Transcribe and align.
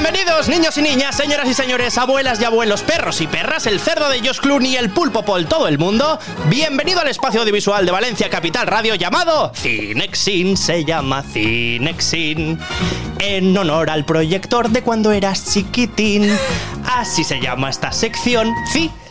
Bienvenidos, 0.00 0.48
niños 0.48 0.78
y 0.78 0.82
niñas, 0.82 1.16
señoras 1.16 1.48
y 1.48 1.54
señores, 1.54 1.98
abuelas 1.98 2.40
y 2.40 2.44
abuelos, 2.44 2.82
perros 2.82 3.20
y 3.20 3.26
perras, 3.26 3.66
el 3.66 3.80
cerdo 3.80 4.08
de 4.08 4.20
Josh 4.20 4.38
Clooney, 4.38 4.76
el 4.76 4.90
pulpo 4.90 5.24
por 5.24 5.44
todo 5.46 5.66
el 5.66 5.76
mundo. 5.76 6.20
Bienvenido 6.48 7.00
al 7.00 7.08
espacio 7.08 7.40
audiovisual 7.40 7.84
de 7.84 7.90
Valencia 7.90 8.30
Capital 8.30 8.68
Radio 8.68 8.94
llamado 8.94 9.50
Cinexin. 9.56 10.56
Se 10.56 10.84
llama 10.84 11.24
Cinexin. 11.24 12.60
En 13.18 13.58
honor 13.58 13.90
al 13.90 14.04
proyector 14.04 14.68
de 14.70 14.82
cuando 14.82 15.10
eras 15.10 15.52
chiquitín. 15.52 16.30
Así 16.84 17.24
se 17.24 17.40
llama 17.40 17.68
esta 17.68 17.90
sección, 17.90 18.54
Cinexin. 18.72 19.07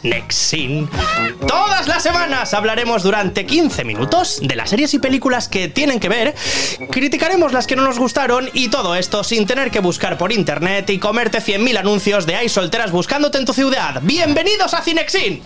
Todas 1.48 1.88
las 1.88 2.04
semanas 2.04 2.54
hablaremos 2.54 3.04
durante 3.04 3.46
15 3.46 3.84
minutos 3.84 4.40
de 4.42 4.56
las 4.56 4.70
series 4.70 4.94
y 4.94 5.00
películas 5.00 5.48
que 5.48 5.68
tienen 5.68 6.00
que 6.00 6.10
ver, 6.10 6.36
criticaremos 6.92 7.54
las 7.54 7.68
que 7.68 7.76
no 7.76 7.84
nos 7.84 8.00
gustaron 8.00 8.50
y 8.54 8.70
todo 8.70 8.96
esto 8.96 9.24
sin 9.24 9.46
tener 9.46 9.72
que 9.72 9.80
buscar 9.80 10.18
por 10.18 10.32
internet 10.32 10.90
y 10.90 11.00
comerte 11.00 11.40
100.000 11.40 11.78
anuncios 11.78 12.26
de 12.26 12.36
hay 12.36 12.50
solteras 12.50 12.92
buscándote 12.92 13.38
en 13.38 13.46
tu 13.46 13.54
ciudad. 13.54 14.00
¡Bienvenidos 14.04 14.74
a 14.74 14.82
Cinexin! 14.82 15.42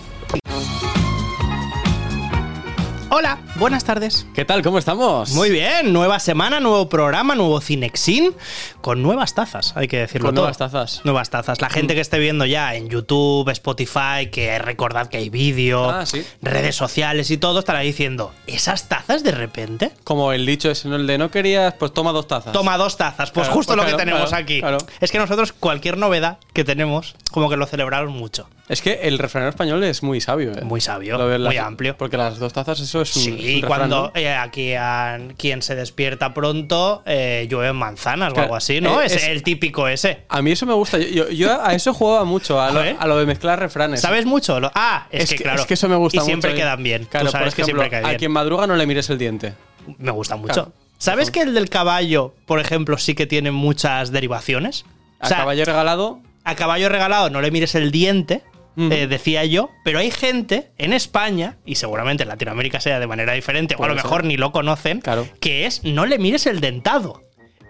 Hola, 3.13 3.39
buenas 3.55 3.83
tardes. 3.83 4.25
¿Qué 4.33 4.45
tal? 4.45 4.61
¿Cómo 4.61 4.77
estamos? 4.79 5.31
Muy 5.33 5.49
bien, 5.49 5.91
nueva 5.91 6.17
semana, 6.21 6.61
nuevo 6.61 6.87
programa, 6.87 7.35
nuevo 7.35 7.59
Cinexin, 7.59 8.33
con 8.79 9.03
nuevas 9.03 9.33
tazas, 9.33 9.73
hay 9.75 9.89
que 9.89 9.97
decirlo 9.97 10.29
Con 10.29 10.35
todo. 10.35 10.45
nuevas 10.45 10.57
tazas. 10.57 11.01
Nuevas 11.03 11.29
tazas. 11.29 11.59
La 11.59 11.69
gente 11.69 11.93
que 11.93 11.99
esté 11.99 12.19
viendo 12.19 12.45
ya 12.45 12.73
en 12.73 12.87
YouTube, 12.87 13.49
Spotify, 13.49 14.27
que 14.31 14.57
recordad 14.59 15.07
que 15.07 15.17
hay 15.17 15.29
vídeo, 15.29 15.89
Ah, 15.89 16.05
sí. 16.05 16.25
redes 16.41 16.77
sociales 16.77 17.29
y 17.31 17.37
todo, 17.37 17.59
estará 17.59 17.79
diciendo, 17.81 18.33
¿esas 18.47 18.87
tazas 18.87 19.23
de 19.23 19.31
repente? 19.31 19.91
Como 20.05 20.31
el 20.31 20.45
dicho 20.45 20.71
es, 20.71 20.85
el 20.85 21.05
de 21.05 21.17
no 21.17 21.29
querías, 21.31 21.73
pues 21.73 21.93
toma 21.93 22.13
dos 22.13 22.27
tazas. 22.29 22.53
Toma 22.53 22.77
dos 22.77 22.95
tazas, 22.95 23.29
pues 23.31 23.47
Claro, 23.47 23.57
justo 23.57 23.75
pues 23.75 23.85
lo 23.85 23.91
que 23.91 23.97
tenemos 24.01 24.29
claro, 24.29 24.41
aquí. 24.41 24.61
Es 25.01 25.11
que 25.11 25.17
nosotros 25.17 25.51
cualquier 25.51 25.97
novedad 25.97 26.37
que 26.53 26.63
tenemos, 26.63 27.15
como 27.29 27.49
que 27.49 27.57
lo 27.57 27.65
celebramos 27.67 28.15
mucho. 28.15 28.47
Es 28.71 28.81
que 28.81 29.01
el 29.03 29.19
refranero 29.19 29.49
español 29.49 29.83
es 29.83 30.01
muy 30.01 30.21
sabio, 30.21 30.53
¿eh? 30.53 30.61
Muy 30.63 30.79
sabio, 30.79 31.17
las- 31.17 31.39
muy 31.41 31.57
amplio. 31.57 31.97
Porque 31.97 32.15
las 32.15 32.39
dos 32.39 32.53
tazas, 32.53 32.79
eso 32.79 33.01
es 33.01 33.15
un. 33.17 33.21
Sí, 33.23 33.29
es 33.29 33.35
un 33.35 33.61
refrán, 33.63 33.67
cuando 33.67 34.01
¿no? 34.03 34.11
eh, 34.15 34.33
aquí 34.33 34.73
a 34.75 35.19
quien 35.37 35.61
se 35.61 35.75
despierta 35.75 36.33
pronto 36.33 37.03
eh, 37.05 37.47
llueven 37.49 37.75
manzanas 37.75 38.33
o 38.33 38.39
algo 38.39 38.55
así, 38.55 38.79
¿no? 38.79 39.01
eh, 39.01 39.07
es, 39.07 39.27
el 39.27 39.43
típico 39.43 39.87
ese. 39.87 40.23
A 40.29 40.41
mí 40.41 40.51
eso 40.51 40.65
me 40.65 40.73
gusta. 40.73 40.97
Yo, 40.99 41.61
a 41.63 41.73
eso 41.73 41.93
jugaba 41.93 42.23
mucho, 42.23 42.61
a 42.61 42.71
lo, 42.71 42.79
A 42.79 42.95
a 42.99 43.07
de 43.19 43.25
mezclar 43.25 43.59
refranes. 43.59 43.99
¿Sabes 44.01 44.25
mucho? 44.25 44.57
Ah, 44.73 45.05
es, 45.11 45.23
Es 45.23 45.29
que, 45.31 45.35
que, 45.37 45.43
claro. 45.43 45.59
es 45.61 45.65
que 45.67 45.73
eso 45.73 45.89
me 45.89 45.95
gusta 45.97 46.17
y 46.17 46.19
mucho. 46.19 46.25
siempre 46.27 46.51
¿eh? 46.51 46.55
quedan 46.55 46.81
bien. 46.81 47.05
Claro, 47.05 47.25
Tú 47.25 47.31
sabes 47.33 47.47
por 47.49 47.55
que 47.55 47.61
ejemplo, 47.63 47.81
siempre 47.83 47.97
cae 47.99 48.05
A 48.05 48.09
bien. 48.11 48.19
quien 48.19 48.31
madruga 48.31 48.67
no 48.67 48.75
le 48.77 48.87
mires 48.87 49.09
el 49.09 49.17
diente. 49.17 49.53
Me 49.97 50.11
gusta 50.11 50.35
mucho. 50.37 50.53
Claro. 50.53 50.73
¿Sabes 50.97 51.29
que 51.31 51.41
el 51.41 51.53
del 51.53 51.69
caballo, 51.69 52.33
por 52.45 52.59
ejemplo, 52.59 52.97
sí 52.97 53.15
que 53.15 53.25
tiene 53.27 53.51
muchas 53.51 54.11
derivaciones? 54.11 54.85
A 55.19 55.27
caballo 55.29 55.65
regalado. 55.65 56.19
a 56.43 56.55
caballo 56.55 56.89
regalado 56.89 57.29
no 57.29 57.41
le 57.41 57.51
mires 57.51 57.75
el 57.75 57.91
diente, 57.91 58.43
Eh, 58.89 59.07
decía 59.07 59.43
yo, 59.45 59.69
pero 59.83 59.99
hay 59.99 60.11
gente 60.11 60.71
en 60.77 60.93
España, 60.93 61.57
y 61.65 61.75
seguramente 61.75 62.23
en 62.23 62.29
Latinoamérica 62.29 62.79
sea 62.79 62.99
de 62.99 63.07
manera 63.07 63.33
diferente, 63.33 63.75
o 63.77 63.83
a 63.83 63.87
lo 63.87 63.95
ser. 63.95 64.03
mejor 64.03 64.23
ni 64.23 64.37
lo 64.37 64.51
conocen, 64.51 65.01
Claro. 65.01 65.27
que 65.39 65.65
es 65.65 65.83
no 65.83 66.05
le 66.05 66.17
mires 66.19 66.45
el 66.47 66.61
dentado. 66.61 67.21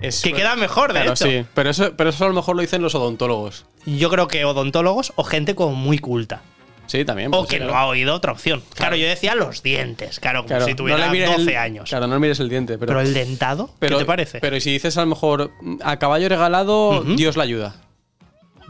Es, 0.02 0.22
Que 0.22 0.34
queda 0.34 0.56
mejor, 0.56 0.94
de 0.94 1.02
Claro, 1.02 1.14
hecho. 1.14 1.26
sí. 1.26 1.45
Pero 1.54 1.70
eso, 1.70 1.94
pero 1.95 2.09
eso 2.09 2.26
a 2.26 2.28
lo 2.28 2.34
mejor 2.34 2.56
lo 2.56 2.62
dicen 2.62 2.82
los 2.82 2.95
odontólogos. 2.95 3.66
Yo 3.86 4.09
creo 4.09 4.28
que 4.28 4.44
odontólogos 4.45 5.14
o 5.16 5.23
gente 5.23 5.54
como 5.56 5.73
muy 5.76 6.00
culta. 6.00 6.42
Sí, 6.88 7.06
también. 7.06 7.30
O 7.34 7.45
que 7.45 7.59
no 7.59 7.67
claro. 7.67 7.80
ha 7.80 7.86
oído 7.86 8.14
otra 8.16 8.32
opción. 8.34 8.59
Claro, 8.62 8.76
Claro. 8.76 8.95
yo 8.98 9.08
decía 9.08 9.34
los 9.36 9.64
dientes, 9.64 10.20
claro, 10.20 10.39
como 10.39 10.48
Claro, 10.48 10.66
si 10.66 10.72
no 10.72 10.76
tuviera 10.76 11.09
mires 11.09 11.30
12 11.30 11.52
el- 11.52 11.58
años. 11.58 11.88
Claro, 11.89 12.08
no 12.08 12.16
le 12.16 12.20
mires 12.20 12.39
el 12.42 12.50
diente. 12.50 12.78
Pero, 12.80 12.88
Pero 12.88 13.00
el 13.02 13.14
dentado, 13.14 13.70
pero- 13.80 13.98
¿qué 13.98 14.04
te 14.04 14.06
parece? 14.08 14.39
Pero 14.39 14.59
si 14.59 14.72
dices 14.72 14.98
a 14.98 15.02
lo 15.02 15.08
mejor 15.08 15.52
a 15.84 16.00
caballo 16.00 16.28
regalado. 16.28 17.04
Dios 17.16 17.38
la 17.38 17.44
ayuda. 17.44 17.76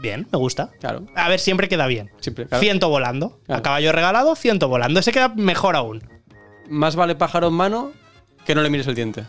Bien, 0.02 0.26
me 0.30 0.38
gusta. 0.38 0.70
Claro. 0.80 1.06
A 1.14 1.28
ver, 1.28 1.40
siempre 1.40 1.68
queda 1.68 1.86
bien. 1.86 2.10
Siempre, 2.20 2.46
claro. 2.46 2.60
Ciento 2.60 2.88
volando. 2.88 3.38
A 3.44 3.46
Claro. 3.46 3.62
caballo 3.62 3.92
regalado, 3.92 4.34
ciento 4.36 4.68
volando. 4.68 5.00
Ese 5.00 5.12
queda 5.12 5.28
mejor 5.28 5.76
aún. 5.76 6.02
Más 6.68 6.96
vale 6.96 7.14
pájaro 7.14 7.48
en 7.48 7.54
mano 7.54 7.92
que 8.44 8.54
no 8.54 8.62
le 8.62 8.68
mires 8.70 8.86
el 8.88 8.94
diente. 8.94 9.24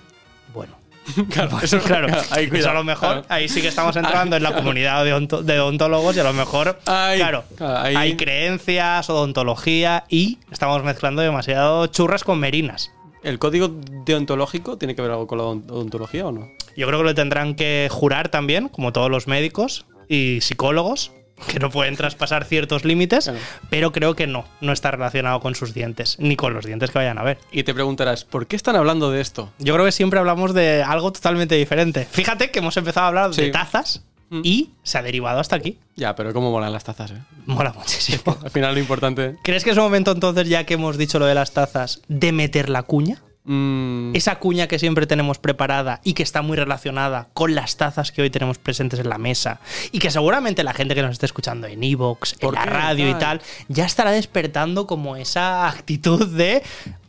Bueno. 0.53 0.75
Claro, 1.29 1.59
eso, 1.61 1.79
Claro, 1.85 2.07
ahí 2.31 2.43
eso 2.45 2.49
cuidado, 2.49 2.71
a 2.71 2.73
lo 2.75 2.83
mejor, 2.85 3.09
claro. 3.09 3.25
ahí 3.29 3.49
sí 3.49 3.61
que 3.61 3.67
estamos 3.67 3.95
entrando 3.97 4.35
en 4.37 4.43
la 4.43 4.53
comunidad 4.55 5.03
de, 5.03 5.13
onto- 5.13 5.43
de 5.43 5.59
odontólogos 5.59 6.15
y 6.15 6.19
a 6.21 6.23
lo 6.23 6.31
mejor, 6.33 6.79
Ahí, 6.85 7.17
claro, 7.19 7.43
claro, 7.57 7.79
ahí. 7.79 7.95
hay 7.95 8.15
creencias, 8.15 9.09
odontología 9.09 10.05
y 10.09 10.39
estamos 10.51 10.81
mezclando 10.83 11.21
demasiado 11.21 11.87
churras 11.87 12.23
con 12.23 12.39
merinas. 12.39 12.91
¿El 13.21 13.37
código 13.37 13.69
deontológico 14.05 14.77
tiene 14.77 14.95
que 14.95 15.01
ver 15.01 15.11
algo 15.11 15.27
con 15.27 15.37
la 15.37 15.43
odont- 15.43 15.69
odontología 15.69 16.25
o 16.25 16.31
no? 16.31 16.47
Yo 16.77 16.87
creo 16.87 16.99
que 16.99 17.05
lo 17.05 17.15
tendrán 17.15 17.55
que 17.55 17.89
jurar 17.91 18.29
también, 18.29 18.69
como 18.69 18.91
todos 18.93 19.11
los 19.11 19.27
médicos 19.27 19.85
y 20.07 20.39
psicólogos, 20.41 21.11
que 21.47 21.59
no 21.59 21.69
pueden 21.69 21.95
traspasar 21.97 22.45
ciertos 22.45 22.85
límites, 22.85 23.25
Claro. 23.25 23.39
pero 23.69 23.91
creo 23.91 24.15
que 24.15 24.27
no, 24.27 24.45
no 24.61 24.71
está 24.71 24.91
relacionado 24.91 25.39
con 25.41 25.55
sus 25.55 25.73
dientes, 25.73 26.15
ni 26.19 26.35
con 26.35 26.53
los 26.53 26.65
dientes 26.65 26.91
que 26.91 26.99
vayan 26.99 27.17
a 27.17 27.23
ver. 27.23 27.37
Y 27.51 27.63
te 27.63 27.73
preguntarás, 27.73 28.23
¿por 28.23 28.47
qué 28.47 28.55
están 28.55 28.75
hablando 28.75 29.11
de 29.11 29.19
esto? 29.19 29.51
Yo 29.59 29.73
creo 29.73 29.85
que 29.85 29.91
siempre 29.91 30.19
hablamos 30.19 30.53
de 30.53 30.83
algo 30.83 31.11
totalmente 31.11 31.55
diferente. 31.55 32.07
Fíjate 32.09 32.49
que 32.51 32.59
hemos 32.59 32.77
empezado 32.77 33.05
a 33.05 33.07
hablar 33.09 33.31
de 33.31 33.49
tazas 33.49 34.03
Mm. 34.29 34.41
y 34.43 34.71
se 34.81 34.97
ha 34.97 35.03
derivado 35.03 35.39
hasta 35.39 35.55
aquí. 35.57 35.77
Ya, 35.95 36.15
pero 36.15 36.33
cómo 36.33 36.49
molan 36.49 36.71
las 36.73 36.83
tazas, 36.83 37.11
¿eh? 37.11 37.17
Mola 37.45 37.71
muchísimo. 37.73 38.35
Al 38.43 38.49
final 38.49 38.73
lo 38.73 38.79
importante... 38.79 39.35
¿Crees 39.43 39.63
que 39.63 39.69
es 39.71 39.77
un 39.77 39.83
momento 39.83 40.11
entonces, 40.11 40.47
ya 40.49 40.63
que 40.65 40.73
hemos 40.75 40.97
dicho 40.97 41.19
lo 41.19 41.25
de 41.27 41.35
las 41.35 41.51
tazas, 41.51 42.01
de 42.07 42.31
meter 42.31 42.69
la 42.69 42.81
cuña? 42.83 43.21
Mm, 43.45 44.15
Esa 44.15 44.35
cuña 44.39 44.67
que 44.67 44.79
siempre 44.79 45.05
tenemos 45.07 45.37
preparada 45.39 45.99
y 46.03 46.13
que 46.13 46.23
está 46.23 46.41
muy 46.41 46.57
relacionada 46.57 47.27
con 47.33 47.55
las 47.55 47.77
tazas 47.77 48.11
que 48.11 48.21
hoy 48.21 48.29
tenemos 48.29 48.57
presentes 48.57 48.99
en 48.99 49.09
la 49.09 49.17
mesa 49.17 49.59
y 49.91 49.99
que 49.99 50.11
seguramente 50.11 50.63
la 50.63 50.73
gente 50.73 50.95
que 50.95 51.01
nos 51.01 51.11
esté 51.11 51.25
escuchando 51.25 51.67
en 51.67 51.83
Evox, 51.83 52.33
en 52.33 52.39
¿Por 52.39 52.53
la 52.53 52.65
radio 52.65 53.07
y 53.09 53.13
Tal. 53.13 53.39
tal, 53.39 53.41
ya 53.67 53.85
estará 53.85 54.11
despertando 54.11 54.87
como 54.87 55.15
esa 55.15 55.67
actitud 55.67 56.27
de, 56.27 56.63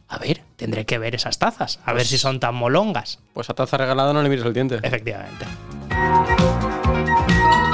a 0.08 0.18
ver, 0.18 0.42
tendré 0.56 0.84
que 0.86 0.98
ver 0.98 1.14
esas 1.14 1.38
tazas, 1.38 1.78
a 1.84 1.92
ver 1.92 2.02
Pues- 2.02 2.08
si 2.08 2.18
son 2.18 2.40
tan 2.40 2.54
molongas. 2.54 3.18
Pues 3.32 3.50
a 3.50 3.54
taza 3.54 3.76
regalada 3.76 4.12
no 4.12 4.22
le 4.22 4.28
mires 4.28 4.44
el 4.44 4.52
diente. 4.54 4.78
Efectivamente. 4.82 5.44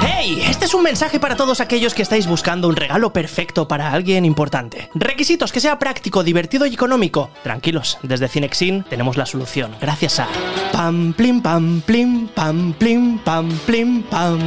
¡Hey! 0.01 0.43
Este 0.47 0.65
es 0.65 0.73
un 0.73 0.83
mensaje 0.83 1.19
para 1.19 1.35
todos 1.35 1.61
aquellos 1.61 1.93
que 1.93 2.01
estáis 2.01 2.27
buscando 2.27 2.67
un 2.67 2.75
regalo 2.75 3.13
perfecto 3.13 3.67
para 3.67 3.91
alguien 3.91 4.25
importante. 4.25 4.89
Requisitos 4.95 5.51
que 5.51 5.59
sea 5.59 5.79
práctico, 5.79 6.23
divertido 6.23 6.65
y 6.65 6.73
económico. 6.73 7.29
Tranquilos, 7.43 7.97
desde 8.01 8.27
Cinexin 8.27 8.83
tenemos 8.83 9.17
la 9.17 9.25
solución. 9.25 9.75
Gracias 9.79 10.19
a 10.19 10.27
Pam 10.71 11.13
Plim 11.13 11.41
Pam 11.41 11.81
Plim 11.81 12.27
Pam 12.29 12.73
Plim 12.73 13.19
Pam 13.19 13.49
Plim 13.65 14.03
Pam. 14.03 14.39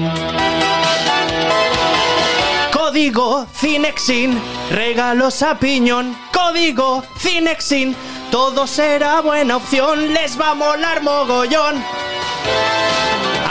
Código 2.73 3.47
Cinexin, 3.55 4.39
regalos 4.71 5.43
a 5.43 5.59
piñón. 5.59 6.17
Código 6.33 7.03
Cinexin, 7.19 7.95
todo 8.31 8.67
será 8.67 9.21
buena 9.21 9.57
opción, 9.57 10.13
les 10.13 10.39
va 10.41 10.51
a 10.51 10.55
molar 10.55 11.03
mogollón. 11.03 11.83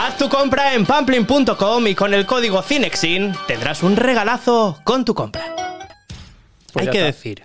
Haz 0.04 0.18
tu 0.18 0.28
compra 0.28 0.74
en 0.74 0.86
pamplin.com 0.86 1.88
y 1.88 1.96
con 1.96 2.14
el 2.14 2.26
código 2.26 2.62
Cinexin 2.62 3.34
tendrás 3.48 3.84
un 3.84 3.96
regalazo 3.96 4.80
con 4.84 5.06
tu 5.06 5.14
compra. 5.14 5.44
Pues 6.74 6.88
Hay 6.88 6.92
que 6.92 6.98
está. 7.00 7.06
decir, 7.06 7.44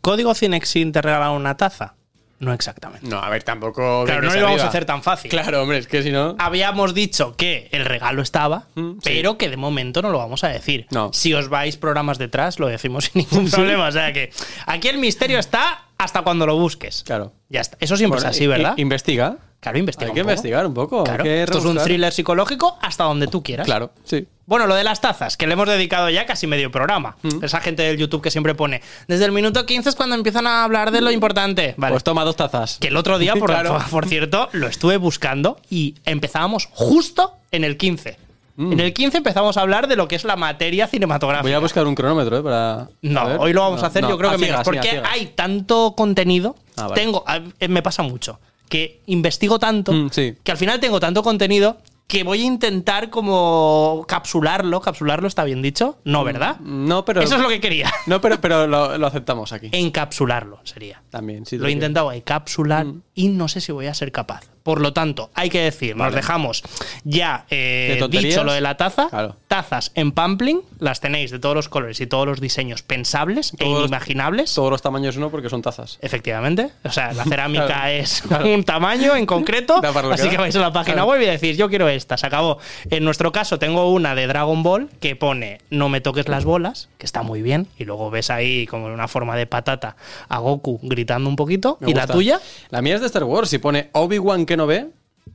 ¿código 0.00 0.34
Cinexin 0.34 0.90
te 0.92 1.02
regala 1.02 1.30
una 1.30 1.56
taza? 1.56 1.94
No 2.40 2.54
exactamente. 2.54 3.06
No, 3.06 3.18
a 3.18 3.28
ver, 3.28 3.42
tampoco... 3.42 4.04
Claro, 4.06 4.22
no 4.22 4.32
lo 4.32 4.38
íbamos 4.40 4.62
a 4.62 4.68
hacer 4.68 4.86
tan 4.86 5.02
fácil. 5.02 5.30
Claro, 5.30 5.62
hombre, 5.62 5.76
es 5.76 5.86
que 5.86 6.02
si 6.02 6.10
no... 6.10 6.36
Habíamos 6.38 6.94
dicho 6.94 7.36
que 7.36 7.68
el 7.70 7.84
regalo 7.84 8.22
estaba, 8.22 8.64
Mm, 8.76 8.92
sí. 8.92 9.00
pero 9.04 9.36
que 9.36 9.50
de 9.50 9.58
momento 9.58 10.00
no 10.00 10.08
lo 10.08 10.16
vamos 10.18 10.42
a 10.42 10.48
decir. 10.48 10.86
No. 10.90 11.10
Si 11.12 11.34
os 11.34 11.50
vais 11.50 11.76
programas 11.76 12.16
detrás, 12.16 12.58
lo 12.58 12.66
decimos 12.68 13.04
sin 13.12 13.22
ningún 13.30 13.50
problema. 13.50 13.88
O 13.88 13.92
sea 13.92 14.12
que 14.14 14.32
aquí 14.66 14.88
el 14.88 14.96
misterio 14.98 15.38
está 15.38 15.84
hasta 16.04 16.22
cuando 16.22 16.46
lo 16.46 16.56
busques. 16.56 17.02
Claro. 17.04 17.32
Ya 17.48 17.60
está. 17.60 17.76
Eso 17.80 17.96
siempre 17.96 18.16
Bueno, 18.18 18.30
es 18.30 18.36
así, 18.36 18.46
¿verdad? 18.46 18.74
Investiga. 18.78 19.36
claro, 19.60 19.78
investiga. 19.78 20.06
Hay 20.06 20.10
un 20.10 20.14
que 20.14 20.20
poco. 20.22 20.30
investigar 20.30 20.66
un 20.66 20.74
poco. 20.74 21.04
Claro. 21.04 21.24
Esto 21.24 21.58
es 21.58 21.64
un 21.64 21.76
thriller 21.78 22.12
psicológico 22.12 22.78
hasta 22.80 23.04
donde 23.04 23.26
tú 23.26 23.42
quieras. 23.42 23.66
Claro, 23.66 23.90
sí. 24.04 24.26
Bueno, 24.46 24.66
lo 24.66 24.74
de 24.74 24.82
las 24.82 25.00
tazas, 25.00 25.36
que 25.36 25.46
le 25.46 25.52
hemos 25.52 25.68
dedicado 25.68 26.10
ya 26.10 26.26
casi 26.26 26.46
medio 26.48 26.70
programa. 26.72 27.16
Mm. 27.22 27.44
Esa 27.44 27.60
gente 27.60 27.82
del 27.84 27.96
YouTube 27.98 28.20
que 28.20 28.30
siempre 28.32 28.54
pone, 28.56 28.82
desde 29.06 29.24
el 29.26 29.30
minuto 29.32 29.64
15 29.64 29.90
es 29.90 29.94
cuando 29.94 30.16
empiezan 30.16 30.46
a 30.46 30.64
hablar 30.64 30.90
de 30.90 31.00
lo 31.00 31.10
importante. 31.12 31.74
Vale. 31.76 31.92
Pues 31.92 32.02
toma 32.02 32.24
dos 32.24 32.34
tazas. 32.36 32.78
que 32.80 32.88
el 32.88 32.96
otro 32.96 33.18
día, 33.18 33.34
por, 33.36 33.50
Claro. 33.50 33.74
por- 33.74 33.88
por 33.90 34.06
cierto, 34.06 34.48
lo 34.52 34.66
estuve 34.66 34.96
buscando 34.96 35.60
y 35.70 35.94
empezábamos 36.04 36.68
justo 36.72 37.34
en 37.52 37.62
el 37.64 37.76
15. 37.76 38.16
Mm. 38.60 38.72
En 38.72 38.80
el 38.80 38.92
15 38.92 39.16
empezamos 39.18 39.56
a 39.56 39.62
hablar 39.62 39.88
de 39.88 39.96
lo 39.96 40.06
que 40.06 40.16
es 40.16 40.24
la 40.24 40.36
materia 40.36 40.86
cinematográfica. 40.86 41.42
Voy 41.42 41.52
a 41.52 41.58
buscar 41.60 41.86
un 41.86 41.94
cronómetro, 41.94 42.38
¿eh? 42.38 42.42
Para. 42.42 42.88
No, 43.02 43.24
hoy 43.40 43.52
lo 43.54 43.62
vamos 43.62 43.80
No, 43.80 43.84
a 43.86 43.88
hacer 43.88 44.02
no, 44.02 44.10
yo 44.10 44.18
creo 44.18 44.30
que 44.32 44.38
menos, 44.38 44.62
porque 44.64 45.00
hay 45.02 45.26
tanto 45.34 45.94
contenido. 45.96 46.56
Ah, 46.76 46.88
vale. 46.88 46.94
Tengo, 46.94 47.24
eh, 47.58 47.68
me 47.68 47.82
pasa 47.82 48.02
mucho 48.02 48.38
que 48.68 49.00
investigo 49.06 49.58
tanto 49.58 49.92
Mm, 49.92 50.10
sí. 50.10 50.34
que 50.44 50.52
al 50.52 50.58
final 50.58 50.78
tengo 50.78 51.00
tanto 51.00 51.22
contenido 51.22 51.78
que 52.06 52.22
voy 52.24 52.42
a 52.42 52.44
intentar 52.44 53.08
como 53.08 54.04
capsularlo. 54.08 54.80
Capsularlo 54.80 55.28
está 55.28 55.44
bien 55.44 55.62
dicho, 55.62 55.98
no, 56.04 56.24
¿verdad? 56.24 56.58
No, 56.60 57.04
pero. 57.04 57.20
Eso 57.22 57.36
es 57.36 57.40
lo 57.40 57.48
que 57.48 57.60
quería. 57.60 57.90
No, 58.06 58.20
pero, 58.20 58.40
pero 58.40 58.66
lo, 58.68 58.98
lo 58.98 59.06
aceptamos 59.06 59.52
aquí. 59.52 59.68
Encapsularlo 59.72 60.60
sería. 60.64 61.02
También, 61.10 61.46
sí. 61.46 61.56
Lo 61.56 61.66
he 61.68 61.70
intentado 61.72 62.10
encapsular 62.12 62.84
Mm. 62.86 63.02
y 63.14 63.28
no 63.28 63.48
sé 63.48 63.60
si 63.60 63.72
voy 63.72 63.86
a 63.86 63.94
ser 63.94 64.10
capaz. 64.12 64.42
Por 64.70 64.82
lo 64.82 64.92
tanto, 64.92 65.30
hay 65.34 65.50
que 65.50 65.62
decir, 65.62 65.96
nos 65.96 66.04
Vale. 66.06 66.16
dejamos 66.18 66.62
ya 67.02 67.44
eh, 67.50 68.00
dicho 68.08 68.44
lo 68.44 68.52
de 68.52 68.60
la 68.60 68.76
taza. 68.76 69.08
Claro. 69.08 69.34
Tazas 69.48 69.90
en 69.96 70.12
Pampling, 70.12 70.60
las 70.78 71.00
tenéis 71.00 71.32
de 71.32 71.40
todos 71.40 71.56
los 71.56 71.68
colores 71.68 72.00
y 72.00 72.06
todos 72.06 72.24
los 72.24 72.40
diseños 72.40 72.82
pensables 72.82 73.52
e 73.58 73.66
inimaginables. 73.66 74.54
Todos 74.54 74.70
los 74.70 74.80
tamaños 74.80 75.16
no, 75.16 75.28
porque 75.28 75.48
son 75.48 75.60
tazas. 75.60 75.98
Efectivamente. 76.02 76.70
O 76.84 76.92
sea, 76.92 77.12
la 77.12 77.24
cerámica 77.24 77.66
Claro, 77.66 77.88
es 77.88 78.22
claro. 78.22 78.54
un 78.54 78.62
tamaño 78.62 79.16
en 79.16 79.26
concreto. 79.26 79.80
Así 80.12 80.28
que 80.28 80.36
vais 80.36 80.54
a 80.54 80.60
la 80.60 80.72
página 80.72 81.04
web 81.04 81.20
y 81.20 81.26
decís, 81.26 81.56
yo 81.56 81.68
quiero 81.68 81.88
esta. 81.88 82.16
Se 82.16 82.28
acabó. 82.28 82.58
En 82.90 83.02
nuestro 83.04 83.32
caso, 83.32 83.58
tengo 83.58 83.90
una 83.90 84.14
de 84.14 84.28
Dragon 84.28 84.62
Ball 84.62 84.88
que 85.00 85.16
pone 85.16 85.58
no 85.70 85.88
me 85.88 86.00
toques 86.00 86.28
las 86.28 86.44
bolas, 86.44 86.90
que 86.96 87.06
está 87.06 87.24
muy 87.24 87.42
bien. 87.42 87.66
Y 87.76 87.86
luego 87.86 88.08
ves 88.10 88.30
ahí, 88.30 88.68
como 88.68 88.86
en 88.86 88.92
una 88.92 89.08
forma 89.08 89.34
de 89.34 89.48
patata, 89.48 89.96
a 90.28 90.38
Goku 90.38 90.78
gritando 90.84 91.28
un 91.28 91.34
poquito. 91.34 91.76
Me 91.80 91.90
¿Y 91.90 91.94
la 91.94 92.06
tuya? 92.06 92.40
La 92.68 92.82
mía 92.82 92.94
es 92.94 93.00
de 93.00 93.08
Star 93.08 93.24
Wars. 93.24 93.48
Si 93.48 93.58
pone 93.58 93.90
Obi-Wan 93.92 94.46
que 94.46 94.56
no 94.60 94.66
ve, 94.66 94.88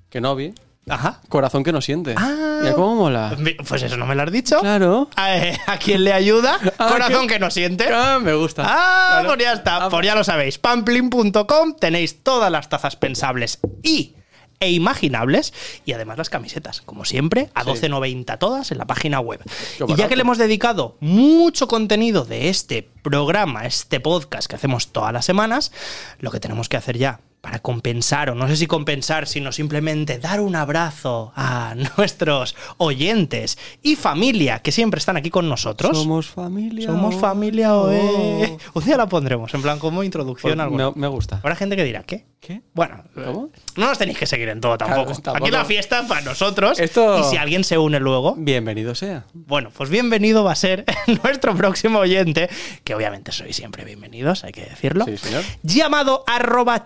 que 0.10 0.22
no 0.22 0.36
vi, 0.36 0.54
Ajá. 0.88 1.20
corazón 1.30 1.64
que 1.64 1.72
no 1.72 1.82
siente. 1.82 2.14
Ah. 2.16 2.60
Mira 2.62 2.74
cómo 2.76 2.96
mola. 2.96 3.36
Pues 3.68 3.82
eso 3.84 3.98
no 3.98 4.06
me 4.06 4.14
lo 4.16 4.22
has 4.24 4.32
dicho. 4.32 4.60
Claro. 4.62 5.10
A, 5.16 5.36
eh, 5.38 5.60
¿a 5.66 5.78
quién 5.78 6.04
le 6.04 6.14
ayuda? 6.14 6.58
Ah, 6.80 6.88
Corazón 6.90 7.28
que- 7.28 7.34
que 7.34 7.40
no 7.40 7.50
siente. 7.52 7.88
Ah, 7.92 8.20
me 8.22 8.34
gusta. 8.36 8.64
Ah, 8.66 9.08
Claro. 9.22 9.28
pues 9.30 9.40
ya 9.40 9.54
está, 9.54 9.86
Ah, 9.86 9.90
pues 9.90 10.06
ya 10.06 10.14
lo 10.16 10.24
sabéis. 10.24 10.58
Pamplin.com 10.60 11.76
tenéis 11.80 12.24
todas 12.24 12.52
las 12.52 12.70
tazas 12.70 12.96
pensables 12.96 13.60
y 13.84 14.14
e 14.62 14.72
imaginables 14.72 15.54
y 15.86 15.92
además 15.92 16.18
las 16.18 16.30
camisetas, 16.30 16.82
como 16.82 17.04
siempre, 17.04 17.50
a 17.56 17.64
Sí. 17.64 17.70
12.90 17.72 18.38
todas 18.40 18.72
en 18.72 18.78
la 18.78 18.86
página 18.86 19.20
web. 19.20 19.42
Y 19.88 19.96
ya 19.96 20.08
que 20.08 20.16
le 20.16 20.22
hemos 20.22 20.38
dedicado 20.38 20.96
mucho 21.02 21.68
contenido 21.68 22.24
de 22.24 22.48
este 22.50 22.88
programa, 23.04 23.66
este 23.66 24.00
podcast 24.00 24.48
que 24.50 24.56
hacemos 24.56 24.94
todas 24.94 25.12
las 25.12 25.26
semanas, 25.26 25.72
lo 26.20 26.32
que 26.32 26.40
tenemos 26.40 26.70
que 26.70 26.78
hacer 26.78 26.98
ya 26.98 27.20
para 27.46 27.60
compensar, 27.60 28.32
o 28.32 28.36
no 28.36 28.48
sé 28.48 28.56
si 28.56 28.66
compensar, 28.66 29.28
sino 29.28 29.52
simplemente 29.52 30.18
dar 30.18 30.42
un 30.42 30.56
abrazo 30.56 31.32
a 31.36 31.76
nuestros 31.98 32.56
oyentes 32.78 33.60
y 33.84 33.96
familia 33.96 34.60
que 34.64 34.72
siempre 34.72 34.98
están 34.98 35.16
aquí 35.16 35.30
con 35.30 35.48
nosotros. 35.48 35.96
Somos 35.96 36.26
familia. 36.28 36.88
Somos 36.88 37.14
familia, 37.16 37.76
Oh. 37.76 38.58
Un 38.74 38.84
día 38.84 38.98
la 38.98 39.08
pondremos, 39.08 39.54
en 39.54 39.62
plan, 39.62 39.78
como 39.78 40.04
introducción 40.04 40.58
Pues 40.58 40.72
me, 40.72 40.92
me 40.96 41.08
gusta. 41.08 41.38
Habrá 41.38 41.56
gente 41.56 41.76
que 41.76 41.84
dirá, 41.84 42.02
¿qué? 42.04 42.26
¿Qué? 42.40 42.62
Bueno, 42.74 43.04
¿Cómo? 43.14 43.50
no 43.76 43.88
nos 43.88 43.98
tenéis 43.98 44.18
que 44.20 44.26
seguir 44.28 44.50
en 44.50 44.60
todo 44.62 44.78
tampoco. 44.78 45.06
Claro, 45.06 45.22
tampoco. 45.22 45.46
Aquí 45.46 45.52
la 45.52 45.66
fiesta 45.66 46.00
es 46.02 46.06
para 46.08 46.22
nosotros. 46.22 46.80
Esto- 46.80 47.20
Y 47.20 47.24
si 47.24 47.38
alguien 47.38 47.64
se 47.64 47.78
une 47.78 48.00
luego, 48.00 48.36
Bienvenido 48.38 48.94
sea. 48.96 49.26
bueno, 49.34 49.70
pues 49.76 49.90
bienvenido 49.90 50.44
va 50.44 50.52
a 50.52 50.56
ser 50.56 50.86
nuestro 51.24 51.56
próximo 51.56 52.00
oyente, 52.00 52.50
que 52.84 52.94
obviamente 52.96 53.32
sois 53.32 53.56
siempre 53.56 53.84
bienvenidos, 53.86 54.44
hay 54.44 54.52
que 54.52 54.62
decirlo. 54.66 55.06
Sí, 55.06 55.18
señor. 55.18 55.44
Llamado 55.64 56.24
arroba 56.28 56.86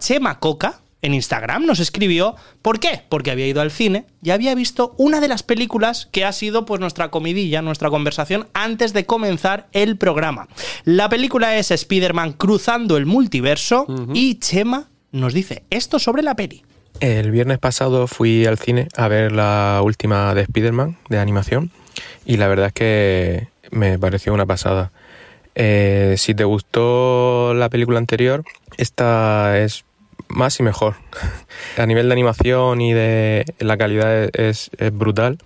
en 1.01 1.13
Instagram 1.13 1.65
nos 1.65 1.79
escribió, 1.79 2.35
¿por 2.61 2.79
qué? 2.79 3.03
Porque 3.07 3.31
había 3.31 3.47
ido 3.47 3.61
al 3.61 3.71
cine 3.71 4.05
y 4.21 4.31
había 4.31 4.53
visto 4.55 4.95
una 4.97 5.21
de 5.21 5.27
las 5.27 5.43
películas 5.43 6.09
que 6.11 6.25
ha 6.25 6.33
sido 6.33 6.65
pues 6.65 6.81
nuestra 6.81 7.09
comidilla, 7.09 7.61
nuestra 7.61 7.89
conversación 7.89 8.47
antes 8.53 8.93
de 8.93 9.05
comenzar 9.05 9.67
el 9.71 9.97
programa. 9.97 10.47
La 10.83 11.07
película 11.07 11.57
es 11.57 11.71
Spider-Man 11.71 12.33
cruzando 12.33 12.97
el 12.97 13.05
multiverso 13.05 13.85
y 14.13 14.39
Chema 14.39 14.89
nos 15.11 15.33
dice 15.33 15.63
esto 15.69 15.99
sobre 15.99 16.21
la 16.21 16.35
peli. 16.35 16.63
El 16.99 17.31
viernes 17.31 17.59
pasado 17.59 18.07
fui 18.07 18.45
al 18.45 18.57
cine 18.57 18.89
a 18.97 19.07
ver 19.07 19.31
la 19.31 19.79
última 19.83 20.33
de 20.35 20.41
Spider-Man 20.41 20.97
de 21.07 21.19
animación 21.19 21.71
y 22.25 22.37
la 22.37 22.47
verdad 22.47 22.67
es 22.67 22.73
que 22.73 23.47
me 23.71 23.97
pareció 23.97 24.33
una 24.33 24.45
pasada. 24.45 24.91
Eh, 25.55 26.15
si 26.17 26.35
te 26.35 26.43
gustó 26.43 27.53
la 27.53 27.69
película 27.69 27.99
anterior, 27.99 28.43
esta 28.77 29.57
es 29.59 29.83
más 30.29 30.59
y 30.59 30.63
mejor. 30.63 30.95
a 31.77 31.85
nivel 31.85 32.07
de 32.07 32.13
animación 32.13 32.81
y 32.81 32.93
de 32.93 33.45
la 33.59 33.77
calidad 33.77 34.29
es, 34.33 34.71
brutal 34.93 35.37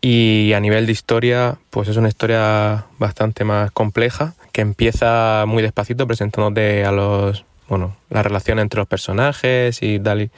y 0.00 0.52
a 0.54 0.60
nivel 0.60 0.86
de 0.86 0.92
historia, 0.92 1.58
pues 1.70 1.88
es 1.88 1.96
una 1.96 2.08
historia 2.08 2.86
bastante 2.98 3.44
más 3.44 3.70
compleja 3.70 4.34
que 4.52 4.60
empieza 4.60 5.44
muy 5.46 5.62
despacito 5.62 6.06
presentándote 6.06 6.84
a 6.84 6.92
los, 6.92 7.44
bueno, 7.68 7.96
la 8.10 8.22
relación 8.22 8.58
entre 8.58 8.78
los 8.78 8.88
personajes 8.88 9.82
y 9.82 9.98
tal 10.00 10.22
y, 10.22 10.30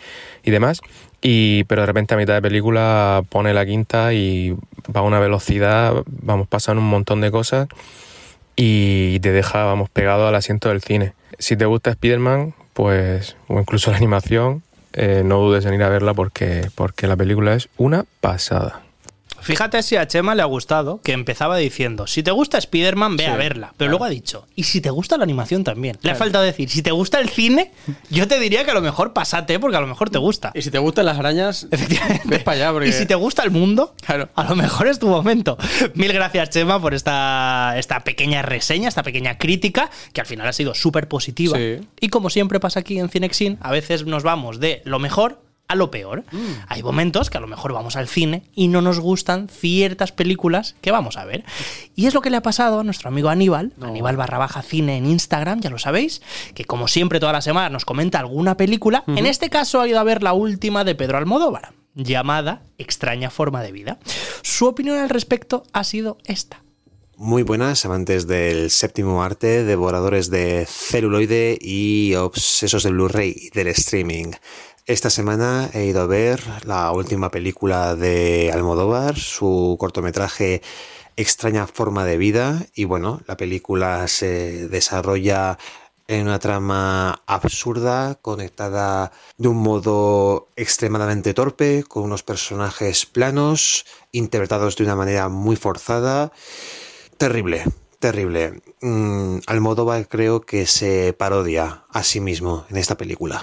y 0.45 0.51
demás. 0.51 0.81
Y, 1.27 1.65
pero 1.65 1.81
de 1.83 1.87
repente 1.87 2.13
a 2.13 2.19
mitad 2.19 2.35
de 2.35 2.43
película 2.43 3.23
pone 3.31 3.55
la 3.55 3.65
quinta 3.65 4.13
y 4.13 4.55
va 4.95 5.01
a 5.01 5.03
una 5.03 5.19
velocidad, 5.19 5.95
vamos, 6.07 6.47
pasan 6.47 6.77
un 6.77 6.85
montón 6.85 7.23
de 7.23 7.31
cosas 7.31 7.69
y 8.57 9.19
te 9.21 9.33
deja, 9.33 9.65
vamos, 9.65 9.89
pegado 9.89 10.29
al 10.29 10.35
asiento 10.35 10.69
del 10.69 10.83
cine. 10.83 11.15
Si 11.39 11.57
te 11.57 11.65
gusta 11.65 11.91
Spider-Man, 11.91 12.55
pues, 12.75 13.37
o 13.49 13.59
incluso 13.59 13.91
la 13.91 13.97
animación, 14.05 14.63
eh, 14.93 15.23
no 15.25 15.41
dudes 15.41 15.65
en 15.65 15.75
ir 15.75 15.83
a 15.83 15.89
verla 15.89 16.15
porque, 16.15 16.71
porque 16.75 17.07
la 17.07 17.17
película 17.17 17.55
es 17.55 17.69
una 17.77 18.05
pasada. 18.21 18.84
Fíjate 19.45 19.83
si 19.83 19.97
a 19.97 20.07
Chema 20.07 20.35
le 20.35 20.43
ha 20.43 20.47
gustado, 20.47 21.01
que 21.03 21.13
empezaba 21.13 21.57
diciendo, 21.57 22.07
si 22.07 22.23
te 22.23 22.31
gusta 22.31 22.59
Spider-Man, 22.59 23.17
ve 23.17 23.25
Sí, 23.25 23.31
a 23.31 23.37
verla. 23.37 23.67
Pero 23.77 23.77
claro. 23.77 23.91
luego 23.91 24.05
ha 24.05 24.09
dicho, 24.09 24.47
y 24.57 24.65
si 24.65 24.81
te 24.81 24.91
gusta 24.91 25.17
la 25.17 25.25
animación 25.25 25.65
también. 25.65 25.99
Le 26.03 26.11
ha 26.11 26.15
faltado 26.15 26.45
decir, 26.45 26.69
si 26.71 26.83
te 26.83 26.91
gusta 26.91 27.21
el 27.21 27.29
cine, 27.29 27.71
yo 28.11 28.27
te 28.29 28.39
diría 28.41 28.65
que 28.65 28.71
a 28.71 28.75
lo 28.75 28.81
mejor 28.81 29.13
pasate, 29.13 29.59
porque 29.59 29.77
a 29.77 29.81
lo 29.81 29.87
mejor 29.87 30.11
te 30.11 30.19
gusta. 30.19 30.51
Y 30.55 30.63
si 30.63 30.71
te 30.71 30.79
gustan 30.79 31.07
las 31.07 31.19
arañas, 31.19 31.67
Efectivamente. 31.71 32.39
para 32.41 32.57
allá. 32.57 32.73
Porque... 32.73 32.89
Y 32.89 32.93
si 32.93 33.07
te 33.07 33.15
gusta 33.15 33.43
el 33.43 33.51
mundo, 33.51 33.95
Claro. 34.05 34.29
a 34.35 34.45
lo 34.45 34.57
mejor 34.57 34.87
es 34.89 34.99
tu 34.99 35.09
momento. 35.09 35.57
Mil 35.95 36.13
gracias, 36.13 36.51
Chema, 36.51 36.81
por 36.81 36.95
esta, 36.95 37.75
esta 37.79 38.01
pequeña 38.01 38.43
reseña, 38.43 38.89
esta 38.89 39.03
pequeña 39.03 39.39
crítica, 39.39 39.91
que 40.13 40.21
al 40.21 40.27
final 40.27 40.47
ha 40.49 40.53
sido 40.53 40.75
súper 40.75 41.09
positiva. 41.09 41.59
Sí. 41.59 41.81
Y 42.01 42.09
como 42.09 42.31
siempre 42.31 42.61
pasa 42.61 42.81
aquí 42.81 42.99
en 42.99 43.09
Cinexin, 43.09 43.59
a 43.61 43.71
veces 43.71 44.07
nos 44.07 44.23
vamos 44.23 44.61
de 44.61 44.81
lo 44.85 44.99
mejor 44.99 45.41
a 45.69 45.75
lo 45.75 45.91
peor. 45.91 46.25
Mm. 46.31 46.39
Hay 46.69 46.83
momentos 46.83 47.31
que 47.31 47.39
a 47.39 47.41
lo 47.41 47.47
mejor 47.47 47.73
vamos 47.73 47.97
al 47.97 48.09
cine 48.09 48.43
y 48.55 48.69
no 48.69 48.83
nos 48.83 49.01
gustan 49.01 49.49
ciertas 49.49 50.13
películas 50.13 50.77
que 50.81 50.91
vamos 50.91 51.17
a 51.17 51.25
ver. 51.25 51.45
Y 51.95 52.07
es 52.07 52.15
lo 52.15 52.21
que 52.21 52.31
le 52.31 52.37
ha 52.37 52.43
pasado 52.43 52.81
a 52.81 52.85
nuestro 52.85 53.09
amigo 53.09 53.29
Aníbal, 53.29 53.73
No. 53.77 53.87
Aníbal 53.87 54.17
barra 54.17 54.39
baja 54.39 54.63
cine 54.63 54.97
en 54.97 55.07
Instagram, 55.07 55.61
ya 55.61 55.71
lo 55.71 55.79
sabéis, 55.79 56.23
que 56.55 56.65
como 56.65 56.89
siempre 56.89 57.21
toda 57.21 57.33
la 57.33 57.41
semana 57.43 57.71
nos 57.71 57.85
comenta 57.85 58.19
alguna 58.19 58.57
película. 58.57 59.05
En 59.07 59.27
este 59.27 59.51
caso 59.51 59.81
ha 59.81 59.89
ido 59.89 59.99
a 59.99 60.05
ver 60.05 60.23
la 60.23 60.33
última 60.33 60.85
de 60.85 60.95
Pedro 60.95 61.19
Almodóvar, 61.19 61.73
llamada 61.95 62.63
Extraña 62.79 63.31
forma 63.31 63.63
de 63.63 63.73
vida. 63.73 63.99
Su 64.43 64.67
opinión 64.67 64.99
al 64.99 65.09
respecto 65.09 65.65
ha 65.73 65.85
sido 65.85 66.19
esta. 66.25 66.63
Muy 67.17 67.45
buenas, 67.45 67.85
amantes 67.85 68.27
del 68.27 68.71
séptimo 68.73 69.23
arte, 69.23 69.63
devoradores 69.63 70.31
de 70.31 70.67
celuloide 70.69 71.57
y 71.61 72.15
obsesos 72.17 72.83
del 72.83 72.95
Blu-ray 72.95 73.33
y 73.37 73.51
del 73.51 73.69
streaming. 73.69 74.33
Esta 74.87 75.09
semana 75.09 75.71
he 75.73 75.87
ido 75.87 76.03
a 76.03 76.07
ver 76.07 76.43
la 76.67 76.93
última 76.93 77.31
película 77.31 77.97
de 77.97 78.51
Almodóvar, 78.53 79.17
su 79.17 79.79
cortometraje 79.81 80.61
Extraña 81.17 81.67
forma 81.67 82.05
de 82.05 82.19
vida 82.19 82.67
y 82.75 82.85
bueno, 82.85 83.23
la 83.27 83.39
película 83.39 84.07
se 84.09 84.69
desarrolla 84.69 85.57
en 86.07 86.27
una 86.27 86.39
trama 86.39 87.23
absurda, 87.25 88.17
conectada 88.17 89.11
de 89.39 89.49
un 89.49 89.57
modo 89.57 90.49
extremadamente 90.57 91.33
torpe, 91.33 91.83
con 91.89 92.03
unos 92.03 92.23
personajes 92.23 93.07
planos, 93.07 93.87
interpretados 94.13 94.77
de 94.77 94.85
una 94.85 94.97
manera 94.97 95.31
muy 95.31 95.57
forzada. 95.57 96.31
Terrible, 97.17 97.65
terrible. 98.01 98.61
Mm, 98.83 99.39
Almodóvar 99.47 100.09
creo 100.09 100.43
que 100.43 100.67
se 100.67 101.15
parodia 101.15 101.85
a 101.89 102.03
sí 102.03 102.21
mismo 102.21 102.67
en 102.69 102.77
esta 102.77 102.99
película. 102.99 103.41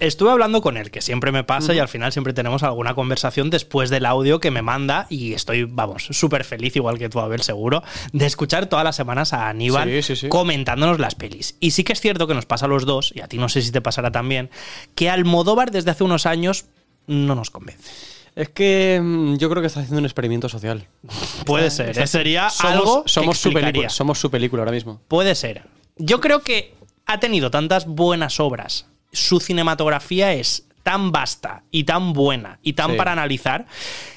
Estuve 0.00 0.30
hablando 0.30 0.62
con 0.62 0.78
él, 0.78 0.90
que 0.90 1.02
siempre 1.02 1.30
me 1.30 1.44
pasa 1.44 1.74
y 1.74 1.78
al 1.78 1.88
final 1.88 2.10
siempre 2.10 2.32
tenemos 2.32 2.62
alguna 2.62 2.94
conversación 2.94 3.50
después 3.50 3.90
del 3.90 4.06
audio 4.06 4.40
que 4.40 4.50
me 4.50 4.62
manda 4.62 5.06
y 5.10 5.34
estoy, 5.34 5.64
vamos, 5.64 6.08
súper 6.10 6.44
feliz, 6.44 6.74
igual 6.74 6.98
que 6.98 7.10
tú, 7.10 7.20
Abel, 7.20 7.42
seguro, 7.42 7.82
de 8.14 8.24
escuchar 8.24 8.66
todas 8.66 8.82
las 8.82 8.96
semanas 8.96 9.34
a 9.34 9.50
Aníbal 9.50 9.90
Sí, 9.90 10.02
sí, 10.02 10.16
sí. 10.16 10.28
comentándonos 10.30 10.98
las 10.98 11.14
pelis. 11.14 11.56
Y 11.60 11.72
sí 11.72 11.84
que 11.84 11.92
es 11.92 12.00
cierto 12.00 12.26
que 12.26 12.32
nos 12.32 12.46
pasa 12.46 12.64
a 12.64 12.68
los 12.68 12.86
dos, 12.86 13.12
y 13.14 13.20
a 13.20 13.28
ti 13.28 13.36
no 13.36 13.50
sé 13.50 13.60
si 13.60 13.72
te 13.72 13.82
pasará 13.82 14.10
también, 14.10 14.48
que 14.94 15.10
Almodóvar 15.10 15.70
desde 15.70 15.90
hace 15.90 16.02
unos 16.02 16.24
años 16.24 16.64
no 17.06 17.34
nos 17.34 17.50
convence. 17.50 17.90
Es 18.36 18.48
que 18.48 19.00
mm, 19.02 19.36
yo 19.36 19.50
creo 19.50 19.60
que 19.60 19.66
está 19.66 19.80
haciendo 19.80 19.98
un 19.98 20.06
experimento 20.06 20.48
social. 20.48 20.86
Puede 21.44 21.70
ser, 21.70 21.98
¿eh? 21.98 22.06
sería 22.06 22.48
somos, 22.48 22.72
algo 22.72 23.02
que 23.04 23.08
somos 23.10 23.38
su 23.38 23.52
película. 23.52 23.88
Somos 23.90 24.18
su 24.18 24.30
película 24.30 24.62
ahora 24.62 24.72
mismo. 24.72 25.00
Puede 25.08 25.34
ser. 25.34 25.64
Yo 25.96 26.20
creo 26.20 26.40
que 26.40 26.74
ha 27.04 27.20
tenido 27.20 27.50
tantas 27.50 27.86
buenas 27.86 28.40
obras. 28.40 28.86
Su 29.12 29.40
cinematografía 29.40 30.32
es 30.32 30.66
tan 30.82 31.12
vasta 31.12 31.62
y 31.70 31.84
tan 31.84 32.12
buena 32.12 32.58
y 32.62 32.72
tan 32.72 32.92
Sí. 32.92 32.96
para 32.96 33.12
analizar 33.12 33.66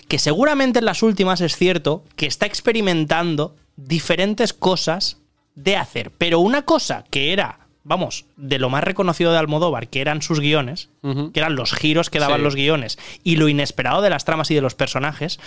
que 0.08 0.18
seguramente 0.20 0.80
en 0.80 0.86
las 0.86 1.04
últimas 1.04 1.42
es 1.42 1.58
cierto 1.58 2.04
que 2.16 2.26
está 2.26 2.46
experimentando 2.46 3.56
diferentes 3.76 4.54
cosas 4.54 5.18
de 5.56 5.76
hacer. 5.76 6.12
Pero 6.18 6.40
una 6.40 6.62
cosa 6.64 7.04
que 7.10 7.34
era, 7.34 7.60
vamos, 7.84 8.26
de 8.38 8.60
lo 8.60 8.70
más 8.70 8.84
reconocido 8.84 9.32
de 9.32 9.38
Almodóvar, 9.40 9.88
que 9.90 10.02
eran 10.02 10.22
sus 10.22 10.40
guiones, 10.40 10.90
que 11.02 11.40
eran 11.40 11.56
los 11.56 11.74
giros 11.74 12.10
que 12.10 12.20
daban 12.20 12.38
Sí. 12.40 12.44
los 12.44 12.56
guiones 12.56 12.98
y 13.24 13.36
lo 13.36 13.50
inesperado 13.50 14.02
de 14.02 14.10
las 14.10 14.26
tramas 14.26 14.50
y 14.52 14.56
de 14.56 14.62
los 14.62 14.76
personajes, 14.76 15.40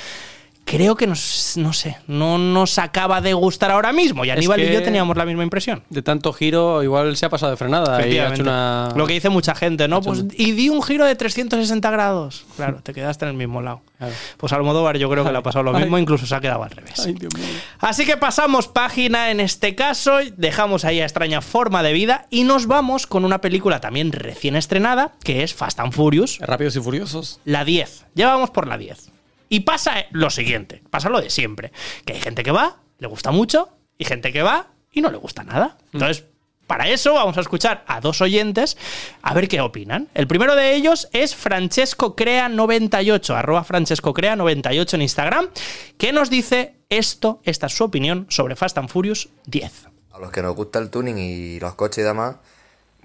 creo 0.66 0.96
que 0.96 1.06
nos, 1.06 1.54
no 1.56 1.73
sé, 1.73 1.96
no 2.08 2.37
nos 2.38 2.78
acaba 2.78 3.20
de 3.23 3.32
gustar 3.32 3.70
ahora 3.70 3.92
mismo. 3.92 4.25
Y 4.25 4.30
Aníbal 4.30 4.61
y 4.61 4.66
que- 4.66 4.73
yo 4.75 4.82
teníamos 4.82 5.16
la 5.16 5.25
misma 5.25 5.44
impresión. 5.44 5.82
De 5.88 6.02
tanto 6.02 6.32
giro, 6.32 6.82
igual 6.82 7.16
se 7.16 7.25
ha 7.25 7.30
pasado 7.30 7.52
de 7.52 7.56
frenada. 7.56 8.00
Y 8.00 8.18
ha 8.18 8.26
Efectivamente. 8.26 8.35
hecho 8.42 8.50
una... 8.50 8.88
Lo 8.96 9.06
que 9.06 9.12
dice 9.14 9.28
mucha 9.28 9.54
gente, 9.54 9.87
¿no? 9.88 10.02
Pues, 10.02 10.25
y 10.37 10.52
di 10.52 10.68
un 10.68 10.82
giro 10.82 11.04
de 11.06 11.14
360 11.14 11.88
grados. 11.90 12.44
Claro, 12.56 12.80
te 12.82 12.92
quedaste 12.92 13.25
en 13.25 13.30
el 13.30 13.37
mismo 13.37 13.62
lado. 13.62 13.80
Claro. 13.96 14.12
Pues 14.37 14.52
Almodóvar 14.52 14.99
yo 14.99 15.08
creo 15.08 15.25
que 15.25 15.30
le 15.32 15.38
ha 15.38 15.42
pasado 15.42 15.62
lo 15.62 15.75
Ay. 15.75 15.85
mismo, 15.85 15.99
incluso 15.99 16.26
se 16.26 16.35
ha 16.35 16.40
quedado 16.40 16.64
al 16.64 16.70
revés. 16.70 16.94
Ay, 17.06 17.12
Dios 17.14 17.32
mío. 17.35 17.46
Así 17.78 18.04
que 18.04 18.16
pasamos 18.16 18.66
página 18.68 19.30
en 19.30 19.38
este 19.40 19.76
caso, 19.76 20.18
dejamos 20.37 20.85
ahí 20.85 21.00
a 21.00 21.04
extraña 21.04 21.40
forma 21.42 21.85
de 21.85 21.92
vida 21.92 22.26
y 22.28 22.42
nos 22.42 22.66
vamos 22.66 23.06
con 23.06 23.25
una 23.25 23.40
película 23.40 23.80
también 23.80 24.11
recién 24.12 24.56
estrenada, 24.56 25.12
que 25.23 25.44
es 25.44 25.54
Fast 25.54 25.78
and 25.78 25.92
Furious, 25.92 26.38
Rápidos 26.40 26.75
y 26.76 26.80
furiosos. 26.80 27.40
la 27.44 27.64
10. 27.64 28.04
Ya 28.16 28.26
vamos 28.26 28.50
por 28.50 28.66
la 28.66 28.76
10. 28.76 29.12
Y 29.49 29.61
pasa 29.61 30.07
lo 30.11 30.31
siguiente, 30.31 30.83
pasa 30.91 31.09
lo 31.09 31.21
de 31.21 31.31
siempre, 31.31 31.73
que 32.05 32.15
hay 32.15 32.21
gente 32.21 32.43
que 32.43 32.50
va, 32.50 32.81
le 32.99 33.07
gusta 33.07 33.31
mucho, 33.31 33.71
y 33.99 34.05
gente 34.05 34.33
que 34.33 34.43
va 34.43 34.69
y 34.93 35.00
no 35.00 35.11
le 35.11 35.19
gusta 35.19 35.45
nada. 35.45 35.76
Entonces, 35.93 36.25
para 36.67 36.88
eso 36.88 37.15
vamos 37.15 37.38
a 37.38 37.41
escuchar 37.41 37.85
a 37.87 38.00
dos 38.00 38.21
oyentes 38.21 38.76
a 39.23 39.35
ver 39.35 39.49
qué 39.49 39.61
opinan. 39.61 40.09
El 40.15 40.26
primero 40.26 40.57
de 40.57 40.75
ellos 40.75 41.09
es 41.12 41.37
Francesco 41.37 42.17
Crea98, 42.17 43.35
arroba 43.37 43.62
Francesco 43.62 44.12
Crea98 44.12 44.95
en 44.95 45.03
Instagram, 45.03 45.49
que 45.97 46.12
nos 46.12 46.29
dice 46.29 46.75
esto, 46.88 47.41
esta 47.45 47.67
es 47.67 47.73
su 47.73 47.85
opinión 47.85 48.26
sobre 48.31 48.57
Fast 48.57 48.79
and 48.79 48.88
Furious 48.88 49.29
10. 49.47 49.88
A 50.12 50.19
los 50.19 50.33
que 50.33 50.43
nos 50.43 50.57
gusta 50.57 50.79
el 50.79 50.91
tuning 50.91 51.19
y 51.19 51.61
los 51.61 51.75
coches 51.75 51.99
y 51.99 52.03
demás, 52.03 52.37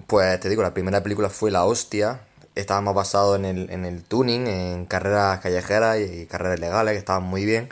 pues 0.07 0.39
te 0.39 0.50
digo, 0.50 0.63
la 0.63 0.74
primera 0.74 1.03
película 1.03 1.29
fue 1.29 1.51
La 1.51 1.65
Hostia. 1.65 2.21
Estábamos 2.55 2.96
basados 2.96 3.38
en 3.38 3.46
el, 3.46 3.70
en 3.70 3.86
el 3.86 4.03
tuning, 4.03 4.48
en 4.48 4.86
carreras 4.86 5.39
callejeras 5.39 6.00
y 6.00 6.25
carreras 6.25 6.60
legales, 6.60 6.93
que 6.93 7.00
estaban 7.00 7.24
muy 7.24 7.46
bien. 7.46 7.70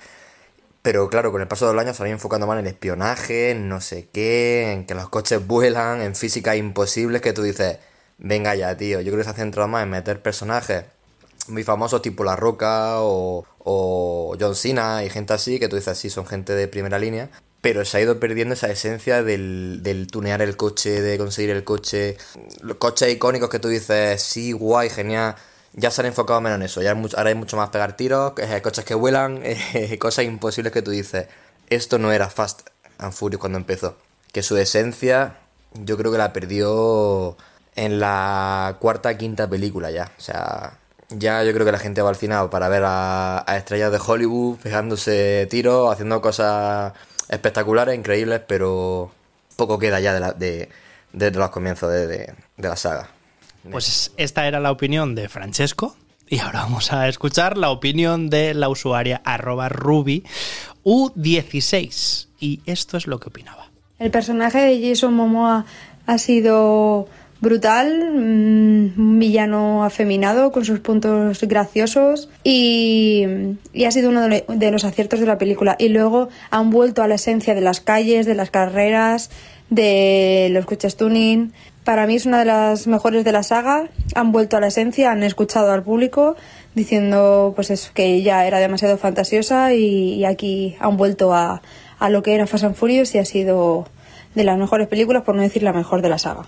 Pero 0.82 1.10
claro, 1.10 1.32
con 1.32 1.42
el 1.42 1.48
paso 1.48 1.68
de 1.68 1.74
los 1.74 1.82
años 1.82 1.98
se 1.98 2.04
ido 2.04 2.14
enfocando 2.14 2.48
más 2.48 2.60
en 2.60 2.66
el 2.66 2.74
espionaje, 2.74 3.52
en 3.52 3.70
no 3.70 3.82
sé 3.82 4.10
qué, 4.12 4.72
en 4.72 4.86
que 4.86 4.96
los 4.96 5.10
coches 5.10 5.46
vuelan, 5.48 6.02
en 6.02 6.16
físicas 6.16 6.56
imposibles 6.56 7.22
que 7.22 7.34
tú 7.34 7.44
dices, 7.44 7.80
venga 8.18 8.56
ya, 8.56 8.76
tío. 8.78 9.02
Yo 9.02 9.12
creo 9.12 9.20
que 9.20 9.24
se 9.26 9.30
ha 9.32 9.34
centrado 9.34 9.68
más 9.68 9.84
en 9.84 9.90
meter 9.90 10.22
personajes 10.22 10.86
muy 11.48 11.64
famosos 11.64 12.02
tipo 12.02 12.24
La 12.24 12.36
Roca 12.36 13.02
o, 13.02 13.46
o 13.60 14.38
John 14.40 14.56
Cena 14.56 15.04
y 15.04 15.10
gente 15.10 15.34
así, 15.34 15.60
que 15.60 15.68
tú 15.68 15.76
dices, 15.76 15.98
sí, 15.98 16.10
son 16.10 16.26
gente 16.26 16.54
de 16.54 16.68
primera 16.68 17.00
línea. 17.00 17.30
Pero 17.62 17.84
se 17.84 17.98
ha 17.98 18.02
ido 18.02 18.20
perdiendo 18.20 18.54
esa 18.54 18.70
esencia 18.70 19.22
del, 19.22 19.80
del 19.84 20.08
tunear 20.08 20.42
el 20.42 20.56
coche, 20.56 21.02
de 21.02 21.18
conseguir 21.18 21.50
el 21.50 21.64
coche. 21.64 22.18
Los 22.62 22.78
coches 22.78 23.12
icónicos 23.12 23.50
que 23.50 23.60
tú 23.60 23.68
dices, 23.68 24.22
sí, 24.22 24.54
guay, 24.54 24.90
genial. 24.90 25.36
Ya 25.74 25.92
se 25.92 26.02
han 26.02 26.08
enfocado 26.08 26.40
menos 26.42 26.58
en 26.58 26.64
eso. 26.64 26.82
Ya 26.82 26.92
ahora 26.92 27.30
hay 27.30 27.36
mucho 27.36 27.58
más 27.58 27.70
pegar 27.70 27.96
tiros, 27.98 28.34
eh, 28.38 28.62
coches 28.62 28.86
que 28.86 28.96
vuelan, 28.96 29.42
eh, 29.44 29.98
cosas 30.00 30.26
imposibles 30.26 30.72
que 30.72 30.82
tú 30.82 30.92
dices. 30.92 31.28
Esto 31.70 32.00
no 32.00 32.12
era 32.12 32.30
Fast 32.30 32.70
and 32.98 33.14
Furious 33.14 33.40
cuando 33.40 33.58
empezó. 33.58 33.96
Que 34.32 34.42
su 34.42 34.58
esencia, 34.58 35.38
yo 35.74 35.98
creo 35.98 36.12
que 36.12 36.18
la 36.18 36.34
perdió 36.34 37.38
en 37.76 38.00
la 38.00 38.78
cuarta, 38.80 39.18
quinta 39.18 39.50
película 39.50 39.92
ya. 39.92 40.12
O 40.18 40.22
sea, 40.22 40.78
ya 41.10 41.44
yo 41.44 41.54
creo 41.54 41.66
que 41.66 41.72
la 41.72 41.80
gente 41.80 42.02
va 42.02 42.10
al 42.10 42.16
final 42.16 42.50
para 42.50 42.70
ver 42.70 42.84
a, 42.86 43.44
a 43.46 43.58
estrellas 43.58 43.92
de 43.92 44.00
Hollywood 44.06 44.58
pegándose 44.60 45.48
tiros, 45.50 45.92
haciendo 45.92 46.22
cosas 46.22 46.94
espectaculares, 47.30 47.96
increíbles, 47.96 48.42
pero 48.48 49.12
poco 49.56 49.78
queda 49.80 50.00
ya 50.00 50.14
de, 50.14 50.20
la- 50.20 50.34
de, 50.34 50.70
de- 51.14 51.32
de 51.32 51.40
los 51.40 51.50
comienzos 51.50 51.92
de, 51.92 52.08
de- 52.08 52.34
de 52.58 52.68
la 52.68 52.76
saga. 52.76 53.10
Pues 53.72 54.12
esta 54.18 54.48
era 54.48 54.60
la 54.60 54.72
opinión 54.72 55.16
de 55.16 55.30
Francesco. 55.30 55.96
Y 56.32 56.40
ahora 56.40 56.62
vamos 56.62 56.94
a 56.94 57.08
escuchar 57.08 57.58
la 57.58 57.72
opinión 57.72 58.30
de 58.30 58.54
la 58.54 58.70
usuaria 58.70 59.20
arroba 59.26 59.68
ruby 59.68 60.24
U16. 60.86 62.28
Y 62.40 62.62
esto 62.66 62.98
es 62.98 63.08
lo 63.08 63.20
que 63.20 63.30
opinaba. 63.30 63.70
El 63.98 64.12
personaje 64.12 64.60
de 64.60 64.88
Jason 64.90 65.14
Momoa 65.14 65.66
ha 66.06 66.18
sido 66.18 67.08
brutal, 67.42 68.12
mm, 68.14 69.00
un 69.00 69.20
villano 69.20 69.84
afeminado 69.84 70.52
con 70.52 70.66
sus 70.66 70.80
puntos 70.80 71.42
graciosos 71.44 72.30
y, 72.44 73.26
y 73.74 73.86
ha 73.86 73.92
sido 73.92 74.10
uno 74.10 74.22
de, 74.28 74.44
lo- 74.48 74.56
de 74.56 74.72
los 74.72 74.84
aciertos 74.84 75.20
de 75.20 75.26
la 75.26 75.38
película. 75.38 75.76
Y 75.80 75.90
luego 75.90 76.30
han 76.52 76.70
vuelto 76.70 77.02
a 77.04 77.08
la 77.08 77.16
esencia 77.16 77.56
de 77.56 77.62
las 77.62 77.80
calles, 77.82 78.26
de 78.26 78.36
las 78.36 78.52
carreras, 78.52 79.30
de 79.70 80.50
los 80.52 80.66
coches 80.66 80.98
tuning. 80.98 81.54
Para 81.84 82.06
mí 82.08 82.16
es 82.16 82.26
una 82.26 82.40
de 82.40 82.46
las 82.46 82.88
mejores 82.88 83.24
de 83.24 83.32
la 83.32 83.44
saga. 83.44 83.88
Han 84.16 84.32
vuelto 84.32 84.58
a 84.58 84.60
la 84.60 84.68
esencia, 84.68 85.12
han 85.12 85.24
escuchado 85.24 85.72
al 85.72 85.84
público 85.84 86.36
diciendo 86.76 87.54
pues 87.56 87.72
eso, 87.72 87.92
que 87.94 88.22
ya 88.22 88.46
era 88.46 88.60
demasiado 88.60 88.98
fantasiosa 88.98 89.74
y, 89.74 90.14
y 90.16 90.26
aquí 90.26 90.76
han 90.80 90.98
vuelto 90.98 91.34
a, 91.34 91.62
a 91.98 92.10
lo 92.10 92.22
que 92.22 92.36
era 92.36 92.46
Fast 92.48 92.64
and 92.64 92.76
Furious 92.76 93.16
y 93.16 93.18
ha 93.18 93.26
sido 93.26 93.88
de 94.36 94.44
las 94.44 94.58
mejores 94.58 94.88
películas, 94.88 95.24
por 95.24 95.36
no 95.36 95.42
decir 95.42 95.64
la 95.64 95.74
mejor 95.74 96.02
de 96.02 96.10
la 96.10 96.20
saga. 96.20 96.44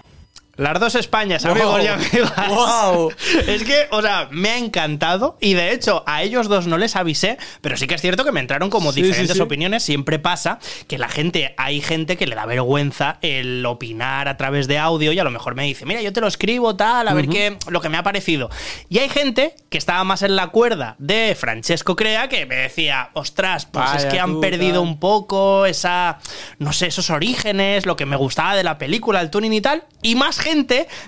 Las 0.62 0.80
dos 0.80 0.94
Españas, 0.94 1.44
amigos 1.46 1.72
Wow. 1.78 1.84
y 1.84 1.88
amigas. 1.88 2.34
Wow. 2.50 3.12
Es 3.48 3.64
que, 3.64 3.88
o 3.90 4.02
sea, 4.04 4.28
me 4.30 4.50
ha 4.52 4.58
encantado 4.60 5.36
y 5.42 5.56
de 5.56 5.72
hecho 5.74 6.04
a 6.06 6.22
ellos 6.22 6.48
dos 6.48 6.68
no 6.68 6.78
les 6.78 6.96
avisé, 6.96 7.40
pero 7.62 7.76
sí 7.78 7.88
que 7.88 7.96
es 7.96 8.02
cierto 8.02 8.24
que 8.24 8.32
me 8.32 8.40
entraron 8.42 8.70
como 8.70 8.92
Sí, 8.92 9.02
diferentes 9.02 9.32
sí, 9.34 9.38
sí. 9.40 9.42
opiniones. 9.42 9.82
Siempre 9.82 10.20
pasa 10.20 10.60
que 10.88 11.00
la 11.00 11.10
gente, 11.10 11.56
hay 11.58 11.82
gente 11.82 12.16
que 12.16 12.28
le 12.28 12.36
da 12.36 12.46
vergüenza 12.46 13.18
el 13.24 13.66
opinar 13.66 14.28
a 14.28 14.38
través 14.38 14.68
de 14.68 14.78
audio 14.78 15.12
y 15.12 15.18
a 15.18 15.24
lo 15.24 15.32
mejor 15.32 15.56
me 15.56 15.64
dice, 15.64 15.88
mira, 15.88 16.02
yo 16.04 16.14
te 16.14 16.22
lo 16.22 16.28
escribo 16.28 16.76
tal, 16.76 17.08
a 17.08 17.14
ver 17.16 17.28
qué, 17.28 17.58
lo 17.68 17.82
que 17.82 17.90
me 17.90 17.98
ha 17.98 18.04
parecido. 18.04 18.52
Y 18.88 19.00
hay 19.00 19.10
gente 19.10 19.56
que 19.72 19.80
estaba 19.80 20.04
más 20.04 20.22
en 20.22 20.36
la 20.36 20.50
cuerda 20.50 20.96
de 21.00 21.36
Francesco 21.40 21.96
Crea 21.96 22.30
que 22.30 22.46
me 22.46 22.56
decía, 22.56 23.10
ostras, 23.14 23.66
pues 23.66 23.86
es 23.98 24.06
que 24.06 24.20
han 24.20 24.34
tú, 24.34 24.42
perdido 24.42 24.74
tal". 24.82 24.90
un 24.90 25.00
poco 25.00 25.66
esa, 25.66 26.20
no 26.60 26.72
sé, 26.72 26.86
esos 26.86 27.10
orígenes, 27.10 27.88
lo 27.88 27.96
que 27.96 28.06
me 28.06 28.16
gustaba 28.16 28.56
de 28.56 28.64
la 28.64 28.78
película, 28.78 29.22
el 29.22 29.32
tuning 29.32 29.54
y 29.54 29.62
tal, 29.62 29.86
y 30.04 30.14
más 30.14 30.38
gente 30.38 30.51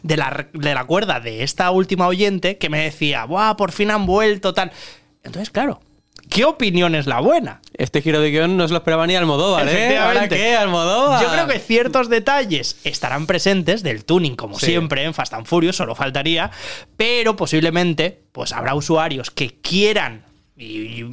de 0.04 0.18
la, 0.18 0.48
de 0.54 0.74
la 0.74 0.86
cuerda 0.86 1.20
de 1.20 1.44
esta 1.44 1.70
última 1.72 2.08
oyente 2.08 2.58
que 2.58 2.70
me 2.70 2.84
decía, 2.84 3.26
¡buah, 3.26 3.56
por 3.56 3.72
fin 3.72 3.92
han 3.92 4.06
vuelto, 4.06 4.54
tal! 4.54 4.72
Entonces, 5.24 5.50
claro, 5.50 5.82
¿qué 6.30 6.46
opinión 6.46 6.96
es 6.96 7.08
la 7.08 7.20
buena? 7.20 7.62
Este 7.76 8.02
giro 8.02 8.20
de 8.22 8.30
guion 8.32 8.56
no 8.58 8.68
se 8.68 8.74
lo 8.74 8.78
esperaba 8.80 9.06
ni 9.08 9.16
Almodóvar, 9.16 9.68
¿eh? 9.68 9.98
¿Ahora 9.98 10.28
qué, 10.30 10.56
Almodóvar? 10.56 11.22
Yo 11.24 11.32
creo 11.32 11.48
que 11.48 11.60
ciertos 11.60 12.10
detalles 12.10 12.78
estarán 12.84 13.26
presentes 13.26 13.84
del 13.84 14.06
tuning, 14.06 14.36
como 14.36 14.60
Sí. 14.60 14.68
siempre 14.68 15.04
en 15.04 15.14
Fast 15.14 15.34
and 15.34 15.46
Furious, 15.46 15.76
solo 15.76 15.96
faltaría, 15.96 16.52
pero 16.98 17.36
posiblemente 17.36 18.22
pues 18.32 18.52
habrá 18.54 18.76
usuarios 18.76 19.32
que 19.32 19.56
quieran 19.62 20.26
eh, 20.56 21.04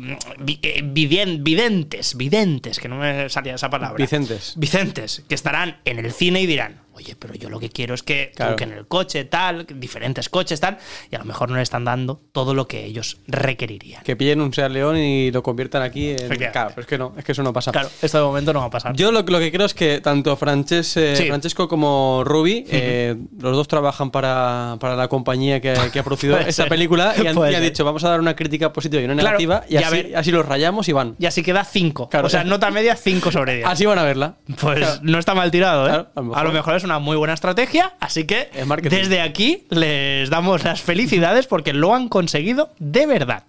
videntes, 0.84 2.14
videntes, 2.16 2.78
que 2.78 2.88
no 2.88 2.96
me 2.96 3.28
salía 3.30 3.54
esa 3.54 3.70
palabra. 3.70 3.96
Vicentes. 3.96 4.54
Vicentes, 4.56 5.24
que 5.28 5.34
estarán 5.34 5.78
en 5.84 5.98
el 5.98 6.12
cine 6.12 6.40
y 6.42 6.46
dirán, 6.46 6.80
oye, 6.94 7.16
pero 7.18 7.34
yo 7.34 7.48
lo 7.50 7.58
que 7.60 7.70
quiero 7.70 7.94
es 7.94 8.02
que 8.02 8.32
Claro. 8.34 8.56
que 8.56 8.64
en 8.64 8.72
el 8.72 8.86
coche, 8.86 9.24
tal, 9.24 9.66
diferentes 9.74 10.28
coches, 10.28 10.60
tal, 10.60 10.78
y 11.10 11.14
a 11.16 11.18
lo 11.18 11.24
mejor 11.24 11.50
no 11.50 11.56
le 11.56 11.62
están 11.62 11.84
dando 11.84 12.20
todo 12.32 12.54
lo 12.54 12.66
que 12.68 12.84
ellos 12.84 13.18
requerirían. 13.26 14.02
Que 14.02 14.16
pillen 14.16 14.40
un 14.40 14.52
Seat 14.52 14.70
León 14.70 14.96
y 14.96 15.30
lo 15.30 15.42
conviertan 15.42 15.82
aquí 15.82 16.10
en... 16.10 16.28
Claro, 16.52 16.70
pero 16.70 16.80
es 16.82 16.86
que 16.86 16.98
no, 16.98 17.12
es 17.16 17.24
que 17.24 17.32
eso 17.32 17.42
no 17.42 17.52
pasa. 17.52 17.72
Claro, 17.72 17.88
esto 18.00 18.18
de 18.18 18.24
momento 18.24 18.52
no 18.52 18.60
va 18.60 18.66
a 18.66 18.70
pasar. 18.70 18.94
Yo 18.96 19.12
lo, 19.12 19.22
lo 19.22 19.38
que 19.38 19.50
creo 19.52 19.66
es 19.66 19.74
que 19.74 20.00
tanto 20.00 20.36
Frances, 20.36 20.96
eh, 20.96 21.16
Sí. 21.16 21.26
Francesco 21.26 21.68
como 21.68 22.22
Ruby, 22.24 22.64
eh, 22.70 23.16
los 23.40 23.56
dos 23.56 23.68
trabajan 23.68 24.10
para, 24.10 24.76
para 24.80 24.96
la 24.96 25.08
compañía 25.08 25.60
que, 25.60 25.74
que 25.92 25.98
ha 25.98 26.02
producido 26.02 26.38
esta 26.38 26.52
ser. 26.64 26.68
película 26.68 27.14
y 27.16 27.26
han, 27.26 27.36
y 27.36 27.54
han 27.54 27.62
dicho, 27.62 27.84
vamos 27.84 28.04
a 28.04 28.10
dar 28.10 28.20
una 28.20 28.34
crítica 28.36 28.72
positiva 28.72 29.02
y 29.02 29.04
una 29.04 29.14
Claro, 29.14 29.28
negativa 29.38 29.64
y 29.68 29.74
y 29.74 29.76
a 29.78 29.86
así, 29.88 29.96
ver- 30.02 30.16
así 30.16 30.30
los 30.30 30.46
rayamos 30.46 30.88
y 30.88 30.92
van. 30.92 31.16
Y 31.18 31.26
así 31.26 31.42
queda 31.42 31.64
5. 31.64 32.08
Claro. 32.08 32.26
o 32.26 32.30
sea, 32.30 32.44
nota 32.44 32.70
media 32.70 32.96
5 32.96 33.30
sobre 33.32 33.56
10. 33.56 33.66
Así 33.66 33.86
van 33.86 33.98
a 33.98 34.02
verla. 34.04 34.36
Pues 34.60 35.02
no 35.02 35.18
está 35.18 35.34
mal 35.34 35.50
tirado, 35.50 35.86
¿eh? 35.86 35.90
Claro, 35.90 36.08
a, 36.34 36.44
lo 36.44 36.52
mejor. 36.52 36.74
es 36.76 36.79
una 36.84 36.98
muy 36.98 37.16
buena 37.16 37.34
estrategia, 37.34 37.94
así 38.00 38.24
que 38.24 38.50
Es 38.54 38.68
desde 38.90 39.20
aquí 39.20 39.64
les 39.70 40.30
damos 40.30 40.64
las 40.64 40.80
felicidades 40.82 41.46
porque 41.46 41.72
lo 41.72 41.94
han 41.94 42.08
conseguido 42.08 42.70
de 42.78 43.06
verdad. 43.06 43.44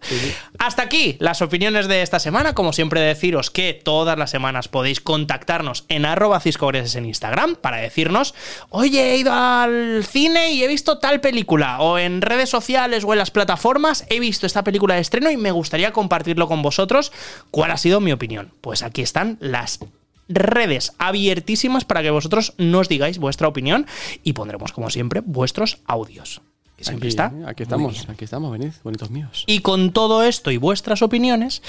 Hasta 0.58 0.84
aquí 0.84 1.18
las 1.20 1.42
opiniones 1.42 1.88
de 1.88 2.02
esta 2.02 2.20
semana. 2.20 2.54
Como 2.54 2.74
siempre 2.74 3.02
deciros 3.02 3.50
que 3.50 3.74
todas 3.74 4.18
las 4.18 4.30
semanas 4.30 4.68
podéis 4.68 5.02
contactarnos 5.02 5.86
en 5.90 6.06
arroba 6.06 6.40
ciscogreses 6.40 6.96
en 6.96 7.06
Instagram 7.06 7.56
para 7.56 7.78
decirnos, 7.78 8.34
oye, 8.70 9.12
he 9.14 9.18
ido 9.18 9.34
al 9.34 10.04
cine 10.06 10.52
y 10.52 10.64
he 10.64 10.68
visto 10.68 11.00
tal 11.00 11.22
película, 11.22 11.80
o 11.80 11.98
en 11.98 12.22
redes 12.22 12.50
sociales 12.50 13.04
o 13.04 13.14
en 13.14 13.20
las 13.20 13.32
plataformas 13.32 14.06
he 14.10 14.20
visto 14.20 14.46
esta 14.46 14.64
película 14.64 14.96
de 14.96 15.02
estreno 15.02 15.32
y 15.32 15.38
me 15.38 15.52
gustaría 15.52 15.92
compartirlo 15.92 16.48
con 16.48 16.62
vosotros. 16.62 17.12
¿Cuál 17.52 17.72
ha 17.72 17.78
sido 17.78 18.00
mi 18.00 18.12
opinión? 18.12 18.52
Pues 18.62 18.84
aquí 18.84 19.02
están 19.02 19.38
las 19.40 19.80
redes 20.32 20.94
abiertísimas 20.98 21.86
para 21.86 22.02
que 22.02 22.10
vosotros 22.10 22.54
nos 22.58 22.90
digáis 22.90 23.18
vuestra 23.20 23.48
opinión 23.48 23.86
y 24.24 24.34
pondremos, 24.34 24.72
como 24.72 24.90
siempre, 24.90 25.22
vuestros 25.24 25.80
audios. 25.86 26.42
Que 26.78 26.86
siempre 26.86 27.08
Aquí, 27.08 27.10
está. 27.10 27.26
aquí 27.28 27.36
muy 27.38 27.52
estamos, 27.64 28.10
aquí 28.10 28.26
estamos, 28.26 28.52
venid, 28.52 28.72
bonitos 28.84 29.12
míos. 29.12 29.44
Y 29.46 29.60
con 29.60 29.92
todo 29.94 30.24
esto 30.24 30.50
y 30.50 30.58
vuestras 30.58 31.04
opiniones, 31.04 31.62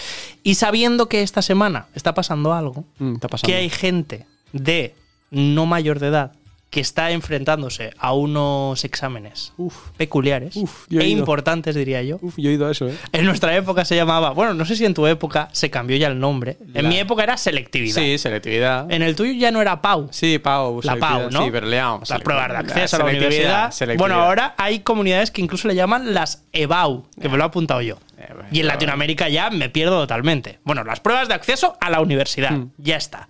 y 0.43 0.55
sabiendo 0.55 1.09
que 1.09 1.23
esta 1.23 1.43
semana 1.43 1.89
está 1.95 2.15
pasando 2.15 2.55
algo, 2.55 2.85
Mm, 2.99 3.15
está 3.17 3.29
pasando. 3.29 3.47
que 3.49 3.57
hay 3.57 3.69
gente 3.69 4.27
de 4.55 4.95
no 5.31 5.67
mayor 5.67 5.99
de 5.99 6.07
edad 6.09 6.33
que 6.73 6.81
está 6.81 7.11
enfrentándose 7.11 7.91
a 7.99 8.15
unos 8.15 8.83
exámenes 8.83 9.53
peculiares 9.99 10.57
Uf, 10.57 10.87
e 10.91 11.07
importantes, 11.07 11.75
diría 11.75 12.03
yo. 12.03 12.17
Uf, 12.23 12.35
yo 12.39 12.49
he 12.49 12.55
ido 12.55 12.67
a 12.67 12.71
eso, 12.71 12.89
¿eh? 12.89 12.97
En 13.13 13.27
nuestra 13.27 13.55
época 13.55 13.85
se 13.85 13.95
llamaba, 13.95 14.31
bueno, 14.31 14.55
no 14.55 14.65
sé 14.65 14.75
si 14.75 14.87
en 14.87 14.95
tu 14.95 15.07
época 15.07 15.51
se 15.53 15.69
cambió 15.69 15.99
ya 15.99 16.07
el 16.09 16.19
nombre. 16.19 16.57
En 16.75 16.85
La- 16.85 16.89
mi 16.89 16.97
época 16.99 17.25
era 17.25 17.37
selectividad. 17.37 18.01
Sí, 18.01 18.17
selectividad. 18.17 18.91
En 18.91 19.03
el 19.03 19.15
tuyo 19.15 19.33
ya 19.35 19.51
no 19.51 19.61
era 19.61 19.83
PAU. 19.83 20.09
Sí, 20.13 20.39
Pau. 20.39 20.81
La. 20.83 20.97
PAU, 20.97 21.31
¿no? 21.31 21.45
Sí, 21.45 21.51
pero 21.53 21.67
le 21.67 21.77
llamamos. 21.77 22.09
Las 22.09 22.23
pruebas 22.23 22.49
de 22.49 22.57
acceso 22.57 22.97
a 22.97 22.99
la 23.01 23.05
universidad. 23.05 23.71
selectividad. 23.71 23.99
Bueno, 24.09 24.23
ahora 24.25 24.55
hay 24.57 24.79
comunidades 24.81 25.31
que 25.31 25.43
incluso 25.43 25.69
le 25.69 25.75
llaman 25.75 26.15
las 26.15 26.43
EBAU, 26.55 27.05
que 27.21 27.29
me 27.29 27.37
lo 27.37 27.43
he 27.43 27.47
apuntado 27.47 27.83
yo. 27.83 27.99
Y 28.51 28.61
en 28.61 28.67
Latinoamérica 28.67 29.29
ya 29.29 29.51
me 29.51 29.69
pierdo 29.69 30.01
totalmente. 30.01 30.59
Bueno, 30.65 30.85
las 30.85 31.01
pruebas 31.01 31.29
de 31.29 31.35
acceso 31.35 31.77
a 31.81 31.91
la 31.91 32.01
universidad. 32.01 32.53
Hmm. 32.53 32.71
Ya 32.79 32.97
está. 32.97 33.29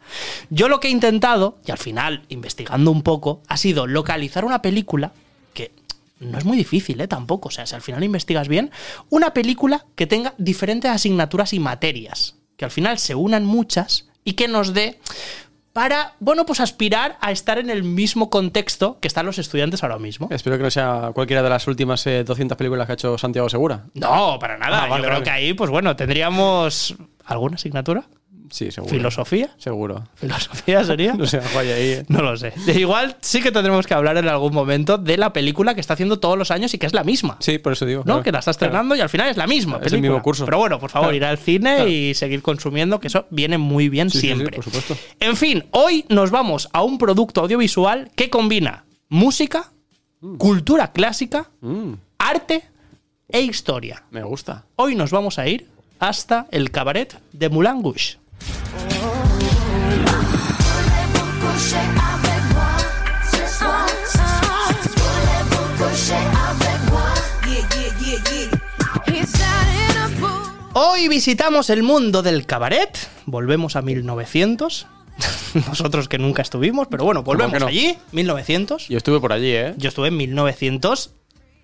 Yo 0.51 0.69
lo 0.69 0.81
que 0.81 0.89
he 0.89 0.91
intentado, 0.91 1.59
y 1.67 1.71
al 1.71 1.79
final, 1.79 2.25
investigando 2.29 2.91
un 2.91 3.03
poco, 3.03 3.43
ha 3.49 3.57
sido 3.57 3.87
localizar 3.87 4.45
una 4.45 4.63
película 4.63 5.13
que 5.55 5.73
no 6.21 6.39
es 6.39 6.45
muy 6.45 6.57
difícil, 6.57 7.01
¿eh? 7.01 7.09
Tampoco. 7.09 7.49
O 7.49 7.53
sea, 7.53 7.67
si 7.67 7.75
al 7.75 7.83
final 7.83 8.05
investigas 8.05 8.49
bien, 8.49 8.71
una 9.11 9.35
película 9.35 9.87
que 9.95 10.07
tenga 10.07 10.35
diferentes 10.39 10.91
asignaturas 10.91 11.53
y 11.53 11.61
materias. 11.61 12.37
Que 12.57 12.65
al 12.65 12.71
final 12.71 12.99
se 12.99 13.15
unan 13.15 13.45
muchas 13.45 14.09
y 14.25 14.35
que 14.35 14.49
nos 14.49 14.73
dé 14.73 14.99
para, 15.73 16.15
bueno, 16.21 16.45
pues 16.47 16.61
aspirar 16.61 17.17
a 17.21 17.33
estar 17.33 17.59
en 17.59 17.71
el 17.71 17.83
mismo 17.83 18.29
contexto 18.31 18.99
que 19.01 19.09
están 19.09 19.27
los 19.27 19.39
estudiantes 19.39 19.83
ahora 19.83 19.99
mismo. 19.99 20.29
Espero 20.31 20.57
que 20.59 20.63
no 20.65 20.71
sea 20.71 21.11
cualquiera 21.15 21.43
de 21.43 21.49
las 21.51 21.67
últimas 21.67 22.07
eh, 22.07 22.25
200 22.25 22.57
películas 22.59 22.87
que 22.87 22.93
ha 22.93 22.95
hecho 22.95 23.17
Santiago 23.19 23.49
Segura. 23.49 23.85
No, 23.95 24.39
para 24.39 24.59
nada. 24.59 24.85
Ah, 24.85 24.87
vale, 24.89 25.03
Yo 25.03 25.09
creo 25.09 25.13
vale. 25.21 25.25
que 25.25 25.31
ahí, 25.31 25.55
pues 25.55 25.71
bueno, 25.71 25.97
tendríamos 25.97 26.95
alguna 27.25 27.55
asignatura. 27.57 28.05
Sí, 28.53 28.71
seguro. 28.71 28.91
¿Filosofía? 28.95 29.51
Seguro. 29.57 30.05
¿Filosofía 30.15 30.85
sería? 30.85 31.15
No 31.23 31.27
sé, 31.27 31.41
vaya 31.55 31.75
ahí. 31.75 31.89
eh. 31.89 32.05
No 32.09 32.21
lo 32.23 32.37
sé. 32.37 32.53
Igual 32.77 33.17
sí 33.21 33.41
que 33.43 33.51
tendremos 33.51 33.87
que 33.87 33.95
hablar 33.95 34.17
en 34.19 34.29
algún 34.29 34.53
momento 34.55 34.99
de 34.99 35.17
la 35.17 35.33
película 35.33 35.75
que 35.75 35.81
está 35.81 35.95
haciendo 35.95 36.21
todos 36.21 36.37
los 36.39 36.51
años 36.51 36.73
y 36.75 36.79
que 36.79 36.87
es 36.87 36.93
la 36.93 37.03
misma. 37.03 37.39
Sí, 37.41 37.59
por 37.59 37.73
eso 37.73 37.87
digo. 37.87 38.01
¿no? 38.01 38.05
claro. 38.05 38.23
Que 38.23 38.31
la 38.33 38.39
está 38.41 38.53
Claro. 38.53 38.67
estrenando 38.67 38.95
y 38.95 39.01
al 39.01 39.09
final 39.09 39.29
es 39.31 39.37
la 39.39 39.47
misma. 39.47 39.79
Es 39.79 39.85
el 39.87 39.91
película. 39.93 40.11
mismo 40.11 40.23
curso. 40.23 40.45
Pero 40.45 40.59
bueno, 40.59 40.79
por 40.79 40.91
favor, 40.91 41.15
ir 41.15 41.25
al 41.25 41.39
cine 41.39 41.89
y 41.89 42.15
seguir 42.15 42.43
consumiendo, 42.43 43.01
que 43.01 43.07
eso 43.09 43.27
viene 43.31 43.57
muy 43.59 43.89
bien 43.89 44.11
Sí, 44.11 44.19
sí, 44.19 44.29
sí, 44.29 44.35
siempre. 44.35 44.55
por 44.55 44.65
supuesto. 44.65 44.97
En 45.19 45.37
fin, 45.37 45.65
hoy 45.71 46.05
nos 46.11 46.31
vamos 46.31 46.69
a 46.73 46.83
un 46.83 46.99
producto 46.99 47.41
audiovisual 47.41 48.11
que 48.15 48.29
combina 48.31 48.85
música, 49.09 49.73
cultura 50.39 50.93
clásica, 50.93 51.49
Mm, 51.61 51.95
arte 52.19 52.65
e 53.29 53.41
historia. 53.41 54.03
me 54.11 54.23
gusta. 54.23 54.65
Hoy 54.77 54.95
nos 54.95 55.11
vamos 55.11 55.39
a 55.39 55.49
ir 55.49 55.67
hasta 55.99 56.47
el 56.51 56.71
cabaret 56.71 57.19
de 57.33 57.49
Moulin 57.49 57.83
Rouge. 57.83 58.19
Hoy 70.75 71.09
visitamos 71.09 71.69
el 71.69 71.83
mundo 71.83 72.23
del 72.23 72.47
cabaret, 72.47 72.97
volvemos 73.27 73.77
a 73.77 73.83
1900. 73.83 74.87
Nosotros 75.69 76.09
que 76.09 76.19
nunca 76.19 76.41
estuvimos, 76.41 76.89
pero 76.89 77.05
bueno, 77.05 77.23
volvemos 77.23 77.61
no? 77.61 77.67
allí, 77.67 77.99
1900. 78.13 78.89
Yo 78.89 78.97
estuve 78.97 79.21
por 79.21 79.33
allí, 79.33 79.51
¿eh? 79.51 79.75
Yo 79.77 79.89
estuve 79.89 80.09
en 80.09 80.17
1900, 80.17 81.13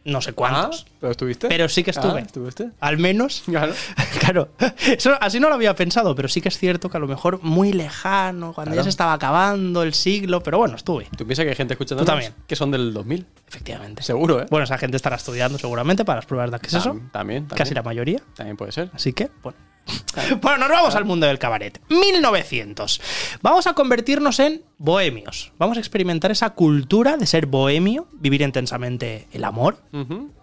no 0.05 0.21
sé 0.23 0.33
cuántos. 0.33 0.87
Ah, 0.89 0.93
¿Pero 1.01 1.11
estuviste? 1.13 1.49
Pero 1.49 1.69
sí 1.69 1.83
que 1.85 1.91
estuve. 1.91 2.21
Ah, 2.21 2.25
¿Estuviste? 2.25 2.71
Al 2.81 2.99
menos. 2.99 3.43
Claro. 3.47 3.73
Claro, 4.21 4.49
eso, 4.87 5.17
así 5.21 5.39
no 5.41 5.49
lo 5.49 5.55
había 5.55 5.75
pensado, 5.75 6.15
pero 6.15 6.29
sí 6.29 6.41
que 6.41 6.49
es 6.49 6.59
cierto 6.59 6.91
que 6.91 6.97
a 6.97 7.01
lo 7.01 7.07
mejor 7.07 7.41
muy 7.43 7.73
lejano, 7.73 8.53
cuando 8.53 8.75
ya 8.75 8.83
se 8.83 8.89
estaba 8.91 9.13
acabando 9.15 9.83
el 9.83 9.95
siglo, 9.95 10.43
pero 10.43 10.59
bueno, 10.59 10.77
estuve. 10.77 11.07
¿Tú 11.17 11.25
piensas 11.27 11.45
que 11.45 11.51
hay 11.51 11.57
gente 11.57 11.75
escuchando 11.75 12.05
también. 12.05 12.35
que 12.47 12.57
son 12.57 12.71
del 12.71 12.93
2000? 12.93 13.27
Efectivamente. 13.47 14.03
Seguro, 14.03 14.43
¿eh? 14.43 14.47
Bueno, 14.51 14.65
esa 14.65 14.77
gente 14.77 14.97
estará 14.97 15.17
estudiando 15.17 15.57
seguramente 15.59 16.05
para 16.05 16.17
las 16.19 16.27
pruebas 16.27 16.51
de 16.51 16.57
acceso. 16.57 16.91
Tam- 16.95 17.11
también, 17.13 17.43
también. 17.47 17.49
Casi 17.57 17.75
la 17.75 17.83
mayoría. 17.83 18.21
También 18.37 18.57
puede 18.57 18.73
ser. 18.73 18.91
Así 18.93 19.13
que, 19.13 19.31
bueno. 19.43 19.57
Bueno, 20.41 20.59
nos 20.59 20.69
vamos 20.69 20.95
al 20.95 21.05
mundo 21.05 21.27
del 21.27 21.39
cabaret. 21.39 21.81
1900. 21.89 23.01
Vamos 23.43 23.67
a 23.67 23.75
convertirnos 23.75 24.39
en 24.41 24.63
bohemios. 24.79 25.53
Vamos 25.59 25.77
a 25.77 25.81
experimentar 25.81 26.31
esa 26.31 26.51
cultura 26.51 27.17
de 27.17 27.27
ser 27.27 27.47
bohemio, 27.47 28.07
vivir 28.13 28.43
intensamente 28.43 29.27
el 29.33 29.45
amor, 29.45 29.79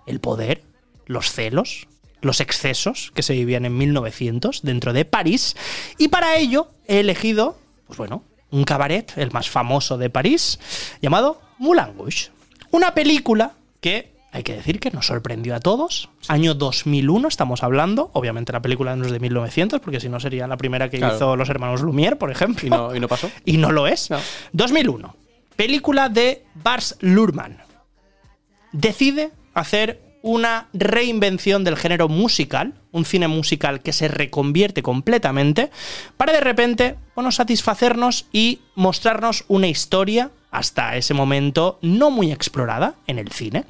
el 0.06 0.20
poder, 0.20 0.64
los 1.06 1.32
celos, 1.32 1.88
los 2.22 2.40
excesos 2.40 3.12
que 3.14 3.22
se 3.22 3.34
vivían 3.34 3.66
en 3.66 3.78
1900 3.78 4.62
dentro 4.64 4.94
de 4.94 5.06
París. 5.06 5.56
Y 5.98 6.08
para 6.08 6.38
ello 6.38 6.70
he 6.88 7.02
elegido, 7.02 7.58
pues 7.88 7.98
bueno, 7.98 8.24
un 8.52 8.64
cabaret, 8.64 9.12
el 9.18 9.32
más 9.32 9.50
famoso 9.50 9.98
de 9.98 10.10
París, 10.10 10.60
llamado 11.02 11.42
Moulin 11.58 11.98
Rouge. 11.98 12.30
Una 12.72 12.94
película 12.94 13.54
que 13.80 14.15
hay 14.36 14.44
que 14.44 14.54
decir 14.54 14.82
que 14.82 14.92
nos 14.92 15.08
sorprendió 15.08 15.56
a 15.56 15.62
todos. 15.62 16.10
Año 16.28 16.54
2001 16.56 17.28
estamos 17.30 17.64
hablando. 17.64 18.10
Obviamente 18.14 18.52
la 18.52 18.62
película 18.62 18.94
no 18.98 19.06
es 19.06 19.12
de 19.12 19.20
1900, 19.22 19.80
porque 19.80 20.02
si 20.02 20.10
no 20.10 20.20
sería 20.20 20.46
la 20.46 20.58
primera 20.58 20.90
que 20.90 20.98
Claro. 20.98 21.16
hizo 21.16 21.36
los 21.38 21.48
hermanos 21.50 21.82
Lumière, 21.82 22.18
por 22.18 22.32
ejemplo. 22.32 22.68
¿Y 22.68 22.70
no, 22.70 22.94
y 22.96 23.00
no 23.00 23.08
pasó? 23.08 23.32
Y 23.46 23.56
no 23.58 23.72
lo 23.72 23.88
es. 23.88 24.10
No. 24.10 24.18
2001. 24.52 25.16
Película 25.56 26.10
de 26.10 26.44
Bars 26.54 26.98
Luhrmann. 27.00 27.60
Decide 28.74 29.32
hacer 29.54 30.02
una 30.22 30.68
reinvención 30.74 31.64
del 31.64 31.78
género 31.78 32.10
musical, 32.10 32.74
un 32.92 33.06
cine 33.06 33.28
musical 33.30 33.82
que 33.82 33.94
se 33.94 34.08
reconvierte 34.08 34.82
completamente, 34.84 35.70
para 36.18 36.34
de 36.34 36.42
repente, 36.42 36.96
bueno, 37.16 37.32
satisfacernos 37.32 38.26
y 38.34 38.60
mostrarnos 38.76 39.46
una 39.48 39.68
historia 39.68 40.32
hasta 40.56 40.96
ese 40.96 41.14
momento 41.14 41.80
no 41.82 42.10
muy 42.10 42.32
explorada 42.32 42.96
en 43.08 43.20
el 43.20 43.32
cine, 43.32 43.66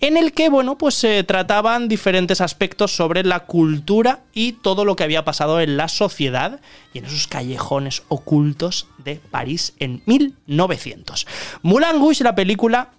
en 0.00 0.16
el 0.16 0.32
que, 0.32 0.48
bueno, 0.48 0.78
pues 0.78 0.94
se 0.94 1.24
trataban 1.24 1.88
diferentes 1.88 2.40
aspectos 2.40 2.94
sobre 2.94 3.24
la 3.24 3.40
cultura 3.40 4.20
y 4.32 4.52
todo 4.52 4.84
lo 4.84 4.94
que 4.94 5.02
había 5.02 5.24
pasado 5.24 5.60
en 5.60 5.76
la 5.76 5.88
sociedad 5.88 6.60
y 6.94 6.98
en 6.98 7.06
esos 7.06 7.26
callejones 7.26 8.04
ocultos 8.08 8.86
de 8.98 9.16
París 9.16 9.74
en 9.80 10.02
1900. 10.06 11.26
Moulin 11.62 11.98
Rouge, 11.98 12.22
la 12.22 12.36
película, 12.36 12.90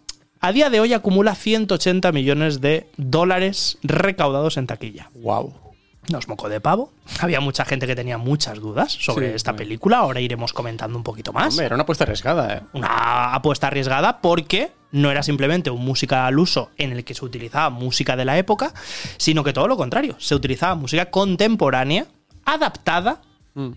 a 0.41 0.51
día 0.51 0.69
de 0.69 0.81
hoy 0.81 0.93
acumula 0.93 1.33
180 1.33 2.11
millones 2.11 2.59
de 2.59 2.89
dólares 2.97 3.77
recaudados 3.81 4.57
en 4.57 4.67
taquilla. 4.67 5.09
Wow. 5.15 5.60
Nos 6.09 6.27
moco 6.27 6.49
de 6.49 6.59
pavo. 6.59 6.91
Había 7.19 7.39
mucha 7.41 7.63
gente 7.63 7.87
que 7.87 7.95
tenía 7.95 8.17
muchas 8.17 8.59
dudas 8.59 8.91
sobre 8.91 9.29
Sí, 9.29 9.35
esta 9.35 9.55
película. 9.55 9.97
Ahora 9.99 10.19
iremos 10.19 10.51
comentando 10.51 10.97
un 10.97 11.03
poquito 11.03 11.31
más. 11.31 11.53
Hombre, 11.53 11.67
era 11.67 11.75
una 11.75 11.83
apuesta 11.83 12.03
arriesgada, 12.05 12.53
¿eh? 12.55 12.61
Una 12.73 13.33
apuesta 13.35 13.67
arriesgada 13.67 14.19
porque 14.19 14.71
no 14.91 15.11
era 15.11 15.23
simplemente 15.23 15.69
un 15.69 15.85
música 15.85 16.25
al 16.25 16.39
uso 16.39 16.71
en 16.77 16.91
el 16.91 17.03
que 17.05 17.13
se 17.13 17.23
utilizaba 17.23 17.69
música 17.69 18.15
de 18.15 18.25
la 18.25 18.37
época, 18.37 18.73
sino 19.17 19.43
que 19.43 19.53
todo 19.53 19.67
lo 19.67 19.77
contrario. 19.77 20.15
Se 20.19 20.35
utilizaba 20.35 20.75
música 20.75 21.09
contemporánea, 21.11 22.07
adaptada 22.45 23.21
Mm. 23.53 23.71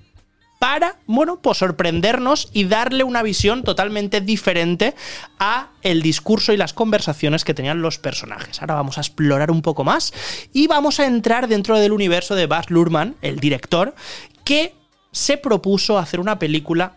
Para, 0.65 0.97
bueno, 1.07 1.43
pues 1.43 1.59
sorprendernos 1.59 2.49
y 2.55 2.65
darle 2.65 3.05
una 3.05 3.23
visión 3.23 3.65
totalmente 3.65 4.23
diferente 4.23 4.95
a 5.39 5.69
el 5.83 6.01
discurso 6.01 6.55
y 6.55 6.57
las 6.57 6.73
conversaciones 6.73 7.45
que 7.45 7.53
tenían 7.53 7.83
los 7.83 7.99
personajes. 7.99 8.63
Ahora 8.63 8.77
vamos 8.77 8.97
a 8.97 9.03
explorar 9.03 9.51
un 9.51 9.61
poco 9.61 9.85
más 9.85 10.15
y 10.55 10.67
vamos 10.67 11.01
a 11.01 11.05
entrar 11.05 11.49
dentro 11.49 11.79
del 11.79 11.93
universo 11.93 12.35
de 12.35 12.47
Baz 12.47 12.71
Luhrmann, 12.71 13.15
el 13.21 13.41
director, 13.41 13.95
que 14.43 14.75
se 15.13 15.37
propuso 15.37 15.99
hacer 15.99 16.19
una 16.19 16.39
película 16.39 16.95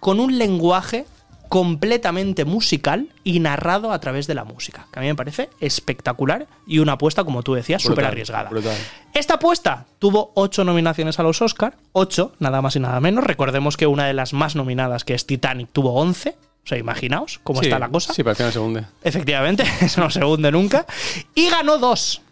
con 0.00 0.18
un 0.18 0.38
lenguaje 0.38 1.04
completamente 1.48 2.44
musical 2.44 3.08
y 3.22 3.40
narrado 3.40 3.92
a 3.92 4.00
través 4.00 4.26
de 4.26 4.34
la 4.34 4.44
música, 4.44 4.86
que 4.92 4.98
a 4.98 5.02
mí 5.02 5.08
me 5.08 5.14
parece 5.14 5.50
espectacular 5.60 6.46
y 6.66 6.78
una 6.78 6.92
apuesta, 6.92 7.24
como 7.24 7.42
tú 7.42 7.54
decías, 7.54 7.82
súper 7.82 8.04
arriesgada. 8.06 8.50
brutal. 8.50 8.76
Esta 9.12 9.34
apuesta 9.34 9.86
tuvo 9.98 10.32
ocho 10.34 10.64
nominaciones 10.64 11.18
a 11.18 11.22
los 11.22 11.40
Oscar, 11.42 11.76
ocho, 11.92 12.32
nada 12.38 12.60
más 12.62 12.76
y 12.76 12.80
nada 12.80 13.00
menos. 13.00 13.24
Recordemos 13.24 13.76
que 13.76 13.86
una 13.86 14.06
de 14.06 14.14
las 14.14 14.32
más 14.32 14.56
nominadas, 14.56 15.04
que 15.04 15.14
es 15.14 15.26
Titanic, 15.26 15.68
tuvo 15.72 15.94
11. 15.94 16.30
O 16.30 16.66
sea, 16.66 16.78
imaginaos 16.78 17.40
cómo 17.44 17.60
Sí, 17.60 17.66
está 17.66 17.78
la 17.78 17.90
cosa. 17.90 18.14
Sí, 18.14 18.22
pero 18.22 18.30
al 18.30 18.36
final 18.36 18.52
se 18.52 18.58
hunde. 18.58 18.84
Efectivamente, 19.02 19.64
eso 19.82 20.00
no 20.00 20.10
se 20.10 20.24
hunde 20.24 20.50
nunca. 20.50 20.86
Y 21.34 21.50
ganó 21.50 21.78
dos. 21.78 22.22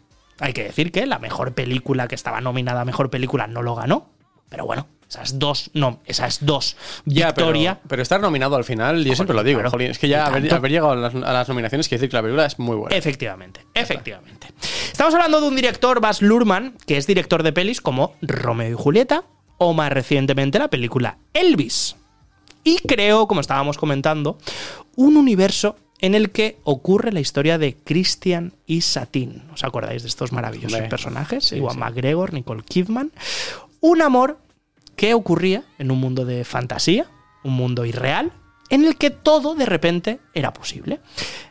Hay 0.40 0.54
que 0.54 0.64
decir 0.64 0.90
que 0.90 1.06
la 1.06 1.18
mejor 1.18 1.52
película 1.52 2.08
que 2.08 2.14
estaba 2.14 2.40
nominada 2.40 2.80
a 2.80 2.84
mejor 2.84 3.10
película 3.10 3.46
no 3.46 3.62
lo 3.62 3.74
ganó. 3.74 4.08
Pero 4.48 4.64
bueno, 4.66 4.86
esas 5.12 5.38
dos, 5.38 5.70
no, 5.74 6.00
esas 6.06 6.38
dos 6.44 6.76
Ya, 7.04 7.34
pero, 7.34 7.48
victoria. 7.48 7.78
pero 7.86 8.00
estar 8.02 8.20
nominado 8.20 8.56
al 8.56 8.64
final, 8.64 9.04
yo 9.04 9.14
siempre 9.14 9.36
lo 9.36 9.44
digo, 9.44 9.58
claro. 9.60 9.70
jolín, 9.70 9.90
es 9.90 9.98
que 9.98 10.08
ya 10.08 10.26
haber, 10.26 10.70
llegado 10.70 10.92
a 10.92 10.96
las, 10.96 11.14
a 11.14 11.32
las 11.32 11.48
nominaciones 11.48 11.86
quiere 11.88 12.00
decir 12.00 12.10
que 12.10 12.16
la 12.16 12.22
película 12.22 12.46
es 12.46 12.58
muy 12.58 12.76
buena. 12.76 12.96
Efectivamente, 12.96 13.60
efectivamente. 13.74 14.48
Estamos 14.90 15.12
hablando 15.14 15.40
de 15.42 15.48
un 15.48 15.56
director, 15.56 16.00
Baz 16.00 16.22
Luhrmann, 16.22 16.76
que 16.86 16.96
es 16.96 17.06
director 17.06 17.42
de 17.42 17.52
pelis 17.52 17.80
como 17.82 18.14
Romeo 18.22 18.70
y 18.70 18.74
Julieta, 18.74 19.24
o 19.58 19.74
más 19.74 19.92
recientemente 19.92 20.58
la 20.58 20.68
película 20.68 21.18
Elvis. 21.34 21.96
Y 22.64 22.78
creo, 22.78 23.26
como 23.28 23.40
estábamos 23.42 23.76
comentando, 23.76 24.38
un 24.96 25.16
universo 25.16 25.76
en 26.00 26.14
el 26.14 26.30
que 26.30 26.58
ocurre 26.64 27.12
la 27.12 27.20
historia 27.20 27.58
de 27.58 27.76
Christian 27.76 28.54
y 28.66 28.80
Satin. 28.80 29.42
¿Os 29.52 29.62
acordáis 29.62 30.02
de 30.02 30.08
estos 30.08 30.32
maravillosos 30.32 30.72
Hombre, 30.74 30.88
personajes? 30.88 31.44
sí, 31.44 31.56
Iwan 31.56 31.74
sí. 31.74 31.78
McGregor, 31.80 32.32
Nicole 32.32 32.62
Kidman. 32.64 33.12
Un 33.80 34.02
amor 34.02 34.38
que 34.96 35.14
ocurría 35.14 35.64
en 35.78 35.90
un 35.90 35.98
mundo 35.98 36.24
de 36.24 36.44
fantasía, 36.44 37.06
un 37.44 37.54
mundo 37.54 37.84
irreal, 37.84 38.32
en 38.70 38.84
el 38.84 38.96
que 38.96 39.10
todo 39.10 39.54
de 39.54 39.66
repente 39.66 40.20
era 40.34 40.52
posible. 40.52 41.00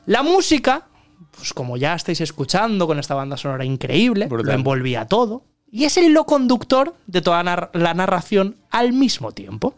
La 0.06 0.24
música, 0.24 0.88
pues 1.32 1.54
como 1.54 1.78
ya 1.78 1.94
estáis 1.96 2.22
escuchando 2.22 2.88
con 2.88 3.00
esta 3.00 3.16
banda 3.16 3.38
sonora 3.38 3.66
increíble, 3.66 4.28
Brutal. 4.28 4.48
lo 4.48 4.54
envolvía 4.54 5.06
todo 5.08 5.46
y 5.72 5.86
es 5.86 5.98
el 5.98 6.06
hilo 6.06 6.26
conductor 6.26 6.96
de 7.08 7.22
toda 7.22 7.44
nar- 7.44 7.70
la 7.74 7.94
narración 7.94 8.58
al 8.70 8.94
mismo 8.94 9.32
tiempo. 9.32 9.76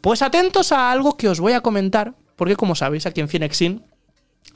Pues 0.00 0.22
atentos 0.22 0.72
a 0.72 0.90
algo 0.90 1.16
que 1.16 1.28
os 1.28 1.40
voy 1.40 1.52
a 1.52 1.60
comentar, 1.60 2.14
porque 2.36 2.56
como 2.56 2.74
sabéis 2.74 3.04
aquí 3.06 3.20
en 3.20 3.28
Cinexin 3.28 3.84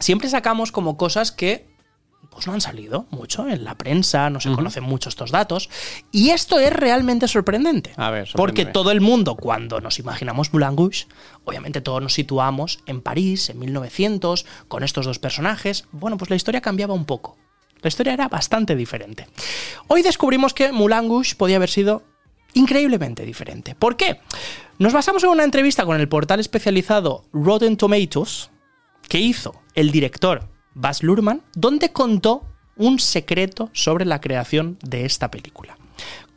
siempre 0.00 0.28
sacamos 0.28 0.72
como 0.72 0.96
cosas 0.96 1.30
que 1.32 1.68
pues 2.34 2.48
no 2.48 2.52
han 2.52 2.60
salido 2.60 3.06
mucho 3.10 3.48
en 3.48 3.64
la 3.64 3.76
prensa, 3.76 4.28
no 4.28 4.40
se 4.40 4.50
conocen 4.52 4.82
mucho 4.82 5.08
estos 5.08 5.30
datos. 5.30 5.70
Y 6.10 6.30
esto 6.30 6.58
es 6.58 6.72
realmente 6.72 7.28
sorprendente. 7.28 7.92
A 7.96 8.10
ver, 8.10 8.28
porque 8.34 8.66
todo 8.66 8.90
el 8.90 9.00
mundo, 9.00 9.36
cuando 9.36 9.80
nos 9.80 10.00
imaginamos 10.00 10.52
Moulin 10.52 10.76
Rouge, 10.76 11.06
obviamente 11.44 11.80
todos 11.80 12.02
nos 12.02 12.12
situamos 12.12 12.80
en 12.86 13.00
París, 13.00 13.50
en 13.50 13.60
1900, 13.60 14.46
con 14.66 14.82
estos 14.82 15.06
dos 15.06 15.20
personajes. 15.20 15.84
Bueno, 15.92 16.16
pues 16.16 16.28
la 16.28 16.36
historia 16.36 16.60
cambiaba 16.60 16.92
un 16.92 17.04
poco. 17.04 17.36
La 17.82 17.88
historia 17.88 18.14
era 18.14 18.28
bastante 18.28 18.74
diferente. 18.74 19.28
Hoy 19.86 20.02
descubrimos 20.02 20.54
que 20.54 20.72
Moulin 20.72 21.08
Rouge 21.08 21.36
podía 21.36 21.56
haber 21.56 21.70
sido 21.70 22.02
increíblemente 22.54 23.24
diferente. 23.24 23.76
¿Por 23.76 23.96
qué? 23.96 24.18
Nos 24.78 24.92
basamos 24.92 25.22
en 25.22 25.30
una 25.30 25.44
entrevista 25.44 25.84
con 25.84 26.00
el 26.00 26.08
portal 26.08 26.40
especializado 26.40 27.26
Rotten 27.32 27.76
Tomatoes 27.76 28.50
que 29.08 29.20
hizo 29.20 29.54
el 29.74 29.92
director 29.92 30.53
Baz 30.74 31.02
Luhrmann, 31.02 31.42
donde 31.54 31.92
contó 31.92 32.44
un 32.76 32.98
secreto 32.98 33.70
sobre 33.72 34.04
la 34.04 34.20
creación 34.20 34.78
de 34.82 35.04
esta 35.04 35.30
película. 35.30 35.76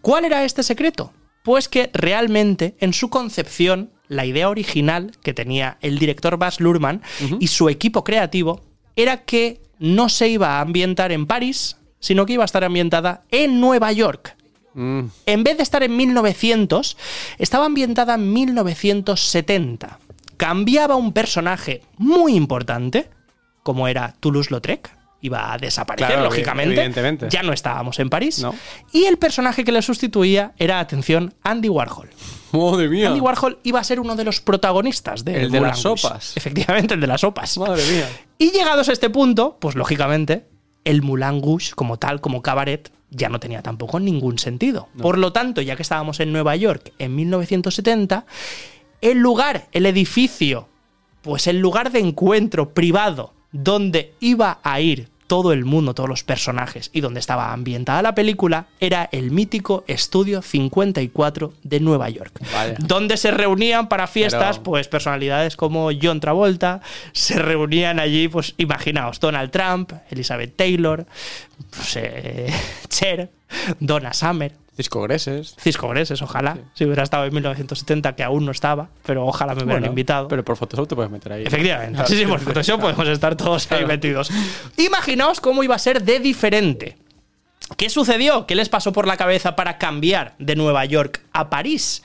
¿Cuál 0.02 0.26
era 0.26 0.44
este 0.44 0.64
secreto? 0.64 1.12
Pues 1.44 1.68
que 1.68 1.90
realmente 1.94 2.76
en 2.80 2.94
su 2.94 3.10
concepción 3.10 3.92
la 4.08 4.26
idea 4.26 4.50
original 4.50 5.12
que 5.22 5.34
tenía 5.34 5.78
el 5.82 6.00
director 6.00 6.38
Baz 6.38 6.60
Luhrmann 6.60 7.02
y 7.40 7.48
su 7.48 7.70
equipo 7.70 8.04
creativo 8.04 8.62
era 8.96 9.24
que 9.24 9.62
no 9.80 10.10
se 10.10 10.30
iba 10.30 10.58
a 10.58 10.62
ambientar 10.62 11.12
en 11.12 11.26
París, 11.26 11.78
sino 12.00 12.26
que 12.26 12.34
iba 12.34 12.44
a 12.44 12.46
estar 12.46 12.64
ambientada 12.64 13.24
en 13.32 13.60
Nueva 13.60 13.92
York. 13.92 14.36
Mm, 14.74 15.02
En 15.26 15.44
vez 15.44 15.58
de 15.58 15.64
estar 15.64 15.84
en 15.84 15.96
1900, 15.98 16.98
estaba 17.38 17.66
ambientada 17.66 18.16
en 18.16 18.32
1970. 18.32 20.00
Cambiaba 20.38 20.96
un 20.96 21.14
personaje 21.14 21.82
muy 21.98 22.36
importante, 22.36 23.10
como 23.68 23.90
era 23.90 24.16
Toulouse-Lautrec. 24.22 24.96
Iba 25.20 25.52
a 25.52 25.58
desaparecer, 25.58 26.08
Claro, 26.08 26.24
lógicamente. 26.24 26.74
evidentemente. 26.76 27.28
Ya 27.30 27.44
no 27.44 27.52
estábamos 27.52 28.00
en 28.00 28.10
París. 28.10 28.40
No. 28.40 28.56
Y 28.94 29.04
el 29.06 29.18
personaje 29.18 29.66
que 29.66 29.74
le 29.74 29.82
sustituía 29.82 30.54
era, 30.58 30.80
atención, 30.80 31.34
Andy 31.44 31.68
Warhol. 31.68 32.10
Madre 32.54 32.88
mía. 32.88 33.10
Andy 33.10 33.20
Warhol 33.20 33.60
iba 33.64 33.82
a 33.82 33.84
ser 33.84 34.00
uno 34.00 34.16
de 34.16 34.24
los 34.24 34.40
protagonistas 34.40 35.26
de 35.26 35.34
El 35.42 35.52
de 35.52 35.60
Moulin 35.60 35.64
las 35.68 35.80
sopas. 35.80 36.38
Efectivamente, 36.38 36.94
el 36.94 37.02
de 37.02 37.08
las 37.08 37.20
sopas. 37.20 37.58
Madre 37.58 37.84
mía. 37.92 38.08
Y 38.38 38.52
llegados 38.52 38.88
a 38.88 38.94
este 38.94 39.10
punto, 39.10 39.58
pues 39.60 39.76
lógicamente, 39.76 40.46
el 40.86 41.02
Moulin 41.02 41.42
Rouge, 41.42 41.74
como 41.76 41.98
tal, 41.98 42.22
como 42.22 42.42
cabaret, 42.42 42.90
ya 43.10 43.28
no 43.28 43.42
tenía 43.42 43.62
tampoco 43.62 44.00
ningún 44.00 44.40
sentido. 44.40 44.88
Por 44.98 45.18
lo 45.18 45.34
tanto, 45.34 45.62
ya 45.62 45.76
que 45.76 45.82
estábamos 45.82 46.22
en 46.22 46.32
Nueva 46.32 46.56
York 46.56 46.94
en 47.00 47.16
1970, 47.16 48.26
el 49.02 49.18
lugar, 49.18 49.68
el 49.74 49.86
edificio, 49.88 50.70
pues 51.22 51.48
el 51.48 51.60
lugar 51.60 51.92
de 51.92 52.00
encuentro 52.00 52.74
privado 52.74 53.34
donde 53.52 54.14
iba 54.20 54.60
a 54.64 54.80
ir 54.82 55.10
todo 55.28 55.52
el 55.52 55.66
mundo, 55.66 55.94
todos 55.94 56.10
los 56.10 56.24
personajes 56.24 56.90
y 56.94 57.02
donde 57.02 57.20
estaba 57.20 57.52
ambientada 57.52 58.02
la 58.02 58.16
película, 58.16 58.68
era 58.80 59.10
el 59.12 59.32
mítico 59.32 59.84
Estudio 59.88 60.42
54 60.42 61.54
de 61.64 61.80
Nueva 61.82 62.10
York. 62.10 62.40
Donde 62.80 63.18
se 63.18 63.32
reunían 63.32 63.90
para 63.90 64.08
fiestas, 64.08 64.58
Pero- 64.60 64.64
pues 64.64 64.88
personalidades 64.88 65.58
como 65.58 65.90
John 66.02 66.22
Travolta, 66.22 66.82
se 67.12 67.38
reunían 67.40 68.00
allí, 68.00 68.30
pues 68.30 68.54
imaginaos, 68.58 69.20
Donald 69.20 69.52
Trump, 69.52 69.92
Elizabeth 70.10 70.56
Taylor, 70.56 71.06
pues, 71.72 71.98
eh, 71.98 72.54
Cher, 72.88 73.30
Donna 73.82 74.14
Summer, 74.14 74.54
Cisco 74.78 75.02
Greses. 75.02 75.56
Cisco 75.60 75.90
Greses, 75.90 76.22
ojalá, 76.22 76.60
si 76.76 76.86
hubiera 76.86 77.02
estado 77.02 77.26
en 77.26 77.34
1970, 77.34 78.16
que 78.16 78.24
aún 78.24 78.46
no 78.46 78.52
estaba, 78.52 78.90
pero 79.04 79.26
ojalá 79.26 79.56
me 79.56 79.64
hubieran 79.64 79.82
Bueno, 79.82 79.88
invitado. 79.88 80.28
Pero 80.28 80.46
por 80.46 80.56
Photoshop 80.56 80.88
te 80.88 80.96
puedes 80.96 81.12
meter 81.12 81.34
ahí. 81.34 81.44
Efectivamente. 81.46 82.06
Sí, 82.06 82.16
sí, 82.16 82.26
por 82.28 82.40
Photoshop 82.40 82.80
podemos 82.80 83.08
estar 83.08 83.36
todos 83.36 83.70
ahí 83.72 83.86
metidos. 83.86 84.30
Imaginaos 84.78 85.42
cómo 85.42 85.64
iba 85.64 85.74
a 85.74 85.80
ser 85.80 86.04
de 86.04 86.20
diferente. 86.20 86.96
¿Qué 87.76 87.90
sucedió? 87.90 88.46
¿Qué 88.46 88.56
les 88.56 88.70
pasó 88.70 88.94
por 88.94 89.08
la 89.08 89.18
cabeza 89.18 89.56
para 89.56 89.80
cambiar 89.80 90.36
de 90.38 90.56
Nueva 90.56 90.86
York 90.86 91.22
a 91.34 91.50
París? 91.50 92.04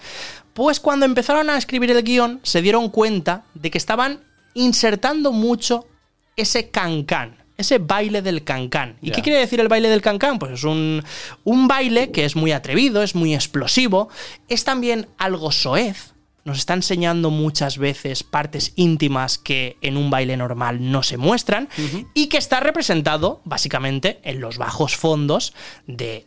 Pues 0.54 0.80
cuando 0.80 1.04
empezaron 1.06 1.50
a 1.50 1.58
escribir 1.58 1.90
el 1.90 2.02
guion 2.02 2.40
se 2.42 2.62
dieron 2.62 2.88
cuenta 2.88 3.44
de 3.54 3.70
que 3.70 3.78
estaban 3.78 4.20
insertando 4.54 5.32
mucho 5.32 5.86
ese 6.36 6.70
cancán, 6.70 7.36
ese 7.56 7.78
baile 7.78 8.22
del 8.22 8.44
cancán. 8.44 8.96
¿Y 9.02 9.10
qué 9.10 9.22
quiere 9.22 9.38
decir 9.38 9.60
el 9.60 9.68
baile 9.68 9.88
del 9.88 10.00
cancán? 10.02 10.38
Pues 10.38 10.52
es 10.52 10.64
un, 10.64 11.02
un 11.44 11.68
baile 11.68 12.10
que 12.10 12.24
es 12.24 12.34
muy 12.36 12.52
atrevido, 12.52 13.02
es 13.02 13.14
muy 13.14 13.34
explosivo, 13.34 14.08
es 14.48 14.64
también 14.64 15.06
algo 15.18 15.52
soez. 15.52 16.12
Nos 16.44 16.58
está 16.58 16.74
enseñando 16.74 17.30
muchas 17.30 17.78
veces 17.78 18.24
partes 18.24 18.72
íntimas 18.74 19.38
que 19.38 19.76
en 19.80 19.96
un 19.96 20.10
baile 20.10 20.36
normal 20.36 20.90
no 20.90 21.04
se 21.04 21.16
muestran 21.16 21.68
y 22.14 22.26
que 22.26 22.36
está 22.38 22.58
representado 22.58 23.40
básicamente 23.44 24.18
en 24.24 24.40
los 24.40 24.58
bajos 24.58 24.96
fondos 24.96 25.52
de 25.86 26.26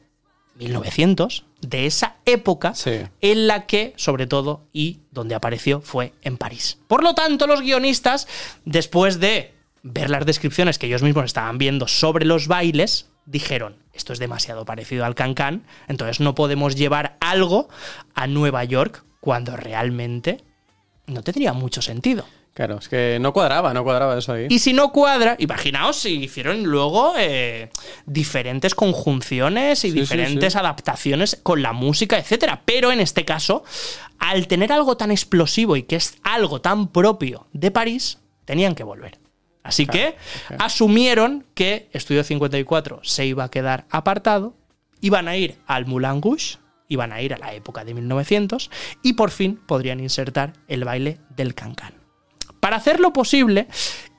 1900, 0.58 1.44
de 1.62 1.86
esa 1.86 2.16
época 2.26 2.76
Sí. 2.76 2.92
en 3.22 3.48
la 3.48 3.66
que, 3.66 3.94
sobre 3.98 4.28
todo, 4.28 4.62
y 4.72 5.00
donde 5.12 5.36
apareció 5.36 5.82
fue 5.82 6.14
en 6.22 6.38
París. 6.38 6.78
Por 6.88 7.04
lo 7.04 7.14
tanto, 7.14 7.46
los 7.48 7.60
guionistas, 7.62 8.28
después 8.64 9.20
de 9.20 9.54
ver 9.88 10.10
las 10.10 10.26
descripciones 10.26 10.80
que 10.80 10.88
ellos 10.88 11.04
mismos 11.04 11.26
estaban 11.26 11.60
viendo 11.60 11.88
sobre 11.88 12.26
los 12.26 12.48
bailes, 12.48 13.12
dijeron, 13.28 13.78
esto 13.94 14.14
es 14.14 14.20
demasiado 14.20 14.66
parecido 14.66 15.06
al 15.06 15.14
Cancán, 15.14 15.64
entonces 15.88 16.20
no 16.20 16.34
podemos 16.34 16.76
llevar 16.76 17.18
algo 17.20 17.70
a 18.16 18.26
Nueva 18.26 18.64
York 18.64 19.04
cuando 19.20 19.56
realmente 19.56 20.44
no 21.06 21.22
tendría 21.22 21.54
mucho 21.54 21.84
sentido. 21.84 22.26
Claro, 22.56 22.80
es 22.80 22.90
que 22.90 23.20
no 23.22 23.32
cuadraba, 23.32 23.74
no 23.76 23.84
cuadraba 23.84 24.18
eso 24.18 24.32
ahí. 24.34 24.48
Y 24.50 24.58
si 24.60 24.74
no 24.74 24.92
cuadra, 24.92 25.36
imaginaos 25.38 25.98
si 25.98 26.24
hicieron 26.24 26.64
luego 26.64 27.14
eh, 27.18 27.70
diferentes 28.08 28.74
conjunciones 28.74 29.84
y 29.84 29.90
Sí, 29.90 29.94
sí, 29.94 30.00
diferentes 30.00 30.54
sí. 30.54 30.60
adaptaciones 30.60 31.40
con 31.44 31.62
la 31.62 31.74
música, 31.74 32.18
etcétera. 32.18 32.62
Pero 32.66 32.92
en 32.92 33.02
este 33.02 33.24
caso, 33.24 33.64
al 34.18 34.48
tener 34.48 34.72
algo 34.72 34.98
tan 34.98 35.12
explosivo 35.12 35.76
y 35.76 35.84
que 35.84 35.98
es 35.98 36.18
algo 36.24 36.62
tan 36.62 36.88
propio 36.88 37.46
de 37.54 37.70
París, 37.72 38.20
tenían 38.46 38.74
que 38.74 38.84
volver. 38.86 39.20
Así 39.66 39.88
que 39.88 40.16
asumieron 40.60 41.44
que 41.56 41.90
Estudio 41.92 42.24
54 42.24 43.00
se 43.02 43.26
iba 43.26 43.46
a 43.46 43.50
quedar 43.50 43.88
apartado, 43.90 44.56
iban 45.02 45.28
a 45.28 45.38
ir 45.38 45.58
al 45.66 45.88
Moulin 45.88 46.22
Rouge, 46.22 46.60
iban 46.88 47.12
a 47.12 47.20
ir 47.24 47.34
a 47.34 47.40
la 47.40 47.52
época 47.56 47.84
de 47.84 47.96
1900 47.96 48.70
y 49.02 49.14
por 49.14 49.32
fin 49.32 49.60
podrían 49.66 50.00
insertar 50.00 50.54
el 50.68 50.84
baile 50.84 51.20
del 51.36 51.56
cancán. 51.56 51.96
Para 52.60 52.76
hacerlo 52.76 53.12
posible 53.12 53.68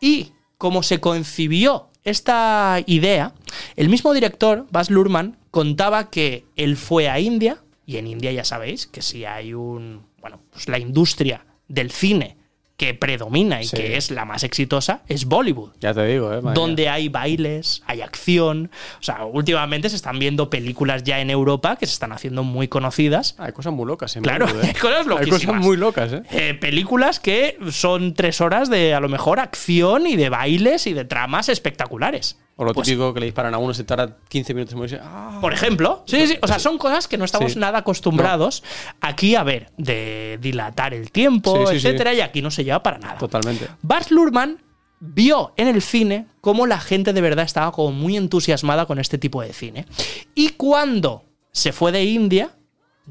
y 0.01 0.33
como 0.59 0.83
se 0.83 0.99
concibió 0.99 1.91
esta 2.03 2.83
idea, 2.87 3.33
el 3.77 3.89
mismo 3.89 4.13
director, 4.15 4.67
Baz 4.73 4.91
Luhrmann, 4.91 5.39
contaba 5.53 6.11
que 6.11 6.45
él 6.57 6.77
fue 6.77 7.09
a 7.09 7.21
India, 7.21 7.63
y 7.85 7.99
en 7.99 8.09
India 8.09 8.33
ya 8.33 8.43
sabéis 8.43 8.89
que 8.89 9.01
si 9.01 9.25
hay 9.25 9.55
un, 9.55 10.07
bueno, 10.21 10.41
pues 10.51 10.69
la 10.69 10.81
industria 10.81 11.47
del 11.69 11.93
cine 11.93 12.37
que 12.77 12.93
predomina 12.93 13.63
y 13.63 13.67
Sí. 13.67 13.77
que 13.77 13.97
es 13.97 14.11
la 14.11 14.25
más 14.27 14.45
exitosa 14.45 15.01
es 15.09 15.25
Bollywood 15.25 15.71
Ya 15.81 15.95
te 15.95 16.05
digo, 16.07 16.33
¿eh? 16.35 16.41
donde 16.55 16.89
hay 16.91 17.09
bailes, 17.09 17.83
hay 17.87 18.03
acción. 18.03 18.71
O 19.01 19.03
sea, 19.03 19.25
últimamente 19.25 19.89
se 19.89 19.97
están 19.97 20.19
viendo 20.19 20.51
películas 20.51 21.03
ya 21.03 21.21
en 21.21 21.31
Europa 21.31 21.77
que 21.77 21.87
se 21.87 21.93
están 21.95 22.13
haciendo 22.13 22.43
muy 22.43 22.69
conocidas. 22.69 23.35
Hay 23.39 23.53
cosas 23.53 23.73
muy 23.73 23.87
locas 23.87 24.15
en 24.17 24.23
Claro, 24.25 24.47
Bollywood, 24.47 24.65
¿eh? 24.65 24.69
hay 24.75 24.81
cosas 24.81 25.01
Hay 25.01 25.07
loquísimas. 25.07 25.47
cosas 25.47 25.61
muy 25.63 25.77
locas, 25.79 26.13
¿eh? 26.13 26.23
Eh, 26.31 26.55
películas 26.55 27.19
que 27.19 27.57
son 27.71 28.13
tres 28.15 28.41
horas 28.43 28.69
de 28.69 28.93
a 28.95 29.01
lo 29.01 29.09
mejor 29.09 29.41
acción 29.41 30.07
y 30.07 30.17
de 30.17 30.29
bailes 30.29 30.87
y 30.87 30.93
de 30.93 31.05
tramas 31.07 31.49
espectaculares. 31.49 32.39
O 32.59 32.65
lo 32.65 32.73
Pues, 32.73 32.87
típico 32.89 33.13
que 33.13 33.21
le 33.21 33.27
disparan 33.27 33.53
a 33.53 33.59
uno, 33.59 33.75
se 33.75 33.85
tarda 33.85 34.17
15 34.31 34.55
minutos 34.55 34.73
en 34.73 34.79
morirse. 34.79 34.99
¡Ah! 35.03 35.39
Por 35.43 35.53
ejemplo, 35.53 36.03
sí, 36.07 36.27
sí, 36.27 36.39
o 36.41 36.47
sea, 36.47 36.59
son 36.59 36.79
cosas 36.79 37.07
que 37.07 37.19
no 37.19 37.27
estamos 37.27 37.53
Sí. 37.53 37.59
nada 37.59 37.79
acostumbrados 37.81 38.63
aquí 39.03 39.35
a 39.35 39.43
ver, 39.43 39.73
de 39.77 40.39
dilatar 40.41 40.95
el 40.95 41.11
tiempo, 41.11 41.55
Sí, 41.67 41.75
sí, 41.75 41.81
sí. 41.81 41.87
etcétera, 41.89 42.15
y 42.15 42.23
aquí 42.23 42.41
no 42.41 42.51
se 42.51 42.65
lleva 42.67 42.83
para 42.83 42.99
nada. 42.99 43.19
Totalmente. 43.19 43.69
Baz 43.83 44.11
Luhrmann 44.11 44.63
vio 45.01 45.53
en 45.57 45.69
el 45.69 45.83
cine 45.83 46.27
cómo 46.41 46.67
la 46.67 46.81
gente 46.81 47.13
de 47.13 47.21
verdad 47.21 47.45
estaba 47.45 47.73
como 47.73 47.93
muy 47.93 48.17
entusiasmada 48.17 48.87
con 48.87 48.99
este 48.99 49.19
tipo 49.19 49.43
de 49.43 49.53
cine. 49.53 49.87
Y 50.35 50.51
cuando 50.51 51.25
se 51.53 51.73
fue 51.73 51.93
de 51.93 52.05
India, 52.05 52.51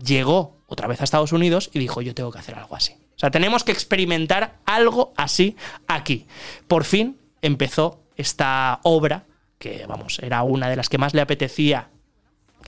llegó 0.02 0.58
otra 0.68 0.88
vez 0.88 1.02
a 1.02 1.04
Estados 1.04 1.32
Unidos 1.32 1.70
y 1.74 1.80
dijo, 1.80 2.02
yo 2.02 2.14
tengo 2.14 2.32
que 2.32 2.40
hacer 2.40 2.56
algo 2.56 2.76
así. 2.76 2.94
O 2.94 3.20
sea, 3.20 3.32
tenemos 3.32 3.64
que 3.64 3.72
experimentar 3.72 4.60
algo 4.66 5.14
así 5.16 5.56
aquí. 5.88 6.28
Por 6.68 6.84
fin 6.84 7.18
empezó 7.42 8.04
esta 8.18 8.80
obra, 8.84 9.26
que 9.58 9.86
vamos, 9.88 10.20
era 10.20 10.44
una 10.44 10.70
de 10.70 10.76
las 10.76 10.90
que 10.90 10.98
más 10.98 11.14
le 11.14 11.22
apetecía 11.22 11.90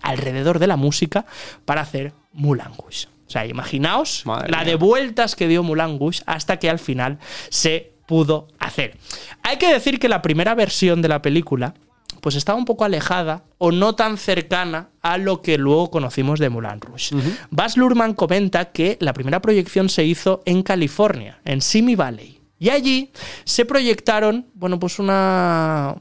alrededor 0.01 0.59
de 0.59 0.67
la 0.67 0.77
música, 0.77 1.25
para 1.65 1.81
hacer 1.81 2.13
Rouge. 2.33 3.07
O 3.27 3.29
sea, 3.29 3.45
imaginaos 3.45 4.25
Madre 4.25 4.49
la 4.49 4.63
de 4.63 4.75
vueltas 4.75 5.35
que 5.35 5.47
dio 5.47 5.63
Mulan 5.63 5.99
Rouge 5.99 6.21
hasta 6.25 6.57
que 6.57 6.69
al 6.69 6.79
final 6.79 7.19
se 7.49 7.91
pudo 8.07 8.47
hacer. 8.59 8.97
Hay 9.43 9.57
que 9.57 9.71
decir 9.71 9.99
que 9.99 10.07
la 10.07 10.21
primera 10.21 10.55
versión 10.55 11.01
de 11.01 11.09
la 11.09 11.21
película 11.21 11.73
pues 12.21 12.35
estaba 12.35 12.57
un 12.57 12.65
poco 12.65 12.83
alejada 12.83 13.43
o 13.57 13.71
no 13.71 13.95
tan 13.95 14.17
cercana 14.17 14.89
a 15.01 15.17
lo 15.17 15.41
que 15.41 15.57
luego 15.57 15.91
conocimos 15.91 16.39
de 16.39 16.49
Mulan 16.49 16.81
Rouge. 16.81 17.15
Baz 17.51 17.77
Luhrmann 17.77 18.13
comenta 18.13 18.65
que 18.65 18.97
la 18.99 19.13
primera 19.13 19.41
proyección 19.41 19.87
se 19.89 20.03
hizo 20.03 20.41
en 20.45 20.63
California, 20.63 21.39
en 21.45 21.61
Simi 21.61 21.95
Valley. 21.95 22.39
Y 22.59 22.69
allí 22.69 23.11
se 23.43 23.65
proyectaron, 23.65 24.47
bueno, 24.55 24.79
pues 24.79 24.99
una 24.99 25.95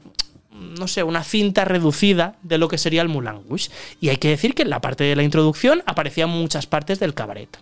no 0.59 0.87
sé, 0.87 1.03
una 1.03 1.23
cinta 1.23 1.65
reducida 1.65 2.35
de 2.43 2.57
lo 2.57 2.67
que 2.67 2.77
sería 2.77 3.01
el 3.01 3.13
Rouge. 3.13 3.69
Y 3.99 4.09
hay 4.09 4.17
que 4.17 4.29
decir 4.29 4.53
que 4.53 4.63
en 4.63 4.69
la 4.69 4.81
parte 4.81 5.03
de 5.03 5.15
la 5.15 5.23
introducción 5.23 5.83
aparecían 5.85 6.29
muchas 6.29 6.67
partes 6.67 6.99
del 6.99 7.13
cabaret. 7.13 7.57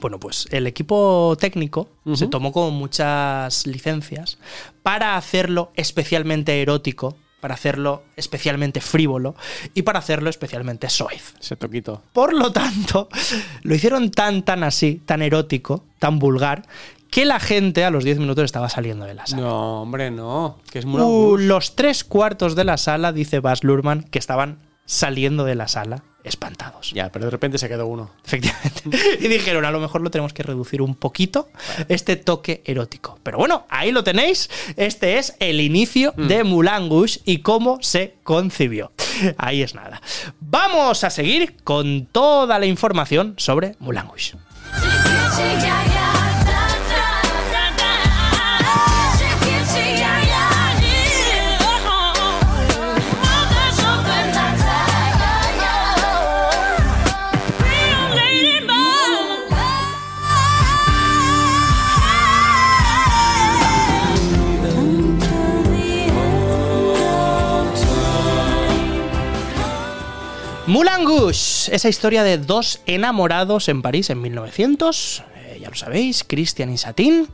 Bueno, 0.00 0.18
pues 0.18 0.48
el 0.50 0.66
equipo 0.66 1.36
técnico 1.38 1.88
se 2.14 2.26
tomó 2.26 2.50
como 2.50 2.70
muchas 2.70 3.66
licencias 3.66 4.38
para 4.82 5.16
hacerlo 5.16 5.70
especialmente 5.76 6.62
erótico, 6.62 7.16
para 7.40 7.54
hacerlo 7.54 8.04
especialmente 8.16 8.80
frívolo 8.80 9.34
y 9.74 9.82
para 9.82 9.98
hacerlo 9.98 10.30
especialmente 10.30 10.88
soez. 10.88 11.34
Ese 11.40 11.56
toquito. 11.56 12.02
Por 12.12 12.32
lo 12.32 12.52
tanto, 12.52 13.08
lo 13.62 13.74
hicieron 13.74 14.10
tan, 14.10 14.44
tan 14.44 14.64
así, 14.64 15.02
tan 15.04 15.22
erótico, 15.22 15.84
tan 15.98 16.18
vulgar, 16.18 16.66
que 17.12 17.26
la 17.26 17.38
gente 17.40 17.84
a 17.84 17.90
los 17.90 18.04
10 18.04 18.20
minutos 18.20 18.46
estaba 18.46 18.70
saliendo 18.70 19.04
de 19.04 19.12
la 19.12 19.26
sala. 19.26 19.42
No, 19.42 19.82
hombre, 19.82 20.10
no. 20.10 20.58
Que 20.70 20.78
es 20.78 20.86
muy 20.86 21.02
Uh, 21.02 21.36
los 21.36 21.76
tres 21.76 22.04
cuartos 22.04 22.56
de 22.56 22.64
la 22.64 22.78
sala, 22.78 23.12
dice 23.12 23.40
Baz 23.40 23.62
Luhrmann, 23.64 24.04
que 24.04 24.18
estaban 24.18 24.60
saliendo 24.86 25.44
de 25.44 25.54
la 25.54 25.68
sala 25.68 26.04
espantados. 26.24 26.92
Ya, 26.92 27.12
pero 27.12 27.26
de 27.26 27.30
repente 27.30 27.58
se 27.58 27.68
quedó 27.68 27.86
uno. 27.86 28.10
Efectivamente. 28.24 28.82
Y 29.20 29.28
dijeron, 29.28 29.66
a 29.66 29.70
lo 29.70 29.78
mejor 29.78 30.00
lo 30.00 30.10
tenemos 30.10 30.32
que 30.32 30.42
reducir 30.42 30.80
un 30.80 30.94
poquito, 30.94 31.50
este 31.88 32.16
toque 32.16 32.62
erótico. 32.64 33.18
Pero 33.22 33.36
bueno, 33.36 33.66
ahí 33.68 33.92
lo 33.92 34.02
tenéis. 34.02 34.48
Este 34.76 35.18
es 35.18 35.36
el 35.38 35.60
inicio 35.60 36.14
de 36.16 36.44
Mulan 36.44 36.88
Rouge 36.88 37.20
y 37.26 37.38
cómo 37.38 37.76
se 37.82 38.14
concibió. 38.22 38.90
Ahí 39.36 39.62
es 39.62 39.74
nada. 39.74 40.00
Vamos 40.40 41.04
a 41.04 41.10
seguir 41.10 41.56
con 41.62 42.06
toda 42.06 42.58
la 42.58 42.64
información 42.64 43.34
sobre 43.36 43.76
Mulan 43.80 44.08
Moulin 70.72 71.04
Rouge, 71.04 71.68
esa 71.74 71.88
historia 71.90 72.22
de 72.24 72.38
dos 72.38 72.80
enamorados 72.86 73.68
en 73.68 73.82
París 73.82 74.08
en 74.08 74.22
1900, 74.22 75.22
eh, 75.36 75.58
ya 75.60 75.68
lo 75.68 75.74
sabéis, 75.76 76.24
Christian 76.26 76.72
y 76.72 76.78
Satin, 76.78 77.28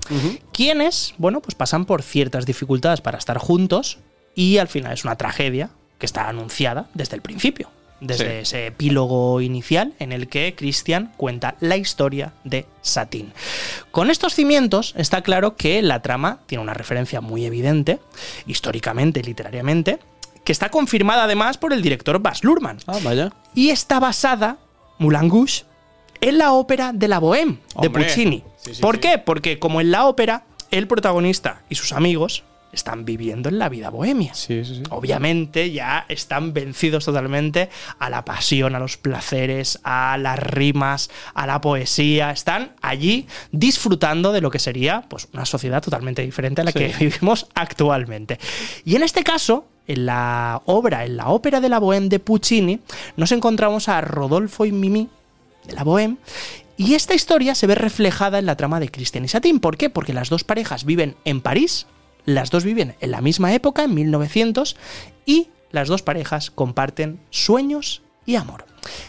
quienes, 0.52 1.14
bueno, 1.18 1.40
pues 1.40 1.54
pasan 1.54 1.84
por 1.84 2.02
ciertas 2.02 2.46
dificultades 2.46 3.00
para 3.00 3.16
estar 3.16 3.38
juntos 3.38 3.98
y 4.34 4.58
al 4.58 4.66
final 4.66 4.92
es 4.92 5.04
una 5.04 5.14
tragedia 5.14 5.70
que 5.98 6.06
está 6.06 6.28
anunciada 6.28 6.88
desde 6.94 7.14
el 7.14 7.22
principio, 7.22 7.70
desde 8.00 8.24
Sí. 8.24 8.56
ese 8.56 8.66
epílogo 8.66 9.40
inicial 9.40 9.92
en 10.00 10.10
el 10.10 10.26
que 10.28 10.56
Christian 10.56 11.12
cuenta 11.16 11.54
la 11.60 11.76
historia 11.76 12.32
de 12.42 12.66
Satin. 12.82 13.32
Con 13.92 14.10
estos 14.10 14.34
cimientos 14.34 14.94
está 14.96 15.22
claro 15.22 15.54
que 15.54 15.80
la 15.82 16.02
trama 16.02 16.40
tiene 16.46 16.62
una 16.62 16.74
referencia 16.74 17.20
muy 17.20 17.44
evidente, 17.44 18.00
históricamente, 18.48 19.22
literariamente, 19.22 20.00
que 20.48 20.52
está 20.52 20.70
confirmada 20.70 21.24
además 21.24 21.58
por 21.58 21.74
el 21.74 21.82
director 21.82 22.20
Baz 22.20 22.42
Luhrmann 22.42 22.78
Ah, 22.86 22.96
vaya. 23.04 23.30
y 23.54 23.68
está 23.68 24.00
basada, 24.00 24.56
Moulin 24.98 25.28
Rouge, 25.28 25.64
en 26.22 26.38
la 26.38 26.52
ópera 26.54 26.92
de 26.94 27.06
la 27.06 27.20
Bohème 27.20 27.58
de. 27.82 27.90
Puccini. 27.90 28.42
Sí, 28.56 28.74
sí, 28.76 28.80
¿Por 28.80 28.94
sí. 28.94 29.02
qué? 29.02 29.18
Porque 29.18 29.58
como 29.58 29.82
en 29.82 29.90
la 29.90 30.06
ópera, 30.06 30.44
el 30.70 30.86
protagonista 30.88 31.60
y 31.68 31.74
sus 31.74 31.92
amigos 31.92 32.44
están 32.72 33.04
viviendo 33.04 33.50
en 33.50 33.58
la 33.58 33.68
vida 33.68 33.90
bohemia. 33.90 34.32
Sí, 34.32 34.64
sí, 34.64 34.76
sí. 34.76 34.82
Obviamente 34.88 35.70
ya 35.70 36.06
están 36.08 36.54
vencidos 36.54 37.04
totalmente 37.04 37.68
a 37.98 38.08
la 38.08 38.24
pasión, 38.24 38.74
a 38.74 38.78
los 38.78 38.96
placeres, 38.96 39.78
a 39.84 40.16
las 40.18 40.38
rimas, 40.38 41.10
a 41.34 41.46
la 41.46 41.60
poesía. 41.60 42.30
Están 42.30 42.72
allí 42.80 43.26
disfrutando 43.52 44.32
de 44.32 44.40
lo 44.40 44.50
que 44.50 44.58
sería 44.60 45.02
pues, 45.10 45.28
una 45.34 45.44
sociedad 45.44 45.82
totalmente 45.82 46.22
diferente 46.22 46.62
a 46.62 46.64
la 46.64 46.72
que 46.72 46.88
vivimos 46.98 47.46
actualmente. 47.54 48.38
Y 48.86 48.96
en 48.96 49.02
este 49.02 49.22
caso, 49.22 49.66
en 49.88 50.06
la 50.06 50.62
obra, 50.66 51.04
en 51.04 51.16
la 51.16 51.28
ópera 51.28 51.60
de 51.60 51.68
la 51.68 51.80
Bohème 51.80 52.08
de 52.08 52.20
Puccini, 52.20 52.80
nos 53.16 53.32
encontramos 53.32 53.88
a 53.88 54.00
Rodolfo 54.00 54.64
y 54.64 54.72
Mimi 54.72 55.08
de 55.66 55.72
la 55.72 55.84
Bohème. 55.84 56.18
Y 56.76 56.94
esta 56.94 57.14
historia 57.14 57.56
se 57.56 57.66
ve 57.66 57.74
reflejada 57.74 58.38
en 58.38 58.46
la 58.46 58.56
trama 58.56 58.78
de 58.78 58.90
Christian 58.90 59.24
y 59.24 59.28
Satin. 59.28 59.58
¿Por 59.58 59.76
qué? 59.76 59.90
Porque 59.90 60.12
las 60.12 60.28
dos 60.28 60.44
parejas 60.44 60.84
viven 60.84 61.16
en 61.24 61.40
París, 61.40 61.86
las 62.24 62.50
dos 62.50 62.62
viven 62.62 62.94
en 63.00 63.10
la 63.10 63.20
misma 63.20 63.52
época, 63.52 63.82
en 63.82 63.94
1900, 63.94 64.76
y 65.26 65.48
las 65.72 65.88
dos 65.88 66.02
parejas 66.02 66.50
comparten 66.50 67.18
sueños 67.30 68.02
y 68.26 68.36
amor. 68.36 68.66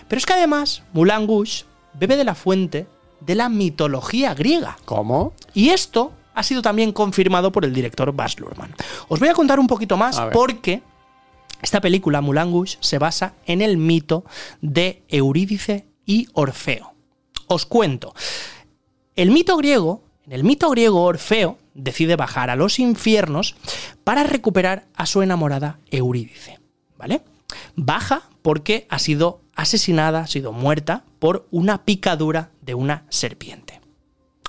Pero 0.08 0.18
es 0.18 0.26
que 0.26 0.34
además, 0.34 0.82
Moulin 0.94 1.28
Rouge 1.28 1.66
bebe 1.94 2.18
de 2.18 2.24
la 2.24 2.36
fuente 2.36 2.88
de 3.20 3.36
la 3.36 3.50
mitología 3.50 4.34
griega. 4.34 4.78
¿Cómo? 4.86 5.34
Y 5.54 5.70
esto 5.70 6.14
ha 6.40 6.44
sido 6.44 6.62
también 6.62 6.94
confirmado 6.94 7.52
por 7.52 7.66
el 7.66 7.74
director 7.74 8.14
Baz 8.14 8.40
Luhrmann. 8.40 8.74
Os 9.10 9.20
voy 9.20 9.28
a 9.28 9.34
contar 9.34 9.60
un 9.60 9.68
poquito 9.68 9.98
más 9.98 10.22
porque 10.32 10.82
esta 11.62 11.82
película, 11.82 12.22
Rouge, 12.22 12.78
se 12.80 12.98
basa 12.98 13.34
en 13.46 13.62
el 13.62 13.76
mito 13.76 14.24
de 14.62 15.04
Eurídice 15.10 15.86
y 16.06 16.30
Orfeo. 16.32 16.94
Os 17.48 17.66
cuento. 17.66 18.14
El 19.18 19.32
mito 19.32 19.58
griego, 19.58 20.06
en 20.26 20.32
el 20.32 20.46
mito 20.46 20.70
griego 20.70 21.04
Orfeo 21.04 21.58
decide 21.74 22.16
bajar 22.16 22.50
a 22.50 22.56
los 22.56 22.80
infiernos 22.80 23.58
para 24.06 24.24
recuperar 24.24 24.86
a 24.96 25.06
su 25.06 25.22
enamorada 25.22 25.80
Eurídice, 25.92 26.58
¿vale? 26.98 27.22
Baja 27.76 28.30
porque 28.42 28.88
ha 28.90 29.00
sido 29.00 29.42
asesinada, 29.56 30.22
ha 30.22 30.28
sido 30.28 30.54
muerta 30.54 31.04
por 31.20 31.48
una 31.52 31.84
picadura 31.84 32.52
de 32.62 32.76
una 32.76 33.04
serpiente. 33.10 33.82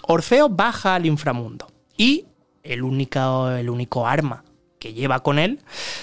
Orfeo 0.02 0.48
baja 0.48 0.94
al 0.94 1.06
inframundo 1.06 1.66
y 2.00 2.24
el 2.62 2.82
único, 2.82 3.50
el 3.50 3.68
único 3.70 4.06
arma 4.06 4.44
que 4.78 4.94
lleva 4.94 5.22
con 5.22 5.38
él, 5.38 5.60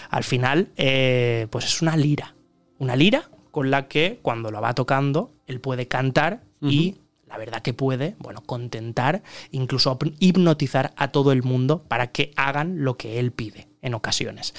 al 0.09 0.23
final, 0.23 0.69
eh, 0.77 1.47
pues 1.49 1.65
es 1.65 1.81
una 1.81 1.97
lira. 1.97 2.35
Una 2.79 2.95
lira 2.95 3.29
con 3.51 3.71
la 3.71 3.87
que 3.87 4.19
cuando 4.21 4.51
lo 4.51 4.61
va 4.61 4.73
tocando, 4.75 5.31
él 5.47 5.59
puede 5.59 5.87
cantar 5.87 6.43
y 6.61 6.97
la 7.27 7.37
verdad 7.37 7.61
que 7.61 7.73
puede, 7.73 8.15
bueno, 8.19 8.41
contentar, 8.41 9.23
incluso 9.51 9.97
hip- 9.99 10.15
hipnotizar 10.19 10.93
a 10.95 11.07
todo 11.09 11.31
el 11.31 11.41
mundo 11.43 11.83
para 11.87 12.07
que 12.11 12.31
hagan 12.35 12.83
lo 12.83 12.97
que 12.97 13.19
él 13.19 13.31
pide 13.31 13.67
en 13.81 13.93
ocasiones. 13.95 14.53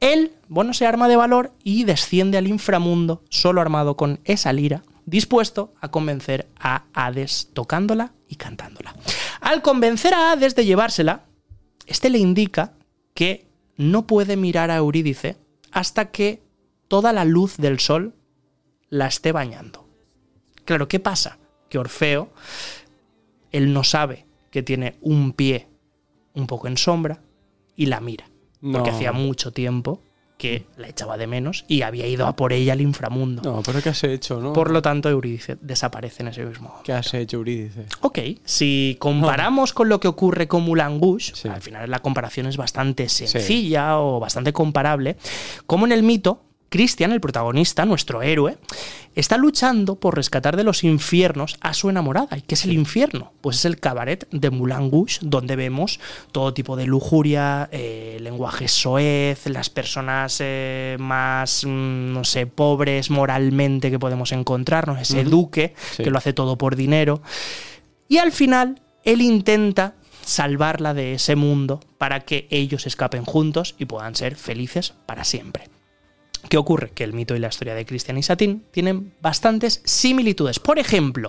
Él, 0.00 0.32
bueno, 0.48 0.72
se 0.74 0.86
arma 0.86 1.08
de 1.08 1.16
valor 1.16 1.52
y 1.62 1.84
desciende 1.84 2.38
al 2.38 2.48
inframundo 2.48 3.22
solo 3.28 3.60
armado 3.60 3.96
con 3.96 4.18
esa 4.24 4.52
lira, 4.52 4.82
dispuesto 5.06 5.74
a 5.80 5.90
convencer 5.90 6.48
a 6.58 6.84
Hades 6.92 7.50
tocándola 7.52 8.12
y 8.28 8.36
cantándola. 8.36 8.94
Al 9.40 9.62
convencer 9.62 10.14
a 10.14 10.32
Hades 10.32 10.54
de 10.54 10.64
llevársela, 10.64 11.24
este 11.86 12.10
le 12.10 12.18
indica 12.18 12.74
que 13.14 13.46
no 13.76 14.06
puede 14.06 14.36
mirar 14.36 14.70
a 14.70 14.76
Eurídice 14.76 15.36
hasta 15.70 16.10
que 16.10 16.42
toda 16.88 17.12
la 17.12 17.24
luz 17.24 17.56
del 17.56 17.80
sol 17.80 18.14
la 18.88 19.06
esté 19.06 19.32
bañando. 19.32 19.88
Claro, 20.64 20.88
¿qué 20.88 21.00
pasa? 21.00 21.38
Que 21.68 21.78
Orfeo, 21.78 22.32
él 23.50 23.72
no 23.72 23.84
sabe 23.84 24.26
que 24.50 24.62
tiene 24.62 24.96
un 25.00 25.32
pie 25.32 25.68
un 26.34 26.46
poco 26.46 26.68
en 26.68 26.76
sombra 26.76 27.22
y 27.74 27.86
la 27.86 28.00
mira. 28.00 28.28
Porque 28.60 28.90
hacía 28.90 29.10
mucho 29.10 29.52
tiempo 29.52 30.00
que 30.42 30.64
la 30.76 30.88
echaba 30.88 31.16
de 31.16 31.28
menos 31.28 31.64
y 31.68 31.82
había 31.82 32.04
ido 32.08 32.26
a 32.26 32.34
por 32.34 32.52
ella 32.52 32.72
al 32.72 32.80
inframundo. 32.80 33.42
No, 33.42 33.62
pero 33.64 33.80
¿qué 33.80 33.90
has 33.90 34.02
hecho, 34.02 34.40
no? 34.40 34.52
Por 34.52 34.72
lo 34.72 34.82
tanto, 34.82 35.08
Eurídice 35.08 35.56
desaparece 35.60 36.24
en 36.24 36.28
ese 36.30 36.44
mismo 36.44 36.64
momento. 36.66 36.82
¿Qué 36.82 36.92
has 36.92 37.14
hecho, 37.14 37.36
Eurídice? 37.36 37.84
Ok, 38.00 38.18
si 38.44 38.96
comparamos 38.98 39.72
con 39.72 39.88
lo 39.88 40.00
que 40.00 40.08
ocurre 40.08 40.48
con 40.48 40.64
Moulin 40.64 41.00
Rouge, 41.00 41.30
Sí. 41.34 41.46
al 41.46 41.62
final 41.62 41.88
la 41.88 42.00
comparación 42.00 42.46
es 42.46 42.56
bastante 42.56 43.08
sencilla 43.08 43.98
o 44.00 44.18
bastante 44.18 44.52
comparable, 44.52 45.16
como 45.66 45.86
en 45.86 45.92
el 45.92 46.02
mito, 46.02 46.42
Christian, 46.72 47.12
el 47.12 47.20
protagonista, 47.20 47.84
nuestro 47.84 48.22
héroe, 48.22 48.56
está 49.14 49.36
luchando 49.36 49.96
por 49.96 50.16
rescatar 50.16 50.56
de 50.56 50.64
los 50.64 50.84
infiernos 50.84 51.58
a 51.60 51.74
su 51.74 51.90
enamorada. 51.90 52.34
¿Y 52.38 52.40
qué 52.40 52.54
es 52.54 52.64
el 52.64 52.72
infierno? 52.72 53.32
Pues 53.42 53.58
es 53.58 53.66
el 53.66 53.78
cabaret 53.78 54.26
de 54.30 54.48
Moulin 54.50 54.90
Rouge, 54.90 55.18
donde 55.20 55.54
vemos 55.54 56.00
todo 56.32 56.54
tipo 56.54 56.74
de 56.76 56.86
lujuria, 56.86 57.68
eh, 57.72 58.16
lenguaje 58.22 58.68
soez, 58.68 59.46
las 59.46 59.68
personas 59.68 60.38
eh, 60.40 60.96
más, 60.98 61.64
mm, 61.66 62.12
no 62.14 62.24
sé, 62.24 62.46
pobres 62.46 63.10
moralmente 63.10 63.90
que 63.90 63.98
podemos 63.98 64.32
encontrarnos, 64.32 64.98
ese 64.98 65.24
duque 65.24 65.74
Sí. 65.92 66.02
que 66.02 66.10
lo 66.10 66.16
hace 66.16 66.32
todo 66.32 66.56
por 66.56 66.74
dinero. 66.74 67.20
Y 68.08 68.16
al 68.16 68.32
final, 68.32 68.80
él 69.04 69.20
intenta 69.20 69.94
salvarla 70.24 70.94
de 70.94 71.14
ese 71.14 71.36
mundo 71.36 71.80
para 71.98 72.20
que 72.20 72.46
ellos 72.50 72.86
escapen 72.86 73.24
juntos 73.24 73.74
y 73.78 73.84
puedan 73.84 74.14
ser 74.14 74.36
felices 74.36 74.94
para 75.04 75.24
siempre. 75.24 75.68
¿Qué 76.48 76.56
ocurre? 76.56 76.90
Que 76.90 77.04
el 77.04 77.12
mito 77.12 77.34
y 77.34 77.38
la 77.38 77.48
historia 77.48 77.74
de 77.74 77.86
Cristian 77.86 78.18
y 78.18 78.22
Satín 78.22 78.64
tienen 78.70 79.14
bastantes 79.22 79.80
similitudes. 79.84 80.58
Por 80.58 80.78
ejemplo, 80.78 81.28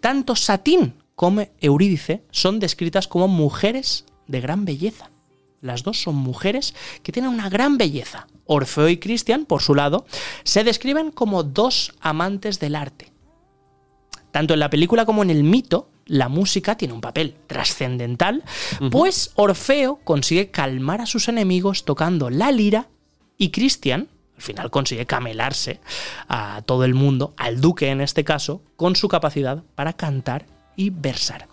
tanto 0.00 0.36
Satín 0.36 0.94
como 1.14 1.46
Eurídice 1.60 2.24
son 2.30 2.60
descritas 2.60 3.08
como 3.08 3.28
mujeres 3.28 4.04
de 4.26 4.40
gran 4.40 4.64
belleza. 4.64 5.10
Las 5.60 5.82
dos 5.82 6.02
son 6.02 6.16
mujeres 6.16 6.74
que 7.02 7.12
tienen 7.12 7.30
una 7.30 7.48
gran 7.48 7.78
belleza. 7.78 8.26
Orfeo 8.46 8.88
y 8.88 8.98
Cristian, 8.98 9.46
por 9.46 9.62
su 9.62 9.74
lado, 9.74 10.04
se 10.42 10.64
describen 10.64 11.10
como 11.10 11.42
dos 11.42 11.94
amantes 12.00 12.60
del 12.60 12.76
arte. 12.76 13.12
Tanto 14.30 14.52
en 14.54 14.60
la 14.60 14.68
película 14.68 15.06
como 15.06 15.22
en 15.22 15.30
el 15.30 15.42
mito, 15.44 15.88
la 16.06 16.28
música 16.28 16.76
tiene 16.76 16.92
un 16.92 17.00
papel 17.00 17.36
trascendental, 17.46 18.42
pues 18.90 19.30
Orfeo 19.36 20.00
consigue 20.04 20.50
calmar 20.50 21.00
a 21.00 21.06
sus 21.06 21.28
enemigos 21.28 21.84
tocando 21.84 22.28
la 22.28 22.52
lira 22.52 22.88
y 23.38 23.50
Cristian, 23.50 24.08
final 24.44 24.70
consigue 24.70 25.06
camelarse 25.06 25.80
a 26.28 26.62
todo 26.64 26.84
el 26.84 26.94
mundo, 26.94 27.34
al 27.36 27.60
duque 27.60 27.88
en 27.90 28.00
este 28.00 28.22
caso, 28.22 28.62
con 28.76 28.94
su 28.94 29.08
capacidad 29.08 29.62
para 29.74 29.92
cantar 29.94 30.46
y 30.76 30.90
versar. 30.90 31.48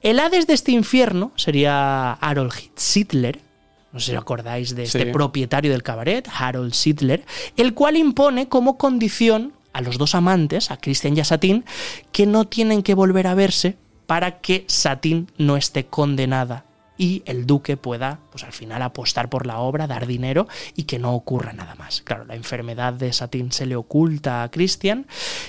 El 0.00 0.20
Hades 0.20 0.46
de 0.46 0.54
este 0.54 0.70
infierno 0.72 1.32
sería 1.34 2.12
Harold 2.12 2.52
Sidler, 2.76 3.40
no 3.92 3.98
sé 3.98 4.06
si 4.06 4.16
os 4.16 4.22
acordáis 4.22 4.76
de 4.76 4.84
este 4.84 5.06
Sí. 5.06 5.12
propietario 5.12 5.72
del 5.72 5.82
cabaret, 5.82 6.28
Harold 6.32 6.74
Sidler, 6.74 7.24
el 7.56 7.74
cual 7.74 7.96
impone 7.96 8.48
como 8.48 8.78
condición 8.78 9.54
a 9.72 9.80
los 9.80 9.98
dos 9.98 10.14
amantes, 10.14 10.70
a 10.70 10.76
Christian 10.76 11.16
y 11.16 11.20
a 11.20 11.24
Satín, 11.24 11.64
que 12.12 12.26
no 12.26 12.46
tienen 12.46 12.82
que 12.82 12.94
volver 12.94 13.26
a 13.26 13.34
verse 13.34 13.76
para 14.06 14.40
que 14.40 14.64
Satín 14.68 15.30
no 15.36 15.56
esté 15.56 15.86
condenada 15.86 16.64
y 16.98 17.22
el 17.26 17.46
duque 17.46 17.76
pueda, 17.76 18.18
pues 18.32 18.42
al 18.44 18.52
final, 18.52 18.82
apostar 18.82 19.30
por 19.30 19.46
la 19.46 19.60
obra, 19.60 19.86
dar 19.86 20.06
dinero 20.06 20.48
y 20.76 20.82
que 20.82 20.98
no 20.98 21.14
ocurra 21.14 21.52
nada 21.52 21.74
más. 21.76 22.02
Claro, 22.02 22.24
la 22.24 22.34
enfermedad 22.34 22.92
de 22.92 23.12
Satín 23.12 23.52
se 23.52 23.64
le 23.66 23.76
oculta 23.76 24.42
a 24.42 24.50
Christian 24.50 25.06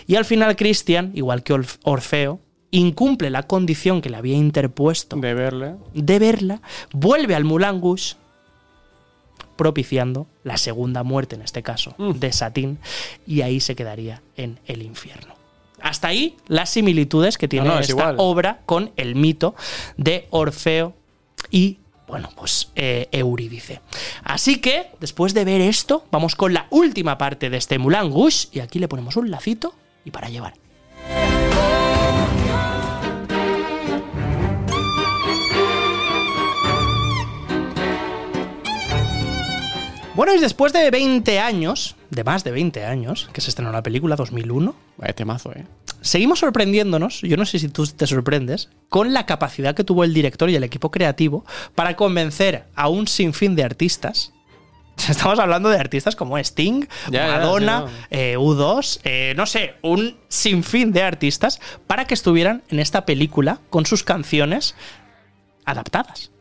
y 0.08 0.16
al 0.16 0.26
final 0.26 0.56
Christian, 0.56 1.12
igual 1.16 1.42
que 1.44 1.54
Orf- 1.56 1.80
Orfeo, 1.84 2.40
incumple 2.72 3.32
la 3.32 3.44
condición 3.48 4.00
que 4.00 4.12
le 4.12 4.18
había 4.18 4.38
interpuesto 4.38 5.16
De 5.16 5.34
verle. 5.34 5.76
de 5.96 6.20
verla, 6.20 6.62
vuelve 6.94 7.34
al 7.36 7.44
Rouge, 7.50 8.16
propiciando 9.56 10.28
la 10.44 10.58
segunda 10.58 11.04
muerte, 11.04 11.36
en 11.36 11.42
este 11.42 11.64
caso, 11.64 11.94
Mm. 11.98 12.12
de 12.14 12.32
Satín, 12.32 12.78
y 13.28 13.42
ahí 13.42 13.60
se 13.60 13.76
quedaría 13.76 14.22
en 14.38 14.60
el 14.68 14.84
infierno. 14.84 15.34
Hasta 15.82 16.10
ahí 16.10 16.38
las 16.48 16.70
similitudes 16.70 17.38
que 17.38 17.48
tiene 17.48 17.68
No, 17.68 17.76
no, 17.76 17.80
es 17.80 17.90
esta 17.90 18.14
obra 18.18 18.62
con 18.66 18.92
el 18.98 19.16
mito 19.16 19.56
de 19.98 20.28
Orfeo 20.30 20.94
y, 21.52 21.80
bueno, 22.08 22.30
pues 22.36 22.72
eh, 22.76 23.08
Eurídice. 23.12 23.82
Así 24.24 24.60
que, 24.60 24.88
después 25.00 25.34
de 25.34 25.46
ver 25.46 25.62
esto, 25.62 26.06
vamos 26.12 26.36
con 26.36 26.54
la 26.54 26.68
última 26.70 27.18
parte 27.18 27.50
de 27.50 27.58
este 27.58 27.78
Moulin 27.78 28.12
Rouge, 28.12 28.48
y 28.52 28.60
aquí 28.60 28.80
le 28.80 28.88
ponemos 28.88 29.16
un 29.16 29.30
lacito 29.30 29.74
y 30.06 30.12
para 30.12 30.30
llevar. 30.30 30.54
Bueno, 40.20 40.36
y 40.36 40.40
después 40.42 40.74
de 40.74 40.92
20 40.92 41.40
años, 41.40 41.96
de 42.10 42.26
más 42.26 42.44
de 42.44 42.52
20 42.52 42.84
años, 42.84 43.30
que 43.32 43.40
se 43.40 43.50
estrenó 43.50 43.72
la 43.72 43.82
película 43.82 44.18
2001, 44.18 44.76
Vaya 44.98 45.14
temazo, 45.14 45.54
¿eh? 45.54 45.66
Seguimos 46.02 46.40
sorprendiéndonos, 46.40 47.22
yo 47.22 47.38
no 47.38 47.46
sé 47.46 47.60
si 47.60 47.70
tú 47.70 47.86
te 47.86 48.08
sorprendes, 48.08 48.70
con 48.90 49.14
la 49.14 49.26
capacidad 49.26 49.76
que 49.76 49.84
tuvo 49.84 50.04
el 50.04 50.14
director 50.14 50.50
y 50.50 50.56
el 50.56 50.64
equipo 50.64 50.92
creativo 50.92 51.46
para 51.76 51.96
convencer 51.96 52.66
a 52.76 52.88
un 52.88 53.08
sinfín 53.08 53.56
de 53.56 53.64
artistas. 53.64 54.34
Estamos 55.10 55.40
hablando 55.40 55.70
de 55.70 55.78
artistas 55.78 56.16
como 56.16 56.38
Sting, 56.38 56.88
Ya, 57.10 57.28
ya, 57.28 57.34
Madonna, 57.34 57.86
eh, 58.10 58.36
U2, 58.38 59.00
eh, 59.04 59.34
no 59.38 59.46
sé, 59.46 59.76
un 59.82 60.18
sinfín 60.28 60.92
de 60.92 61.04
artistas 61.04 61.60
para 61.88 62.06
que 62.06 62.14
estuvieran 62.14 62.64
en 62.70 62.80
esta 62.80 63.06
película 63.06 63.60
con 63.70 63.86
sus 63.86 64.04
canciones 64.04 64.76
adaptadas. 65.66 66.32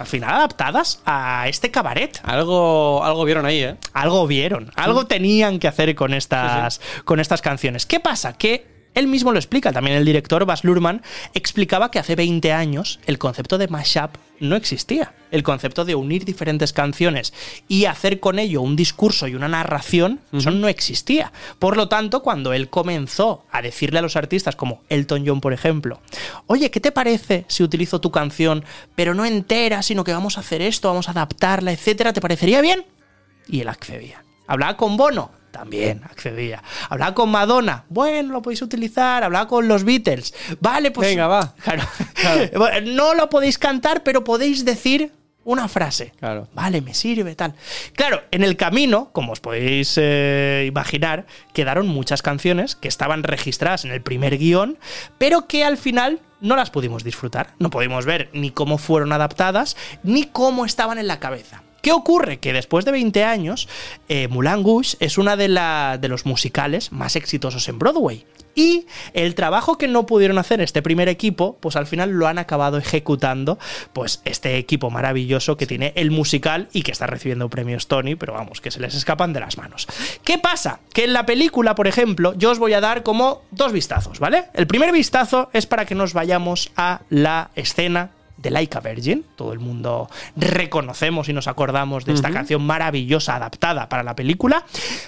Al 0.00 0.06
final 0.06 0.30
adaptadas 0.30 1.02
a 1.04 1.46
este 1.46 1.70
cabaret 1.70 2.20
Algo, 2.24 3.04
algo 3.04 3.22
vieron 3.26 3.44
ahí, 3.44 3.62
¿eh? 3.62 3.76
algo 3.92 4.26
vieron, 4.26 4.72
algo 4.74 5.06
tenían 5.06 5.58
que 5.58 5.68
hacer 5.68 5.94
con 5.94 6.14
estas, 6.14 6.80
con 7.04 7.20
estas 7.20 7.42
canciones. 7.42 7.84
¿Qué 7.84 8.00
pasa? 8.00 8.32
Que 8.32 8.69
él 8.94 9.06
mismo 9.06 9.32
lo 9.32 9.38
explica, 9.38 9.72
también 9.72 9.96
el 9.96 10.04
director 10.04 10.44
Bas 10.44 10.64
Luhrmann 10.64 11.02
explicaba 11.34 11.90
que 11.90 11.98
hace 11.98 12.16
20 12.16 12.52
años 12.52 12.98
el 13.06 13.18
concepto 13.18 13.56
de 13.56 13.68
mashup 13.68 14.16
no 14.40 14.56
existía. 14.56 15.14
El 15.30 15.44
concepto 15.44 15.84
de 15.84 15.94
unir 15.94 16.24
diferentes 16.24 16.72
canciones 16.72 17.32
y 17.68 17.84
hacer 17.84 18.18
con 18.18 18.38
ello 18.38 18.62
un 18.62 18.74
discurso 18.74 19.28
y 19.28 19.34
una 19.34 19.46
narración, 19.46 20.20
eso 20.32 20.50
no 20.50 20.66
existía. 20.66 21.32
Por 21.58 21.76
lo 21.76 21.88
tanto, 21.88 22.22
cuando 22.22 22.52
él 22.52 22.68
comenzó 22.68 23.44
a 23.52 23.62
decirle 23.62 24.00
a 24.00 24.02
los 24.02 24.16
artistas 24.16 24.56
como 24.56 24.82
Elton 24.88 25.24
John, 25.24 25.40
por 25.40 25.52
ejemplo, 25.52 26.00
oye, 26.46 26.70
¿qué 26.70 26.80
te 26.80 26.90
parece 26.90 27.44
si 27.46 27.62
utilizo 27.62 28.00
tu 28.00 28.10
canción, 28.10 28.64
pero 28.96 29.14
no 29.14 29.24
entera, 29.24 29.82
sino 29.82 30.02
que 30.02 30.12
vamos 30.12 30.36
a 30.36 30.40
hacer 30.40 30.62
esto, 30.62 30.88
vamos 30.88 31.08
a 31.08 31.12
adaptarla, 31.12 31.72
etcétera? 31.72 32.12
¿Te 32.12 32.20
parecería 32.20 32.60
bien? 32.60 32.84
Y 33.46 33.60
él 33.60 33.68
accedía. 33.68 34.24
Hablaba 34.48 34.76
con 34.76 34.96
Bono, 34.96 35.30
también 35.50 36.02
accedía. 36.04 36.62
Hablaba 36.88 37.14
con 37.14 37.30
Madonna, 37.30 37.84
bueno, 37.88 38.32
lo 38.32 38.42
podéis 38.42 38.62
utilizar. 38.62 39.24
Hablaba 39.24 39.46
con 39.46 39.68
los 39.68 39.84
Beatles, 39.84 40.34
vale, 40.60 40.90
pues. 40.90 41.08
Venga, 41.08 41.26
va. 41.26 41.54
Claro. 41.62 41.82
No 42.84 43.14
lo 43.14 43.28
podéis 43.28 43.58
cantar, 43.58 44.02
pero 44.02 44.24
podéis 44.24 44.64
decir 44.64 45.12
una 45.44 45.68
frase. 45.68 46.12
Claro. 46.18 46.48
Vale, 46.52 46.80
me 46.80 46.94
sirve, 46.94 47.34
tal. 47.34 47.54
Claro, 47.94 48.22
en 48.30 48.44
el 48.44 48.56
camino, 48.56 49.10
como 49.12 49.32
os 49.32 49.40
podéis 49.40 49.94
eh, 49.96 50.64
imaginar, 50.68 51.26
quedaron 51.52 51.88
muchas 51.88 52.22
canciones 52.22 52.76
que 52.76 52.88
estaban 52.88 53.22
registradas 53.22 53.84
en 53.84 53.90
el 53.90 54.02
primer 54.02 54.38
guion, 54.38 54.78
pero 55.18 55.46
que 55.46 55.64
al 55.64 55.76
final 55.76 56.20
no 56.40 56.56
las 56.56 56.70
pudimos 56.70 57.04
disfrutar. 57.04 57.50
No 57.58 57.70
pudimos 57.70 58.06
ver 58.06 58.30
ni 58.32 58.50
cómo 58.50 58.78
fueron 58.78 59.12
adaptadas, 59.12 59.76
ni 60.02 60.24
cómo 60.24 60.64
estaban 60.64 60.98
en 60.98 61.06
la 61.06 61.20
cabeza. 61.20 61.62
¿Qué 61.82 61.92
ocurre? 61.92 62.38
Que 62.38 62.52
después 62.52 62.84
de 62.84 62.92
20 62.92 63.24
años, 63.24 63.68
eh, 64.08 64.28
Moulin 64.28 64.64
es 65.00 65.18
una 65.18 65.36
de, 65.36 65.48
de 66.00 66.08
los 66.08 66.26
musicales 66.26 66.92
más 66.92 67.16
exitosos 67.16 67.68
en 67.68 67.78
Broadway. 67.78 68.26
Y 68.54 68.86
el 69.14 69.34
trabajo 69.34 69.78
que 69.78 69.88
no 69.88 70.06
pudieron 70.06 70.38
hacer 70.38 70.60
este 70.60 70.82
primer 70.82 71.08
equipo, 71.08 71.56
pues 71.60 71.76
al 71.76 71.86
final 71.86 72.10
lo 72.10 72.26
han 72.26 72.38
acabado 72.38 72.78
ejecutando, 72.78 73.58
pues 73.92 74.22
este 74.24 74.56
equipo 74.58 74.90
maravilloso 74.90 75.56
que 75.56 75.66
tiene 75.66 75.92
el 75.96 76.10
musical 76.10 76.68
y 76.72 76.82
que 76.82 76.92
está 76.92 77.06
recibiendo 77.06 77.48
premios 77.48 77.86
Tony, 77.86 78.16
pero 78.16 78.32
vamos, 78.32 78.60
que 78.60 78.70
se 78.70 78.80
les 78.80 78.94
escapan 78.94 79.32
de 79.32 79.40
las 79.40 79.56
manos. 79.56 79.86
¿Qué 80.24 80.38
pasa? 80.38 80.80
Que 80.92 81.04
en 81.04 81.12
la 81.12 81.26
película, 81.26 81.74
por 81.74 81.86
ejemplo, 81.86 82.34
yo 82.36 82.50
os 82.50 82.58
voy 82.58 82.72
a 82.72 82.80
dar 82.80 83.02
como 83.02 83.42
dos 83.50 83.72
vistazos, 83.72 84.18
¿vale? 84.18 84.44
El 84.54 84.66
primer 84.66 84.92
vistazo 84.92 85.48
es 85.52 85.66
para 85.66 85.86
que 85.86 85.94
nos 85.94 86.12
vayamos 86.12 86.72
a 86.76 87.02
la 87.08 87.50
escena 87.54 88.10
de 88.40 88.50
Laika 88.50 88.80
Virgin. 88.80 89.24
Todo 89.36 89.52
el 89.52 89.58
mundo 89.58 90.08
reconocemos 90.36 91.28
y 91.28 91.32
nos 91.32 91.48
acordamos 91.48 92.04
de 92.04 92.12
esta 92.12 92.30
canción 92.30 92.62
maravillosa 92.62 93.36
adaptada 93.36 93.88
para 93.88 94.02
la 94.02 94.16
película. 94.16 94.64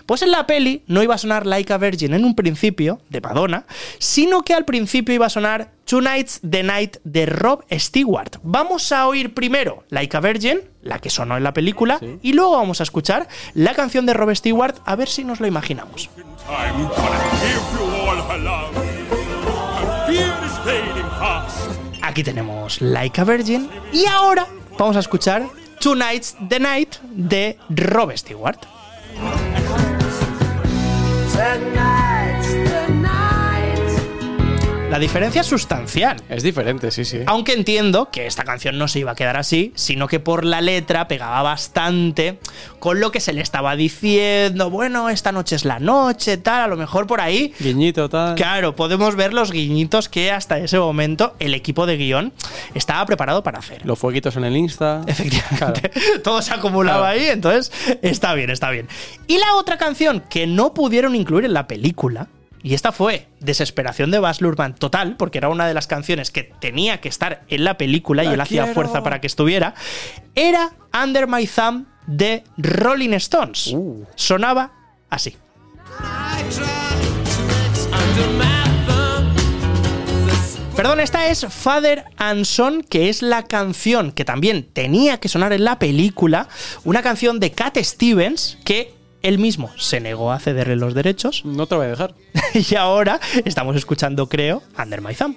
Pues 0.06 0.22
en 0.22 0.30
la 0.30 0.46
peli 0.46 0.82
no 0.86 1.02
iba 1.02 1.14
a 1.14 1.18
sonar 1.18 1.46
Laika 1.46 1.78
Virgin 1.78 2.14
en 2.14 2.24
un 2.24 2.34
principio, 2.34 3.00
de 3.08 3.20
Madonna, 3.20 3.64
sino 3.98 4.42
que 4.42 4.54
al 4.54 4.64
principio 4.64 5.14
iba 5.14 5.26
a 5.26 5.30
sonar 5.30 5.70
Tonight's 5.84 6.40
the 6.48 6.62
Night 6.62 6.96
de 7.04 7.26
Rob 7.26 7.64
Stewart. 7.70 8.38
Vamos 8.42 8.92
a 8.92 9.06
oír 9.06 9.34
primero 9.34 9.84
Laika 9.90 10.20
Virgin, 10.20 10.60
la 10.82 10.98
que 10.98 11.10
sonó 11.10 11.36
en 11.36 11.44
la 11.44 11.52
película, 11.52 12.00
y 12.22 12.32
luego 12.32 12.52
vamos 12.52 12.80
a 12.80 12.82
escuchar 12.82 13.28
la 13.54 13.74
canción 13.74 14.06
de 14.06 14.14
Rob 14.14 14.34
Stewart 14.34 14.76
a 14.84 14.96
ver 14.96 15.08
si 15.08 15.24
nos 15.24 15.40
lo 15.40 15.46
imaginamos. 15.46 16.08
Aquí 22.12 22.22
tenemos 22.22 22.82
Like 22.82 23.22
a 23.22 23.24
Virgin. 23.24 23.70
Y 23.90 24.04
ahora 24.04 24.46
vamos 24.78 24.96
a 24.96 24.98
escuchar 24.98 25.48
Tonight's 25.80 26.36
the 26.46 26.60
Night 26.60 26.96
de 27.10 27.56
Rob 27.70 28.14
Stewart. 28.14 28.58
La 34.92 34.98
diferencia 34.98 35.40
es 35.40 35.46
sustancial. 35.46 36.18
Es 36.28 36.42
diferente, 36.42 36.90
sí, 36.90 37.06
sí. 37.06 37.20
Aunque 37.24 37.54
entiendo 37.54 38.10
que 38.12 38.26
esta 38.26 38.44
canción 38.44 38.76
no 38.76 38.88
se 38.88 38.98
iba 38.98 39.12
a 39.12 39.14
quedar 39.14 39.38
así, 39.38 39.72
sino 39.74 40.06
que 40.06 40.20
por 40.20 40.44
la 40.44 40.60
letra 40.60 41.08
pegaba 41.08 41.40
bastante 41.42 42.38
con 42.78 43.00
lo 43.00 43.10
que 43.10 43.18
se 43.20 43.32
le 43.32 43.40
estaba 43.40 43.74
diciendo. 43.74 44.68
Bueno, 44.68 45.08
esta 45.08 45.32
noche 45.32 45.56
es 45.56 45.64
la 45.64 45.78
noche, 45.78 46.36
tal, 46.36 46.60
a 46.64 46.66
lo 46.66 46.76
mejor 46.76 47.06
por 47.06 47.22
ahí. 47.22 47.54
Guiñito, 47.58 48.10
tal. 48.10 48.34
Claro, 48.34 48.76
podemos 48.76 49.16
ver 49.16 49.32
los 49.32 49.50
guiñitos 49.50 50.10
que 50.10 50.30
hasta 50.30 50.58
ese 50.58 50.78
momento 50.78 51.36
el 51.38 51.54
equipo 51.54 51.86
de 51.86 51.96
guion 51.96 52.34
estaba 52.74 53.06
preparado 53.06 53.42
para 53.42 53.60
hacer. 53.60 53.86
Los 53.86 53.98
fueguitos 53.98 54.36
en 54.36 54.44
el 54.44 54.54
Insta. 54.58 55.00
Efectivamente. 55.06 55.90
Todo 56.22 56.42
se 56.42 56.52
acumulaba 56.52 57.12
Claro. 57.12 57.18
ahí, 57.18 57.26
entonces 57.30 57.72
está 58.02 58.34
bien, 58.34 58.50
está 58.50 58.68
bien. 58.70 58.88
Y 59.26 59.38
la 59.38 59.54
otra 59.54 59.78
canción 59.78 60.22
que 60.28 60.46
no 60.46 60.74
pudieron 60.74 61.14
incluir 61.14 61.46
en 61.46 61.54
la 61.54 61.66
película, 61.66 62.28
y 62.62 62.74
esta 62.74 62.92
fue 62.92 63.28
Desesperación 63.40 64.10
de 64.10 64.18
Baz 64.18 64.40
Luhrmann 64.40 64.74
total, 64.74 65.16
porque 65.16 65.38
era 65.38 65.48
una 65.48 65.66
de 65.66 65.74
las 65.74 65.86
canciones 65.86 66.30
que 66.30 66.44
tenía 66.44 67.00
que 67.00 67.08
estar 67.08 67.42
en 67.48 67.64
la 67.64 67.76
película 67.76 68.24
y 68.24 68.28
él 68.28 68.40
hacía 68.40 68.68
fuerza 68.68 69.02
para 69.02 69.20
que 69.20 69.26
estuviera, 69.26 69.74
era 70.34 70.72
Under 70.94 71.26
My 71.26 71.46
Thumb 71.46 71.86
de 72.06 72.44
Rolling 72.56 73.14
Stones. 73.14 73.68
Uh. 73.68 74.06
Sonaba 74.14 74.72
así. 75.10 75.36
Perdón, 80.76 81.00
esta 81.00 81.28
es 81.28 81.46
Father 81.50 82.04
and 82.16 82.44
Son, 82.44 82.82
que 82.82 83.10
es 83.10 83.20
la 83.20 83.42
canción 83.42 84.10
que 84.10 84.24
también 84.24 84.66
tenía 84.72 85.20
que 85.20 85.28
sonar 85.28 85.52
en 85.52 85.64
la 85.64 85.78
película, 85.78 86.48
una 86.84 87.02
canción 87.02 87.40
de 87.40 87.52
Cat 87.52 87.76
Stevens 87.78 88.58
que 88.64 88.94
él 89.22 89.38
mismo 89.38 89.70
se 89.76 90.00
negó 90.00 90.32
a 90.32 90.38
cederle 90.38 90.76
los 90.76 90.94
derechos 90.94 91.44
No 91.44 91.66
te 91.66 91.74
voy 91.74 91.86
a 91.86 91.90
dejar. 91.90 92.14
y 92.54 92.74
ahora 92.74 93.20
estamos 93.44 93.76
escuchando, 93.76 94.28
creo, 94.28 94.62
Under 94.78 95.00
My 95.00 95.14
Thumb. 95.14 95.36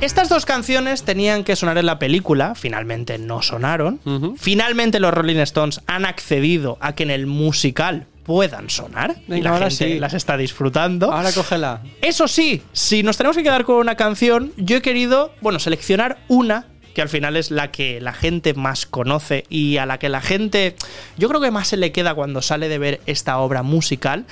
Estas 0.00 0.28
dos 0.28 0.46
canciones 0.46 1.02
tenían 1.02 1.44
que 1.44 1.56
sonar 1.56 1.76
en 1.76 1.86
la 1.86 1.98
película, 1.98 2.54
finalmente 2.54 3.18
no 3.18 3.42
sonaron. 3.42 4.00
Finalmente 4.38 5.00
los 5.00 5.12
Rolling 5.12 5.36
Stones 5.38 5.80
han 5.86 6.06
accedido 6.06 6.78
a 6.80 6.94
que 6.94 7.02
en 7.02 7.10
el 7.10 7.26
musical 7.26 8.06
puedan 8.28 8.68
sonar 8.68 9.16
y 9.26 9.40
la 9.40 9.52
ahora 9.52 9.70
gente 9.70 9.94
sí. 9.94 9.98
las 9.98 10.12
está 10.12 10.36
disfrutando. 10.36 11.10
Ahora 11.10 11.32
cógela. 11.32 11.80
Eso 12.02 12.28
sí, 12.28 12.62
si 12.74 13.02
nos 13.02 13.16
tenemos 13.16 13.38
que 13.38 13.42
quedar 13.42 13.64
con 13.64 13.76
una 13.76 13.94
canción, 13.94 14.52
yo 14.58 14.76
he 14.76 14.82
querido, 14.82 15.32
bueno, 15.40 15.58
seleccionar 15.58 16.18
una 16.28 16.66
que 16.94 17.00
al 17.00 17.08
final 17.08 17.36
es 17.36 17.50
la 17.50 17.70
que 17.70 18.02
la 18.02 18.12
gente 18.12 18.52
más 18.52 18.84
conoce 18.84 19.44
y 19.48 19.78
a 19.78 19.86
la 19.86 19.98
que 19.98 20.10
la 20.10 20.20
gente, 20.20 20.76
yo 21.16 21.28
creo 21.28 21.40
que 21.40 21.50
más 21.50 21.68
se 21.68 21.78
le 21.78 21.90
queda 21.90 22.14
cuando 22.14 22.42
sale 22.42 22.68
de 22.68 22.76
ver 22.76 23.00
esta 23.06 23.38
obra 23.38 23.62
musical. 23.62 24.26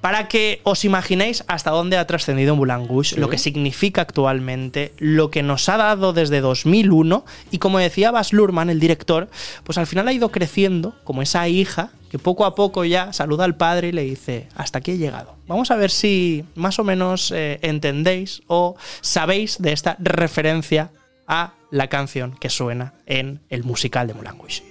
Para 0.00 0.28
que 0.28 0.60
os 0.62 0.86
imaginéis 0.86 1.44
hasta 1.48 1.70
dónde 1.70 1.98
ha 1.98 2.06
trascendido 2.06 2.56
Moulin 2.56 2.88
Rouge, 2.88 3.18
lo 3.18 3.28
que 3.28 3.36
significa 3.36 4.00
actualmente, 4.02 4.92
lo 4.98 5.30
que 5.30 5.42
nos 5.42 5.68
ha 5.68 5.76
dado 5.76 6.14
desde 6.14 6.40
2001 6.40 7.26
y 7.50 7.58
como 7.58 7.78
decía 7.80 8.12
Bas 8.12 8.32
Luhrmann, 8.32 8.70
el 8.70 8.78
director, 8.80 9.28
pues 9.64 9.76
al 9.76 9.88
final 9.88 10.06
ha 10.06 10.12
ido 10.12 10.30
creciendo 10.30 10.94
como 11.02 11.20
esa 11.20 11.48
hija 11.48 11.90
que 12.10 12.18
poco 12.18 12.44
a 12.44 12.54
poco 12.54 12.84
ya 12.84 13.12
saluda 13.12 13.44
al 13.44 13.56
padre 13.56 13.88
y 13.88 13.92
le 13.92 14.02
dice, 14.02 14.48
hasta 14.54 14.78
aquí 14.78 14.92
he 14.92 14.98
llegado. 14.98 15.36
Vamos 15.46 15.70
a 15.70 15.76
ver 15.76 15.90
si 15.90 16.44
más 16.54 16.78
o 16.78 16.84
menos 16.84 17.32
eh, 17.32 17.58
entendéis 17.62 18.42
o 18.46 18.76
sabéis 19.00 19.60
de 19.60 19.72
esta 19.72 19.96
referencia 19.98 20.90
a 21.26 21.52
la 21.70 21.88
canción 21.88 22.36
que 22.38 22.48
suena 22.48 22.94
en 23.06 23.40
el 23.50 23.64
musical 23.64 24.06
de 24.06 24.14
Moulin 24.14 24.38
Rouge. 24.38 24.62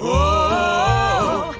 Oh, 0.00 1.52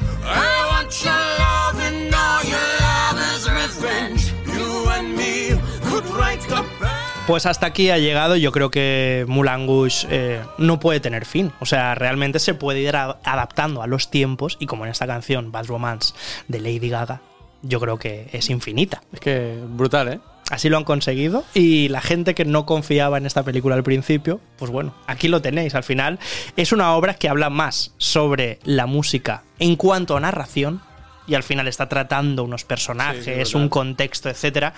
Pues 7.29 7.45
hasta 7.45 7.67
aquí 7.67 7.91
ha 7.91 7.99
llegado. 7.99 8.37
Yo 8.37 8.53
creo 8.53 8.71
que 8.71 9.27
Rouge 9.29 10.07
eh, 10.09 10.43
no 10.57 10.81
puede 10.81 10.99
tener 10.99 11.27
fin. 11.27 11.53
O 11.61 11.67
sea, 11.67 11.95
realmente 11.95 12.39
se 12.39 12.55
puede 12.55 12.81
ir 12.81 12.97
adaptando 12.97 13.83
a 13.83 13.87
los 13.87 14.11
tiempos 14.11 14.57
y 14.59 14.65
como 14.65 14.87
en 14.87 14.93
esta 14.93 15.07
canción 15.07 15.53
Bad 15.53 15.67
Romance 15.67 16.15
de 16.49 16.59
Lady 16.59 16.89
Gaga, 16.89 17.21
yo 17.61 17.81
creo 17.81 17.99
que 17.99 18.31
es 18.33 18.49
infinita. 18.49 19.03
Es 19.13 19.21
que 19.21 19.59
brutal, 19.63 20.09
¿eh? 20.09 20.21
Así 20.51 20.71
lo 20.71 20.79
han 20.79 20.85
conseguido 20.85 21.45
y 21.53 21.89
la 21.89 22.01
gente 22.01 22.35
que 22.35 22.47
no 22.47 22.65
confiaba 22.65 23.19
en 23.19 23.27
esta 23.27 23.43
película 23.43 23.75
al 23.75 23.83
principio, 23.83 24.41
pues 24.57 24.71
bueno, 24.71 24.95
aquí 25.07 25.29
lo 25.29 25.43
tenéis. 25.43 25.75
Al 25.75 25.85
final 25.85 26.19
es 26.57 26.73
una 26.73 26.95
obra 26.95 27.13
que 27.13 27.29
habla 27.29 27.51
más 27.51 27.93
sobre 27.99 28.59
la 28.65 28.87
música 28.87 29.43
en 29.59 29.77
cuanto 29.77 30.17
a 30.17 30.21
narración 30.21 30.81
y 31.27 31.35
al 31.35 31.43
final 31.43 31.69
está 31.69 31.91
tratando 31.91 32.43
unos 32.43 32.65
personajes, 32.65 33.51
Sí, 33.51 33.55
un 33.59 33.69
contexto, 33.69 34.31
etcétera, 34.31 34.73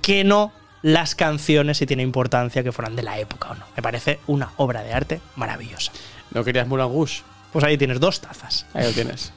que 0.00 0.24
no 0.24 0.52
las 0.82 1.14
canciones 1.14 1.78
si 1.78 1.86
tiene 1.86 2.02
importancia 2.02 2.62
que 2.62 2.72
fueran 2.72 2.96
de 2.96 3.02
la 3.02 3.18
época 3.18 3.50
o 3.50 3.54
no. 3.54 3.64
Me 3.76 3.82
parece 3.82 4.18
una 4.26 4.52
obra 4.56 4.82
de 4.82 4.92
arte 4.92 5.20
maravillosa. 5.36 5.92
¿No 6.32 6.44
querías 6.44 6.66
Mulangus? 6.66 7.22
Pues 7.52 7.64
ahí 7.64 7.78
tienes 7.78 8.00
dos 8.00 8.20
tazas. 8.20 8.66
Ahí 8.74 8.84
lo 8.84 8.92
tienes. 8.92 9.32